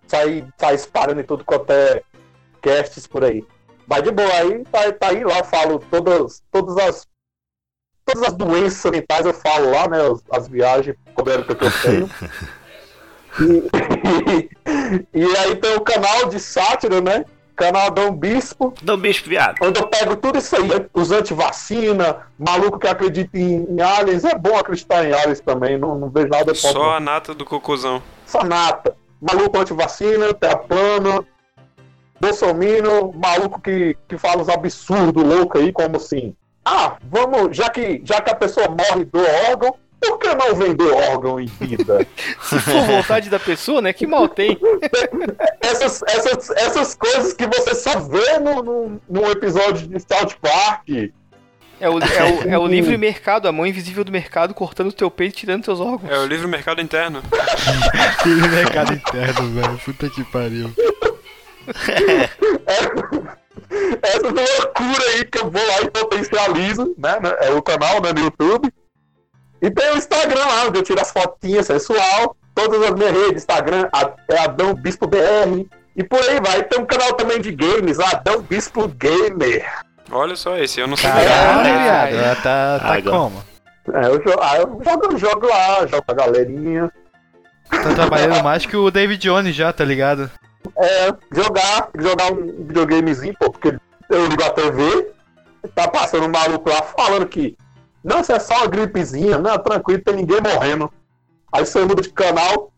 Sai, 0.07 0.45
sai 0.57 0.75
espalhando 0.75 1.21
em 1.21 1.23
tudo 1.23 1.43
quanto 1.43 1.71
é 1.71 2.01
casts 2.61 3.05
por 3.07 3.23
aí. 3.23 3.45
Mas 3.87 4.03
de 4.03 4.11
boa, 4.11 4.31
aí 4.31 4.63
tá, 4.65 4.91
tá 4.91 5.07
aí 5.09 5.23
lá, 5.23 5.43
falo 5.43 5.79
todas, 5.79 6.43
todas 6.51 6.77
as. 6.77 7.07
Todas 8.05 8.23
as 8.29 8.33
doenças 8.33 8.91
mentais 8.91 9.25
eu 9.25 9.33
falo 9.33 9.69
lá, 9.71 9.87
né? 9.87 9.97
As, 10.01 10.23
as 10.31 10.47
viagens 10.47 10.95
cobertas 11.13 11.55
que 11.57 11.63
eu 11.63 11.71
tenho. 11.81 12.09
E, 13.39 14.49
e 15.13 15.37
aí 15.37 15.55
tem 15.57 15.75
o 15.75 15.81
canal 15.81 16.27
de 16.29 16.39
sátira, 16.39 16.99
né? 16.99 17.23
Canal 17.59 17.91
Dom 17.91 18.11
Bispo, 18.13 18.73
Adão 18.81 18.97
Bispo, 18.97 19.27
viado. 19.27 19.57
onde 19.61 19.81
eu 19.81 19.87
pego 19.87 20.15
tudo 20.15 20.39
isso 20.39 20.55
aí, 20.55 20.69
os 20.93 21.11
antivacina, 21.11 22.25
maluco 22.39 22.79
que 22.79 22.87
acredita 22.87 23.37
em, 23.37 23.65
em 23.69 23.81
aliens, 23.81 24.23
é 24.23 24.33
bom 24.33 24.57
acreditar 24.57 25.05
em 25.05 25.11
aliens 25.11 25.41
também, 25.41 25.77
não, 25.77 25.99
não 25.99 26.09
vejo 26.09 26.29
nada 26.29 26.45
contra. 26.45 26.71
Só 26.71 26.95
a 26.95 26.99
nata 27.01 27.35
do 27.35 27.43
cocôzão. 27.43 28.01
Só 28.25 28.45
nata. 28.45 28.95
Maluco 29.21 29.59
antivacina, 29.59 30.33
terra 30.33 30.55
plana, 30.55 31.25
bolsominion, 32.21 33.11
maluco 33.13 33.59
que, 33.59 33.97
que 34.07 34.17
fala 34.17 34.41
uns 34.41 34.47
absurdos 34.47 35.21
loucos 35.21 35.61
aí, 35.61 35.73
como 35.73 35.97
assim, 35.97 36.33
ah, 36.63 36.95
vamos, 37.03 37.57
já 37.57 37.69
que, 37.69 38.01
já 38.05 38.21
que 38.21 38.31
a 38.31 38.35
pessoa 38.35 38.69
morre 38.69 39.03
do 39.03 39.19
órgão, 39.49 39.75
por 39.99 40.17
que 40.17 40.33
não 40.33 40.55
vender 40.55 40.91
órgão 40.91 41.39
em 41.39 41.45
vida? 41.45 42.05
Se 42.41 42.59
for 42.59 42.81
vontade 42.85 43.29
da 43.29 43.39
pessoa, 43.39 43.81
né? 43.81 43.93
Que 43.93 44.07
mal 44.07 44.27
tem. 44.27 44.57
essas, 45.61 46.01
essas, 46.03 46.49
essas 46.51 46.95
coisas 46.95 47.33
que 47.33 47.45
você 47.47 47.75
só 47.75 47.99
vê 47.99 48.39
no, 48.39 48.63
no, 48.63 49.01
num 49.09 49.29
episódio 49.29 49.87
de 49.87 49.99
South 49.99 50.35
Park. 50.41 50.89
É 51.81 51.89
o, 51.89 51.97
é, 51.99 52.23
o, 52.23 52.49
é 52.51 52.57
o 52.57 52.67
livre 52.67 52.97
mercado, 52.97 53.47
a 53.47 53.51
mão 53.51 53.65
invisível 53.65 54.03
do 54.03 54.11
mercado 54.11 54.53
cortando 54.53 54.87
o 54.87 54.93
teu 54.93 55.09
peito 55.09 55.33
e 55.33 55.39
tirando 55.39 55.63
teus 55.63 55.79
órgãos. 55.79 56.11
É 56.11 56.19
o 56.19 56.25
livre 56.25 56.47
mercado 56.47 56.81
interno. 56.81 57.21
Aquele 58.19 58.47
mercado 58.47 58.93
interno, 58.93 59.49
velho. 59.53 59.77
Puta 59.85 60.09
que 60.09 60.23
pariu. 60.25 60.73
Essa 64.01 64.27
loucura 64.27 65.03
aí 65.13 65.25
que 65.25 65.37
eu 65.37 65.49
vou 65.49 65.65
lá 65.65 65.81
e 65.81 65.91
potencializo, 65.91 66.95
né? 66.97 67.19
né, 67.21 67.35
É 67.41 67.51
o 67.51 67.61
canal 67.61 68.01
né, 68.01 68.11
no 68.13 68.21
YouTube. 68.21 68.73
E 69.61 69.69
tem 69.69 69.91
o 69.91 69.97
Instagram 69.97 70.45
lá, 70.45 70.65
onde 70.67 70.79
eu 70.79 70.83
tiro 70.83 71.01
as 71.01 71.11
fotinhas 71.11 71.67
sensual. 71.67 72.35
Todas 72.55 72.81
as 72.81 72.91
minhas 72.91 73.11
redes, 73.11 73.43
Instagram, 73.43 73.89
é 74.29 74.39
Adão 74.39 74.73
Bispo 74.73 75.07
BR. 75.07 75.65
E 75.95 76.03
por 76.03 76.19
aí 76.21 76.39
vai. 76.39 76.63
Tem 76.63 76.79
um 76.79 76.85
canal 76.85 77.13
também 77.13 77.41
de 77.41 77.51
games, 77.51 77.99
Adão 77.99 78.41
Bispo 78.41 78.87
Gamer. 78.87 79.65
Olha 80.11 80.35
só, 80.35 80.57
esse 80.57 80.79
eu 80.79 80.87
não 80.87 80.97
sei. 80.97 81.09
Caralho, 81.09 81.27
Caralho. 81.27 81.83
viado. 81.83 82.25
Ela 82.25 82.35
tá, 82.35 82.79
tá 82.79 82.93
Agora. 82.93 83.17
como? 83.17 83.43
É, 83.93 84.05
eu, 84.07 84.39
ah, 84.41 84.57
eu 84.57 84.81
jogo, 84.83 85.17
jogo 85.17 85.47
lá, 85.47 85.87
jogo 85.87 86.03
com 86.03 86.11
a 86.11 86.15
galerinha. 86.15 86.91
Tá 87.69 87.93
trabalhando 87.93 88.43
mais 88.43 88.65
que 88.65 88.75
o 88.75 88.89
David 88.89 89.21
Jones 89.21 89.55
já, 89.55 89.71
tá 89.71 89.85
ligado? 89.85 90.29
É, 90.77 91.13
jogar, 91.31 91.89
jogar 91.97 92.31
um 92.31 92.65
videogamezinho, 92.65 93.35
pô, 93.39 93.51
porque 93.51 93.77
eu 94.09 94.25
ligo 94.27 94.43
a 94.43 94.49
TV, 94.49 95.11
tá 95.75 95.87
passando 95.87 96.25
um 96.25 96.31
maluco 96.31 96.69
lá 96.69 96.81
falando 96.81 97.27
que, 97.27 97.55
não, 98.03 98.21
isso 98.21 98.31
é 98.31 98.39
só 98.39 98.55
uma 98.57 98.67
gripezinha, 98.67 99.37
não, 99.37 99.57
tranquilo, 99.57 100.01
tem 100.01 100.15
ninguém 100.15 100.39
morrendo. 100.41 100.91
Aí 101.51 101.65
você 101.65 101.83
muda 101.83 102.01
de 102.01 102.09
canal, 102.09 102.71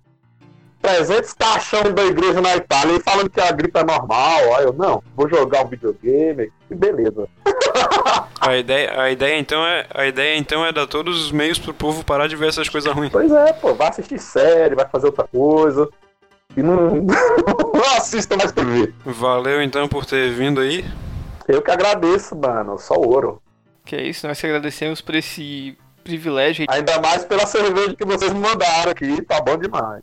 300 0.81 1.33
caixão 1.33 1.83
da 1.93 2.03
igreja 2.03 2.41
na 2.41 2.55
Itália, 2.55 2.95
e 2.95 2.99
falando 3.01 3.29
que 3.29 3.39
a 3.39 3.51
gripe 3.51 3.77
é 3.77 3.83
normal, 3.83 4.55
aí 4.55 4.65
eu, 4.65 4.73
não, 4.73 5.03
vou 5.15 5.29
jogar 5.29 5.65
um 5.65 5.69
videogame, 5.69 6.51
e 6.69 6.75
beleza. 6.75 7.27
A 8.41 8.57
ideia, 8.57 8.99
a 8.99 9.11
ideia 9.11 9.37
então 9.37 9.63
é, 9.63 9.85
a 9.93 10.07
ideia 10.07 10.35
então 10.35 10.65
é 10.65 10.73
dar 10.73 10.87
todos 10.87 11.23
os 11.23 11.31
meios 11.31 11.59
pro 11.59 11.75
povo 11.75 12.03
parar 12.03 12.25
de 12.25 12.35
ver 12.35 12.49
essas 12.49 12.67
coisas 12.67 12.91
ruins. 12.91 13.11
Pois 13.11 13.31
é, 13.31 13.53
pô, 13.53 13.75
vai 13.75 13.89
assistir 13.89 14.17
série, 14.17 14.73
vai 14.73 14.87
fazer 14.89 15.05
outra 15.05 15.27
coisa, 15.27 15.87
e 16.57 16.63
não, 16.63 16.89
não 17.05 17.97
assista 17.97 18.35
mais 18.35 18.51
TV. 18.51 18.91
Valeu 19.05 19.61
então 19.61 19.87
por 19.87 20.07
ter 20.07 20.31
vindo 20.31 20.59
aí. 20.59 20.83
Eu 21.47 21.61
que 21.61 21.69
agradeço, 21.69 22.35
mano, 22.35 22.79
só 22.79 22.95
ouro. 22.95 23.39
Que 23.85 23.95
é 23.95 24.03
isso, 24.03 24.27
nós 24.27 24.37
te 24.37 24.45
agradecemos 24.45 25.01
por 25.01 25.15
esse 25.15 25.77
privilégio 26.03 26.65
aí. 26.69 26.77
Ainda 26.77 26.99
mais 27.01 27.25
pela 27.25 27.45
cerveja 27.45 27.95
que 27.95 28.05
vocês 28.05 28.31
me 28.33 28.39
mandaram 28.39 28.91
aqui, 28.91 29.21
tá 29.23 29.41
bom 29.41 29.57
demais. 29.57 30.01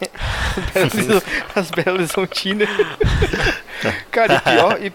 As 1.54 1.70
belas 1.70 1.94
horizontinas. 2.16 2.68
Cara, 4.10 4.34
e 4.34 4.40
pior, 4.40 4.82
e 4.82 4.92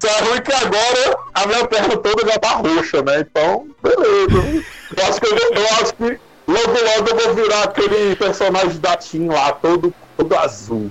Só 0.00 0.08
é 0.08 0.20
ruim 0.20 0.42
que 0.42 0.52
agora 0.52 1.18
a 1.34 1.46
minha 1.46 1.66
perna 1.66 1.96
toda 1.96 2.26
já 2.30 2.38
tá 2.38 2.50
roxa, 2.50 3.02
né? 3.02 3.20
Então, 3.20 3.68
beleza. 3.82 4.64
Eu 4.96 5.04
acho 5.08 5.20
que, 5.20 5.26
eu, 5.26 5.54
eu 5.54 5.66
acho 5.80 5.94
que 5.94 6.20
logo 6.46 6.72
logo 6.72 7.08
eu 7.10 7.16
vou 7.16 7.34
virar 7.34 7.62
aquele 7.64 8.16
personagem 8.16 8.78
da 8.80 8.96
Team 8.96 9.28
lá, 9.28 9.52
todo, 9.52 9.92
todo 10.16 10.36
azul. 10.36 10.90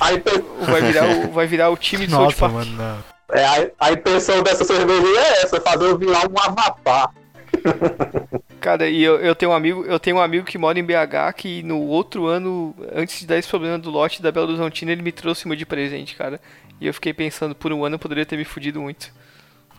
A, 0.00 0.12
inten- 0.12 0.44
vai 0.60 0.80
virar 0.80 1.04
o, 1.08 1.32
vai 1.32 1.46
virar 1.46 1.70
o 1.70 1.76
time 1.76 2.06
do 2.06 2.12
South 2.12 2.22
Nossa, 2.24 2.36
Park. 2.38 2.52
mano, 2.52 2.70
não. 2.72 3.15
É, 3.32 3.44
a, 3.44 3.70
a 3.80 3.92
intenção 3.92 4.42
dessa 4.42 4.64
cerveja 4.64 5.06
é 5.06 5.42
essa, 5.42 5.60
fazer 5.60 5.84
eu 5.84 5.98
virar 5.98 6.28
um 6.30 6.38
avatar. 6.38 7.12
Cara, 8.60 8.88
e 8.88 9.02
eu, 9.02 9.18
eu 9.20 9.34
tenho 9.34 9.52
um 9.52 9.54
amigo, 9.54 9.84
eu 9.84 9.98
tenho 9.98 10.16
um 10.16 10.20
amigo 10.20 10.44
que 10.44 10.58
mora 10.58 10.78
em 10.78 10.84
BH 10.84 11.32
que 11.36 11.62
no 11.62 11.80
outro 11.82 12.26
ano, 12.26 12.74
antes 12.92 13.20
de 13.20 13.26
dar 13.26 13.38
esse 13.38 13.48
problema 13.48 13.78
do 13.78 13.90
lote 13.90 14.22
da 14.22 14.32
Belo 14.32 14.48
Horizontina, 14.48 14.92
ele 14.92 15.02
me 15.02 15.12
trouxe 15.12 15.46
uma 15.46 15.56
de 15.56 15.66
presente, 15.66 16.16
cara. 16.16 16.40
E 16.80 16.86
eu 16.86 16.94
fiquei 16.94 17.12
pensando, 17.12 17.54
por 17.54 17.72
um 17.72 17.84
ano 17.84 17.94
eu 17.94 17.98
poderia 17.98 18.26
ter 18.26 18.36
me 18.36 18.44
fudido 18.44 18.80
muito. 18.80 19.12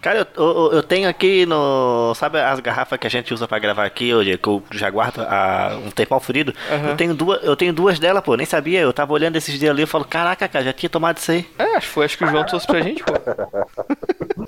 Cara, 0.01 0.27
eu, 0.35 0.43
eu, 0.43 0.71
eu 0.73 0.83
tenho 0.83 1.09
aqui 1.09 1.45
no. 1.45 2.13
Sabe 2.15 2.39
as 2.39 2.59
garrafas 2.59 2.99
que 2.99 3.07
a 3.07 3.09
gente 3.09 3.33
usa 3.33 3.47
pra 3.47 3.59
gravar 3.59 3.85
aqui, 3.85 4.13
hoje, 4.13 4.37
que 4.37 4.47
eu 4.47 4.63
já 4.71 4.89
guardo 4.89 5.21
há 5.21 5.77
um 5.83 5.89
tempão 5.89 6.19
furido? 6.19 6.53
Aham. 6.71 6.89
Eu, 6.89 6.95
tenho 6.95 7.13
duas, 7.15 7.43
eu 7.43 7.55
tenho 7.55 7.73
duas 7.73 7.99
delas, 7.99 8.23
pô, 8.23 8.35
nem 8.35 8.45
sabia. 8.45 8.79
Eu 8.79 8.93
tava 8.93 9.13
olhando 9.13 9.35
esses 9.35 9.57
dias 9.57 9.71
ali 9.71 9.83
e 9.83 9.87
falo, 9.87 10.05
caraca, 10.05 10.47
cara, 10.47 10.65
já 10.65 10.73
tinha 10.73 10.89
tomado 10.89 11.17
isso 11.17 11.31
aí. 11.31 11.45
É, 11.57 11.81
foi, 11.81 12.05
acho 12.05 12.17
que 12.17 12.23
o 12.23 12.27
João 12.27 12.45
trouxe 12.45 12.67
pra 12.67 12.81
gente, 12.81 13.03
pô. 13.03 13.13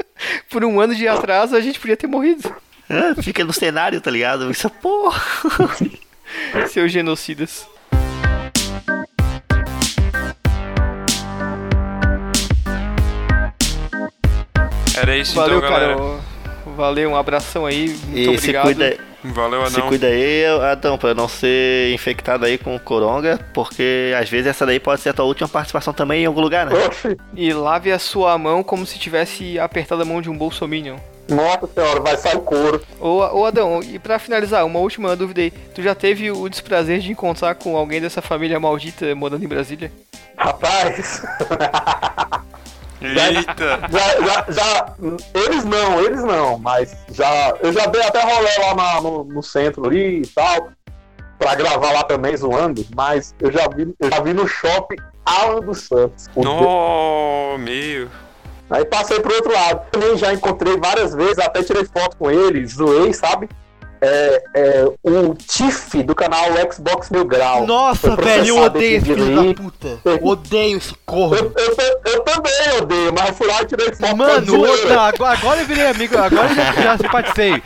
Por 0.50 0.64
um 0.64 0.80
ano 0.80 0.94
de 0.94 1.08
atraso 1.08 1.56
a 1.56 1.62
gente 1.62 1.80
podia 1.80 1.98
ter 1.98 2.08
morrido. 2.08 2.54
É, 2.90 3.22
fica 3.22 3.44
no 3.44 3.54
cenário, 3.54 4.02
tá 4.02 4.12
ligado? 4.12 4.50
Isso, 4.50 4.70
pô. 4.70 5.12
Seus 6.70 6.92
genocidas. 6.92 7.68
Era 15.02 15.16
isso 15.18 15.36
Valeu, 15.36 15.58
então, 15.60 15.70
galera. 15.70 15.96
cara. 15.96 16.10
Valeu, 16.76 17.10
um 17.12 17.16
abração 17.16 17.66
aí. 17.66 17.90
Muito 18.06 18.18
E 18.18 18.24
se 18.26 18.30
obrigado. 18.38 18.64
cuida, 18.66 18.98
Valeu, 19.24 19.66
se 19.68 19.76
Adão. 19.78 19.88
cuida 19.90 20.08
aí, 20.08 20.46
Adão, 20.72 20.98
pra 20.98 21.14
não 21.14 21.28
ser 21.28 21.92
infectado 21.94 22.46
aí 22.46 22.58
com 22.58 22.78
coronga, 22.80 23.40
porque 23.54 24.14
às 24.20 24.30
vezes 24.30 24.48
essa 24.48 24.66
daí 24.66 24.80
pode 24.80 25.02
ser 25.02 25.10
a 25.10 25.14
tua 25.14 25.26
última 25.26 25.48
participação 25.50 25.94
também 25.94 26.24
em 26.24 26.26
algum 26.26 26.42
lugar, 26.42 26.66
né? 26.66 26.74
Oxi, 26.86 27.18
E 27.36 27.52
lave 27.54 27.92
a 27.92 28.00
sua 28.00 28.38
mão 28.38 28.64
como 28.64 28.86
se 28.86 28.98
tivesse 29.00 29.60
apertado 29.60 30.02
a 30.02 30.06
mão 30.06 30.22
de 30.22 30.30
um 30.30 30.38
bolsominion. 30.38 30.96
nossa 31.28 31.68
senhora, 31.68 32.00
vai 32.00 32.16
sair 32.18 32.38
o 32.38 32.42
couro. 32.42 32.82
Ô, 33.00 33.40
ô 33.40 33.46
Adão, 33.46 33.82
e 33.84 34.00
pra 34.00 34.18
finalizar, 34.20 34.66
uma 34.66 34.80
última 34.80 35.16
dúvida 35.16 35.42
aí. 35.42 35.52
Tu 35.52 35.82
já 35.82 35.94
teve 35.94 36.32
o 36.32 36.48
desprazer 36.48 37.00
de 37.00 37.12
encontrar 37.12 37.56
com 37.56 37.76
alguém 37.76 38.00
dessa 38.00 38.22
família 38.22 38.60
maldita 38.60 39.14
morando 39.16 39.44
em 39.44 39.48
Brasília? 39.48 39.92
Rapaz, 40.38 41.22
Eita! 43.02 43.80
já, 43.92 44.22
já, 44.26 44.46
já- 44.50 44.94
eles 45.34 45.64
não, 45.64 46.00
eles 46.02 46.24
não, 46.24 46.58
mas 46.58 46.96
já, 47.12 47.54
eu 47.62 47.72
já 47.72 47.86
dei 47.86 48.02
até 48.04 48.22
rolê 48.22 48.50
lá 48.60 48.76
na- 48.76 49.02
no, 49.02 49.24
no 49.24 49.42
centro 49.44 49.86
ali 49.86 50.22
e 50.22 50.28
tal, 50.28 50.70
pra 51.38 51.56
gravar 51.56 51.92
lá 51.94 52.04
também, 52.04 52.36
zoando, 52.36 52.86
mas 52.96 53.34
eu 53.40 53.52
já 53.52 53.68
vi, 53.70 53.94
eu 54.00 54.10
já 54.12 54.20
vi 54.22 54.34
no 54.34 54.48
shopping 54.48 54.98
Alan 55.26 55.62
dos 55.62 55.82
Santos. 55.88 56.28
O 56.36 56.44
No, 56.44 57.58
meu. 57.60 58.08
Aí 58.70 58.84
passei 58.86 59.20
pro 59.20 59.34
outro 59.34 59.52
lado. 59.52 59.82
Também 59.92 60.16
já 60.18 60.32
encontrei 60.34 60.78
várias 60.78 61.14
vezes, 61.16 61.40
até 61.40 61.64
tirei 61.64 61.86
foto 61.86 62.18
com 62.18 62.30
ele, 62.30 62.66
zoei, 62.68 63.14
sabe? 63.14 63.50
É, 64.02 64.44
é, 64.56 64.86
o 65.04 65.34
Tiff 65.36 66.02
do 66.04 66.16
canal 66.16 66.46
Xbox 66.72 67.10
Mil 67.10 67.26
Grau. 67.26 67.66
Nossa, 67.68 68.16
velho, 68.16 68.46
eu 68.48 68.58
odeio 68.64 68.98
esse 68.98 69.06
filho 69.08 69.36
da 69.36 69.54
puta. 69.62 70.00
Odeio 70.22 70.78
esse 70.78 70.96
corno. 71.06 71.36
Eu, 71.36 71.52
eu, 71.58 72.02
eu 72.14 72.22
também 72.22 72.78
odeio, 72.82 73.14
mas 73.14 73.36
fui 73.38 73.46
lá 73.48 73.59
e 73.59 73.59
tirei 73.70 73.94
foto 73.94 74.18
Mano, 74.18 74.60
outra, 74.60 75.02
agora, 75.08 75.62
eu 75.62 75.66
virei 75.66 75.88
amigo, 75.88 76.18
agora 76.18 76.50
eu 76.50 76.56
já, 76.56 76.72
já 76.74 76.98
simpatizei. 76.98 77.64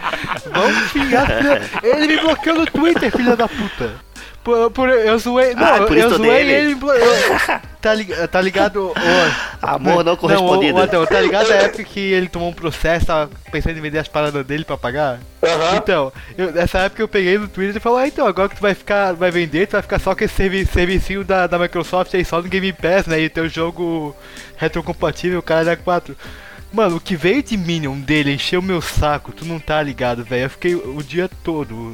Vamos 0.52 0.92
xingar, 0.92 1.26
filha. 1.28 1.62
Ele 1.82 2.08
me 2.08 2.18
bloqueou 2.20 2.58
no 2.58 2.66
Twitter, 2.66 3.12
filha 3.12 3.36
da 3.36 3.48
puta. 3.48 4.13
Por, 4.44 4.72
por- 4.72 4.90
eu 4.90 5.18
zoei. 5.18 5.54
Não, 5.56 5.64
Ah, 5.64 5.78
por 5.88 5.96
eu 5.98 6.08
isso 6.08 6.18
zoei 6.18 6.44
dele. 6.46 6.52
ele. 6.52 6.74
eu- 6.74 7.60
tá, 7.82 7.94
li- 7.94 8.28
tá 8.30 8.42
ligado? 8.42 8.88
ô, 8.90 8.94
Amor 9.62 10.04
não 10.04 10.12
Não, 10.12 10.18
correspondido. 10.18 10.76
ô, 10.78 10.80
ô, 10.80 10.84
Adão, 10.84 11.06
tá 11.06 11.22
ligado 11.22 11.50
a 11.52 11.56
época 11.56 11.84
que 11.86 12.00
ele 12.00 12.28
tomou 12.28 12.50
um 12.50 12.54
processo, 12.54 13.06
tava 13.06 13.30
pensando 13.52 13.78
em 13.78 13.82
vender 13.82 14.00
as 14.00 14.08
paradas 14.10 14.46
dele 14.46 14.66
pra 14.66 14.78
pagar? 14.78 15.20
Aham. 15.42 15.76
Então, 15.78 16.12
eu- 16.38 16.52
nessa 16.52 16.80
época 16.80 17.02
eu 17.02 17.08
peguei 17.08 17.38
no 17.38 17.48
Twitter 17.48 17.78
e 17.78 17.80
falei, 17.80 18.04
ah, 18.04 18.08
então, 18.10 18.28
agora 18.28 18.50
que 18.50 18.56
tu 18.58 18.62
vai 18.62 18.74
ficar, 18.74 19.14
vai 19.14 19.32
vender, 19.32 19.68
tu 19.68 19.72
vai 19.74 19.82
ficar 19.82 20.00
só 20.00 20.14
com 20.14 20.24
esse 20.26 20.34
servi 20.36 20.66
servicinho 20.66 21.24
da, 21.24 21.48
da 21.48 21.58
Microsoft 21.58 22.14
aí, 22.14 22.26
só 22.26 22.42
no 22.42 22.50
Game 22.50 22.74
Pass, 22.74 23.06
né, 23.08 23.22
e 23.22 23.30
teu 23.30 23.48
jogo 23.48 24.14
retrocompatível, 24.58 25.42
cara 25.42 25.64
da 25.64 25.78
4. 25.78 26.16
Mano, 26.72 26.96
o 26.98 27.00
que 27.00 27.16
veio 27.16 27.44
de 27.44 27.56
Minion 27.56 28.00
dele 28.00 28.34
encheu 28.34 28.62
meu 28.62 28.82
saco, 28.82 29.32
tu 29.32 29.46
não 29.46 29.60
tá 29.60 29.82
ligado, 29.82 30.24
velho. 30.24 30.44
Eu 30.46 30.50
fiquei 30.50 30.74
o 30.76 31.04
dia 31.04 31.30
todo, 31.44 31.94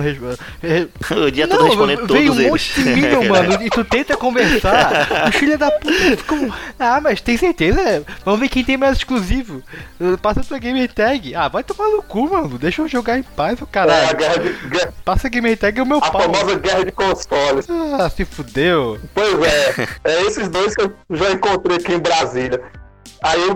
res- 0.00 0.38
re- 0.62 0.88
O 1.26 1.30
dia 1.30 1.46
todo 1.48 1.64
respondendo 1.64 2.06
veio 2.06 2.26
todos 2.26 2.36
um 2.36 2.40
eles. 2.40 2.50
monte 2.50 2.74
de 2.74 2.88
Minion, 2.90 3.24
mano, 3.28 3.62
e 3.62 3.70
tu 3.70 3.84
tenta 3.84 4.16
conversar, 4.16 5.28
o 5.28 5.32
filho 5.32 5.58
da 5.58 5.70
puta 5.70 5.92
fica 6.16 6.34
um, 6.34 6.52
Ah, 6.78 7.00
mas 7.00 7.20
tem 7.20 7.36
certeza? 7.36 8.04
Vamos 8.24 8.40
ver 8.40 8.48
quem 8.48 8.64
tem 8.64 8.76
mais 8.76 8.96
exclusivo. 8.98 9.62
Passa 10.22 10.42
tua 10.42 10.58
gamer 10.58 10.92
tag. 10.92 11.34
Ah, 11.34 11.48
vai 11.48 11.62
tomar 11.62 11.88
no 11.90 12.02
cu, 12.02 12.28
mano. 12.30 12.58
Deixa 12.58 12.82
eu 12.82 12.88
jogar 12.88 13.18
em 13.18 13.22
paz, 13.22 13.58
É, 13.60 13.62
a 13.62 13.66
caralho. 13.66 14.16
guerra 14.16 14.38
de, 14.38 14.52
guerra- 14.68 14.94
Passa 15.04 15.26
a 15.26 15.30
gamer 15.30 15.56
tag 15.58 15.78
é 15.78 15.82
o 15.82 15.86
meu 15.86 15.98
a 15.98 16.10
pau. 16.10 16.20
famosa 16.22 16.58
guerra 16.58 16.84
de 16.84 16.92
consoles. 16.92 17.66
Ah, 17.98 18.08
se 18.10 18.24
fudeu. 18.24 18.98
Pois 19.14 19.34
é, 19.42 19.88
é 20.04 20.22
esses 20.22 20.48
dois 20.48 20.74
que 20.74 20.82
eu 20.82 20.92
já 21.10 21.30
encontrei 21.32 21.76
aqui 21.76 21.92
em 21.92 21.98
Brasília. 21.98 22.60
Aí 23.22 23.40
o, 23.48 23.54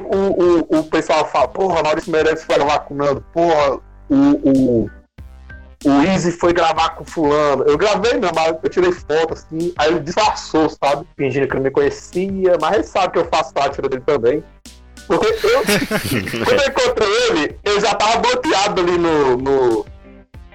o, 0.70 0.78
o 0.78 0.84
pessoal 0.84 1.28
fala, 1.30 1.46
porra, 1.48 1.82
Maurício 1.82 2.10
Meirelles 2.10 2.42
foi 2.44 2.56
gravar 2.56 2.78
com 2.80 2.94
o 2.94 2.96
Nando, 2.96 3.22
porra, 3.34 3.78
o, 4.08 4.16
o, 4.16 4.90
o 5.84 6.02
Easy 6.02 6.32
foi 6.32 6.52
gravar 6.52 6.90
com 6.90 7.04
fulano. 7.04 7.64
Eu 7.64 7.76
gravei 7.78 8.14
mesmo, 8.14 8.34
mas 8.34 8.56
eu 8.62 8.68
tirei 8.68 8.92
foto 8.92 9.34
assim, 9.34 9.72
aí 9.78 9.88
ele 9.90 10.00
disfarçou, 10.00 10.68
sabe? 10.68 11.06
Fingindo 11.16 11.46
que 11.46 11.54
não 11.54 11.62
me 11.62 11.70
conhecia, 11.70 12.56
mas 12.60 12.74
ele 12.74 12.82
sabe 12.84 13.12
que 13.12 13.18
eu 13.18 13.24
faço 13.26 13.52
sátira 13.56 13.88
dele 13.88 14.02
também. 14.04 14.42
Porque 15.06 15.26
eu, 15.26 15.62
quando 16.44 16.60
eu 16.60 16.68
encontrei 16.68 17.08
ele, 17.30 17.58
eu 17.64 17.80
já 17.80 17.94
tava 17.94 18.18
bloqueado 18.18 18.80
ali 18.82 18.98
no, 18.98 19.36
no, 19.36 19.86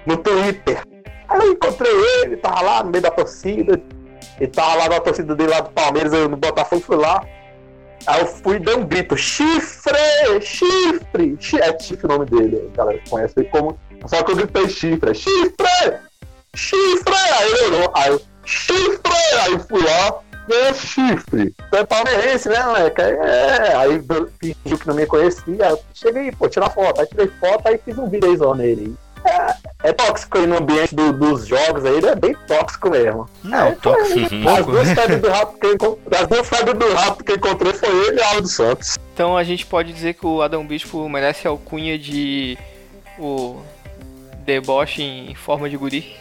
no 0.06 0.16
Twitter. 0.18 0.82
Aí 1.28 1.40
eu 1.40 1.52
encontrei 1.52 1.90
ele, 2.22 2.36
tava 2.36 2.60
lá 2.60 2.84
no 2.84 2.90
meio 2.90 3.02
da 3.02 3.10
torcida, 3.10 3.80
ele 4.38 4.50
tava 4.50 4.74
lá 4.74 4.88
na 4.90 5.00
torcida 5.00 5.34
dele 5.34 5.50
lá 5.50 5.60
do 5.60 5.70
Palmeiras, 5.70 6.12
eu 6.12 6.28
no 6.28 6.36
Botafogo 6.36 6.82
fui 6.82 6.96
lá. 6.96 7.24
Aí 8.06 8.20
eu 8.20 8.26
fui 8.26 8.58
dar 8.58 8.76
um 8.76 8.84
grito, 8.84 9.16
chifre, 9.16 9.96
chifre, 10.42 11.36
Chi- 11.40 11.58
é 11.60 11.76
chifre 11.80 12.04
o 12.06 12.08
nome 12.08 12.26
dele, 12.26 12.70
a 12.74 12.76
galera 12.76 13.00
conhece 13.08 13.32
ele 13.38 13.48
como. 13.48 13.78
Só 14.06 14.22
que 14.22 14.32
eu 14.32 14.36
gritei 14.36 14.68
chifre, 14.68 15.14
chifre, 15.14 15.98
chifre, 16.54 17.14
aí 17.14 17.50
ele 17.52 17.64
olhou, 17.76 17.90
aí 17.94 18.10
eu, 18.10 18.20
chifre, 18.44 19.00
aí 19.42 19.52
eu 19.52 19.60
fui 19.60 19.82
lá, 19.82 20.18
é 20.50 20.74
chifre, 20.74 21.54
tu 21.70 21.76
é 21.76 21.84
palmeirense, 21.84 22.48
né, 22.48 22.62
moleque? 22.64 23.00
Aí, 23.00 23.12
É, 23.14 23.74
aí 23.76 23.92
eu 24.08 24.30
fingiu 24.40 24.78
que 24.78 24.86
não 24.86 24.94
me 24.94 25.06
conhecia, 25.06 25.64
aí 25.66 25.70
eu 25.70 25.80
cheguei, 25.94 26.30
pô, 26.32 26.48
tirar 26.48 26.70
foto, 26.70 27.00
aí 27.00 27.06
tirei 27.06 27.28
foto, 27.40 27.66
aí 27.66 27.78
fiz 27.84 27.96
um 27.98 28.08
videozão 28.08 28.54
nele. 28.54 28.94
É, 29.24 29.88
é 29.88 29.92
tóxico 29.94 30.36
aí 30.36 30.46
no 30.46 30.58
ambiente 30.58 30.94
do- 30.94 31.14
dos 31.14 31.46
jogos 31.46 31.82
aí, 31.86 31.96
ele 31.96 32.08
é 32.08 32.14
bem 32.14 32.36
tóxico 32.46 32.90
mesmo. 32.90 33.26
Não, 33.42 33.74
tóxico 33.76 34.20
As 34.20 34.56
pouco. 34.56 34.72
duas 34.72 34.88
febres 34.90 35.20
do 35.22 35.30
rato 35.30 35.58
que 35.58 35.66
eu 35.66 35.72
encontrei, 35.72 36.20
as 36.20 36.26
duas 36.28 36.46
febres 36.48 36.78
do 36.78 36.92
rato 36.94 37.24
que 37.24 37.32
encontrei 37.32 37.72
foi 37.72 37.88
ele 38.06 38.18
e 38.18 38.22
a 38.22 38.28
Aldo 38.32 38.48
Santos. 38.48 38.98
Então 39.14 39.34
a 39.34 39.42
gente 39.42 39.64
pode 39.64 39.94
dizer 39.94 40.12
que 40.12 40.26
o 40.26 40.42
Adão 40.42 40.66
Bispo 40.66 41.08
merece 41.08 41.46
a 41.48 41.50
alcunha 41.50 41.98
de 41.98 42.58
o 43.18 43.62
deboche 44.44 45.02
em 45.02 45.34
forma 45.34 45.68
de 45.68 45.76
guri. 45.76 46.16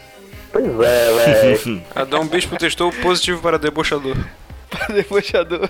Pois 0.52 0.66
é, 0.66 1.14
velho. 1.14 1.82
Adão 1.96 2.26
Bispo 2.28 2.56
testou 2.58 2.92
positivo 2.92 3.42
para 3.42 3.58
debochador. 3.60 4.16
Debochador. 4.90 5.70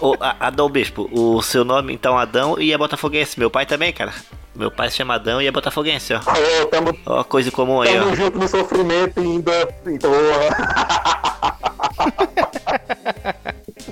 Ô, 0.00 0.14
A- 0.18 0.46
Adão 0.46 0.68
Bispo, 0.70 1.08
o 1.12 1.42
seu 1.42 1.62
nome 1.64 1.92
então 1.92 2.16
Adão 2.16 2.58
e 2.58 2.72
é 2.72 2.78
botafoguense. 2.78 3.38
Meu 3.38 3.50
pai 3.50 3.66
também, 3.66 3.92
cara. 3.92 4.14
Meu 4.54 4.70
pai 4.70 4.90
se 4.90 4.96
chama 4.96 5.14
Adão 5.14 5.42
e 5.42 5.46
é 5.46 5.50
botafoguense, 5.50 6.14
ó. 6.14 6.18
Ô, 6.20 6.66
tamo, 6.66 6.96
Ó, 7.04 7.22
coisa 7.24 7.50
comum 7.50 7.82
aí, 7.82 7.92
tamo 7.92 8.12
ó. 8.12 8.14
junto 8.14 8.38
no 8.38 8.48
sofrimento 8.48 9.20
ainda. 9.20 9.68
Então, 9.86 10.10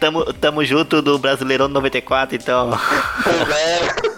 Tamo, 0.00 0.24
tamo 0.34 0.64
junto 0.64 1.00
do 1.00 1.18
Brasileirão 1.18 1.68
94, 1.68 2.34
então. 2.36 2.70
pois 3.22 3.50
é. 3.50 4.11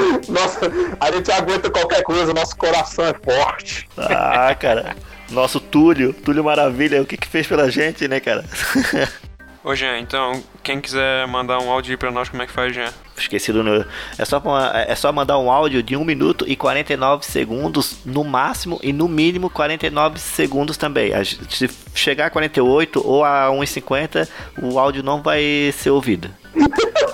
Nossa, 0.28 0.60
a 1.00 1.10
gente 1.12 1.30
aguenta 1.30 1.70
qualquer 1.70 2.02
coisa, 2.02 2.32
nosso 2.34 2.56
coração 2.56 3.04
é 3.04 3.14
forte. 3.14 3.88
Ah, 3.96 4.54
cara. 4.54 4.96
Nosso 5.30 5.58
Túlio, 5.58 6.12
Túlio 6.12 6.44
Maravilha, 6.44 7.02
o 7.02 7.06
que 7.06 7.16
que 7.16 7.26
fez 7.26 7.46
pela 7.46 7.70
gente, 7.70 8.06
né, 8.06 8.20
cara? 8.20 8.44
Ô, 9.64 9.74
Jean, 9.74 9.98
então, 9.98 10.40
quem 10.62 10.80
quiser 10.80 11.26
mandar 11.26 11.58
um 11.58 11.68
áudio 11.68 11.90
aí 11.90 11.96
pra 11.96 12.12
nós, 12.12 12.28
como 12.28 12.40
é 12.40 12.46
que 12.46 12.52
faz, 12.52 12.72
Jean? 12.72 12.92
Esqueci 13.16 13.52
do. 13.52 13.64
número. 13.64 13.84
É 14.16 14.24
só, 14.24 14.40
é 14.86 14.94
só 14.94 15.10
mandar 15.10 15.38
um 15.38 15.50
áudio 15.50 15.82
de 15.82 15.96
1 15.96 16.04
minuto 16.04 16.44
e 16.46 16.54
49 16.54 17.24
segundos 17.26 17.96
no 18.04 18.22
máximo 18.22 18.78
e 18.80 18.92
no 18.92 19.08
mínimo 19.08 19.50
49 19.50 20.20
segundos 20.20 20.76
também. 20.76 21.12
A 21.12 21.24
gente- 21.24 21.52
Se 21.56 21.68
chegar 21.92 22.26
a 22.26 22.30
48 22.30 23.02
ou 23.04 23.24
a 23.24 23.48
1,50, 23.50 24.28
o 24.62 24.78
áudio 24.78 25.02
não 25.02 25.20
vai 25.20 25.72
ser 25.76 25.90
ouvido. 25.90 26.30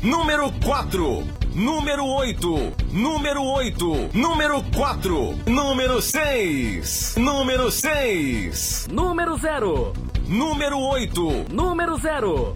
Número 0.00 0.52
4, 0.64 1.26
número 1.54 2.06
8, 2.06 2.72
número 2.92 3.42
8, 3.42 4.10
número 4.14 4.62
4, 4.74 5.38
número 5.46 6.00
6, 6.00 7.14
número 7.16 7.68
6, 7.68 8.86
Número 8.92 9.36
0. 9.36 9.92
número 10.28 10.78
8, 10.78 11.46
Número 11.50 11.98
0. 11.98 12.54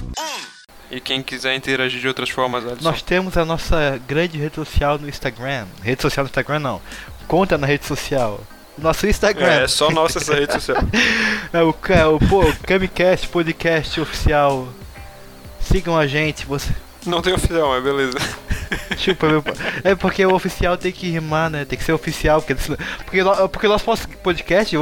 E 0.88 1.00
quem 1.00 1.20
quiser 1.20 1.56
interagir 1.56 2.00
de 2.00 2.06
outras 2.06 2.30
formas, 2.30 2.64
Alisson. 2.64 2.84
Nós 2.84 3.02
temos 3.02 3.36
a 3.36 3.44
nossa 3.44 4.00
grande 4.06 4.38
rede 4.38 4.54
social 4.54 4.96
no 4.98 5.08
Instagram. 5.08 5.66
Rede 5.82 6.00
social 6.00 6.22
no 6.24 6.28
Instagram 6.28 6.60
não. 6.60 6.80
Conta 7.26 7.58
na 7.58 7.66
rede 7.66 7.84
social. 7.86 8.40
Nosso 8.78 9.06
Instagram. 9.06 9.46
É, 9.46 9.64
é 9.64 9.68
só 9.68 9.90
nossa 9.90 10.18
essa 10.18 10.34
rede 10.34 10.52
social. 10.52 10.80
É 11.52 11.62
o, 11.62 11.70
o 11.70 12.28
pô, 12.28 12.42
Camicast 12.66 13.28
Podcast 13.28 14.00
Oficial. 14.00 14.68
Sigam 15.60 15.98
a 15.98 16.06
gente. 16.06 16.46
Você, 16.46 16.72
Não 17.06 17.20
tem 17.20 17.32
oficial, 17.32 17.68
mas 17.70 17.82
beleza. 17.82 18.18
Tipo, 18.96 19.26
é 19.84 19.94
porque 19.94 20.24
o 20.24 20.34
oficial 20.34 20.76
tem 20.78 20.92
que 20.92 21.10
rimar, 21.10 21.50
né? 21.50 21.64
Tem 21.64 21.78
que 21.78 21.84
ser 21.84 21.92
oficial, 21.92 22.40
porque 22.40 22.54
porque, 23.04 23.20
porque 23.52 23.66
o 23.66 23.70
nosso 23.70 23.84
podcast, 24.22 24.74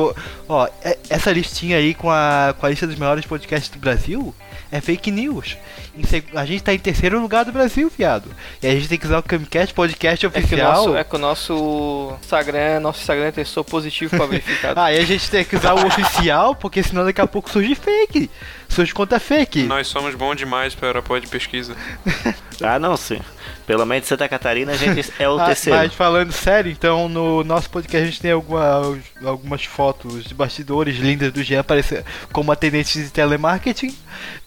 ó, 0.49 0.69
é- 0.85 0.97
essa 1.09 1.33
listinha 1.33 1.77
aí 1.77 1.93
com 1.95 2.11
a, 2.11 2.55
com 2.59 2.67
a 2.67 2.69
lista 2.69 2.87
dos 2.87 2.97
melhores 2.97 3.27
podcasts 3.27 3.71
do 3.71 3.79
Brasil 3.79 4.35
é 4.71 4.81
fake 4.81 5.11
news. 5.11 5.57
Em 5.97 6.05
seg- 6.05 6.37
A 6.37 6.45
gente 6.45 6.63
tá 6.63 6.73
em 6.73 6.79
terceiro 6.79 7.21
lugar 7.21 7.45
do 7.45 7.51
Brasil, 7.53 7.91
viado. 7.97 8.31
E 8.63 8.67
a 8.67 8.71
gente 8.71 8.89
tem 8.89 8.97
que 8.99 9.07
usar 9.07 9.19
o 9.19 9.23
Camcast 9.23 9.75
Podcast 9.75 10.25
É 10.25 10.29
que, 10.31 10.37
o 10.39 10.39
oficial. 10.45 10.73
nosso, 10.73 10.97
é 10.97 11.05
que 11.05 11.17
o 11.17 11.19
nosso 11.19 12.13
Instagram, 12.23 12.81
nosso 12.81 13.01
Instagram 13.01 13.33
testou 13.33 13.65
positivo 13.65 14.17
pra 14.17 14.27
verificado. 14.27 14.79
Aí 14.81 14.99
a 14.99 15.05
gente 15.05 15.29
tem 15.31 15.45
que 15.45 15.57
usar 15.57 15.75
o 15.75 15.87
oficial, 15.87 16.55
porque 16.55 16.83
senão 16.83 17.05
daqui 17.05 17.21
a 17.21 17.27
pouco 17.27 17.51
surge 17.51 17.75
fake. 17.75 18.31
Surge 18.69 18.95
conta 18.95 19.19
fake. 19.19 19.65
Nós 19.65 19.89
somos 19.89 20.15
bons 20.15 20.37
demais 20.37 20.75
para 20.77 21.01
apoio 21.01 21.21
de 21.21 21.27
pesquisa. 21.27 21.75
Ah, 22.63 22.79
não, 22.79 22.97
sim. 22.97 23.21
Pelo 23.67 23.85
menos 23.87 24.07
Santa 24.07 24.29
Catarina 24.29 24.73
a 24.73 24.77
gente 24.77 25.13
é 25.19 25.29
o 25.29 25.39
Ah, 25.39 25.47
terceiro. 25.47 25.79
Mas 25.79 25.95
falando 25.95 26.33
sério, 26.33 26.71
então 26.71 27.09
no 27.09 27.43
nosso 27.45 27.71
podcast 27.71 28.03
a 28.03 28.11
gente 28.11 28.21
tem 28.21 28.33
alguma, 28.33 28.99
algumas 29.25 29.65
fotos 29.65 30.25
de 30.25 30.35
bastidores 30.35 30.97
lindas 30.99 31.33
do 31.33 31.43
Jean 31.43 31.61
aparecendo 31.61 32.05
como 32.33 32.51
atendente 32.53 33.03
de 33.03 33.11
telemarketing. 33.11 33.97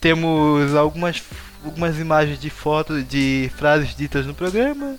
Temos 0.01 0.75
algumas, 0.75 1.21
algumas 1.63 1.97
imagens 1.99 2.39
de 2.39 2.49
fotos 2.49 3.07
de 3.07 3.49
frases 3.57 3.95
ditas 3.95 4.25
no 4.25 4.33
programa. 4.33 4.95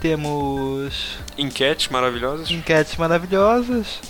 Temos 0.00 1.18
Enquetes 1.38 1.88
maravilhosas. 1.88 2.50
enquetes 2.50 2.96
maravilhosas, 2.96 4.00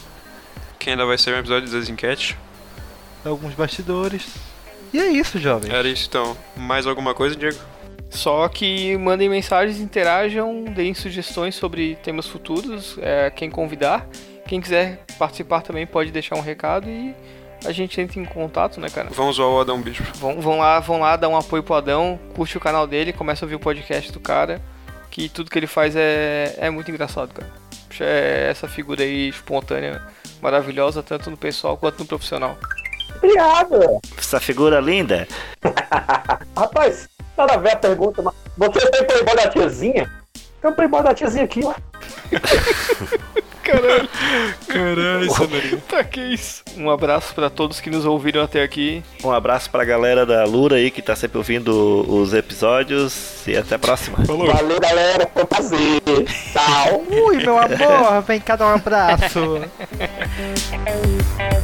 Que 0.79 0.91
ainda 0.91 1.07
vai 1.07 1.17
ser 1.17 1.35
um 1.35 1.39
episódio 1.39 1.71
das 1.71 1.89
enquetes. 1.89 2.35
alguns 3.25 3.55
bastidores. 3.55 4.27
E 4.93 4.99
é 4.99 5.09
isso, 5.09 5.39
jovem. 5.39 5.73
Era 5.73 5.89
isso 5.89 6.07
então. 6.09 6.37
Mais 6.57 6.87
alguma 6.87 7.15
coisa, 7.15 7.35
Diego? 7.35 7.59
Só 8.11 8.49
que 8.49 8.97
mandem 8.97 9.29
mensagens, 9.29 9.81
interajam, 9.81 10.65
deem 10.65 10.95
sugestões 10.95 11.55
sobre 11.55 11.97
temas 11.97 12.27
futuros, 12.27 12.97
é, 13.01 13.31
quem 13.31 13.51
convidar. 13.51 14.07
Quem 14.47 14.61
quiser 14.61 15.05
participar 15.19 15.63
também 15.63 15.87
pode 15.87 16.11
deixar 16.11 16.37
um 16.37 16.41
recado 16.41 16.89
e 16.89 17.15
a 17.65 17.73
gente 17.73 18.01
entra 18.01 18.21
em 18.21 18.25
contato, 18.25 18.81
né, 18.81 18.89
cara? 18.89 19.09
Vamos 19.11 19.37
zoar 19.37 19.49
o 19.49 19.61
Adão 19.61 19.81
Bispo. 19.81 20.05
Vão, 20.17 20.41
vão 20.41 20.59
lá, 20.59 20.79
vão 20.81 21.01
lá 21.01 21.17
dar 21.17 21.29
um 21.29 21.37
apoio 21.37 21.63
pro 21.63 21.75
Adão, 21.75 22.19
curte 22.35 22.57
o 22.57 22.61
canal 22.61 22.87
dele, 22.87 23.13
começa 23.13 23.45
a 23.45 23.47
ouvir 23.47 23.57
o 23.57 23.61
podcast 23.61 24.13
do 24.13 24.21
cara, 24.21 24.61
que 25.11 25.29
tudo 25.29 25.51
que 25.51 25.59
ele 25.59 25.67
faz 25.67 25.97
é, 25.97 26.55
é 26.59 26.71
muito 26.71 26.91
engraçado, 26.91 27.33
cara. 27.33 27.51
É 28.01 28.49
essa 28.51 28.67
figura 28.69 29.03
aí 29.03 29.29
espontânea, 29.29 30.03
maravilhosa, 30.43 31.03
tanto 31.03 31.31
no 31.31 31.37
pessoal 31.37 31.77
quanto 31.77 32.01
no 32.01 32.07
profissional. 32.07 32.59
Obrigado. 33.17 34.01
Essa 34.19 34.41
figura 34.41 34.81
linda. 34.81 35.27
Rapaz, 36.57 37.09
nada 37.37 37.55
a 37.55 37.57
ver 37.57 37.73
a 37.73 37.77
pergunta, 37.77 38.23
mas 38.23 38.35
você 38.75 38.91
tem 38.91 39.05
playboy 39.05 39.37
da 39.37 39.49
tiazinha? 39.49 40.11
Tem 40.61 40.71
um 40.71 40.75
playboy 40.75 41.03
da 41.03 41.15
tiazinha 41.15 41.45
aqui, 41.45 41.61
ó. 41.65 41.75
Caralho, 43.65 44.09
Caralho, 44.69 45.31
Sandrinho. 45.33 45.81
pra 45.89 46.05
que 46.05 46.21
isso? 46.21 46.63
Um 46.77 46.91
abraço 46.91 47.35
pra 47.35 47.49
todos 47.49 47.81
que 47.81 47.89
nos 47.89 48.05
ouviram 48.05 48.43
até 48.43 48.63
aqui. 48.63 49.03
Um 49.25 49.33
abraço 49.33 49.71
pra 49.71 49.85
galera 49.87 50.27
da 50.27 50.45
Lura 50.45 50.77
aí 50.77 50.91
que 50.91 51.01
tá 51.01 51.17
sempre 51.17 51.39
ouvindo 51.39 52.05
os 52.07 52.35
episódios. 52.35 53.47
E 53.47 53.57
até 53.57 53.77
a 53.77 53.79
próxima. 53.79 54.19
Valeu, 54.27 54.79
galera. 54.79 55.27
Foi 55.33 55.43
um 55.45 55.47
prazer. 55.47 56.01
Tchau. 56.53 57.05
Ui, 57.09 57.37
meu 57.39 57.57
amor, 57.59 58.23
vem 58.27 58.39
cá 58.39 58.55
dar 58.57 58.67
um 58.67 58.75
abraço. 58.75 59.61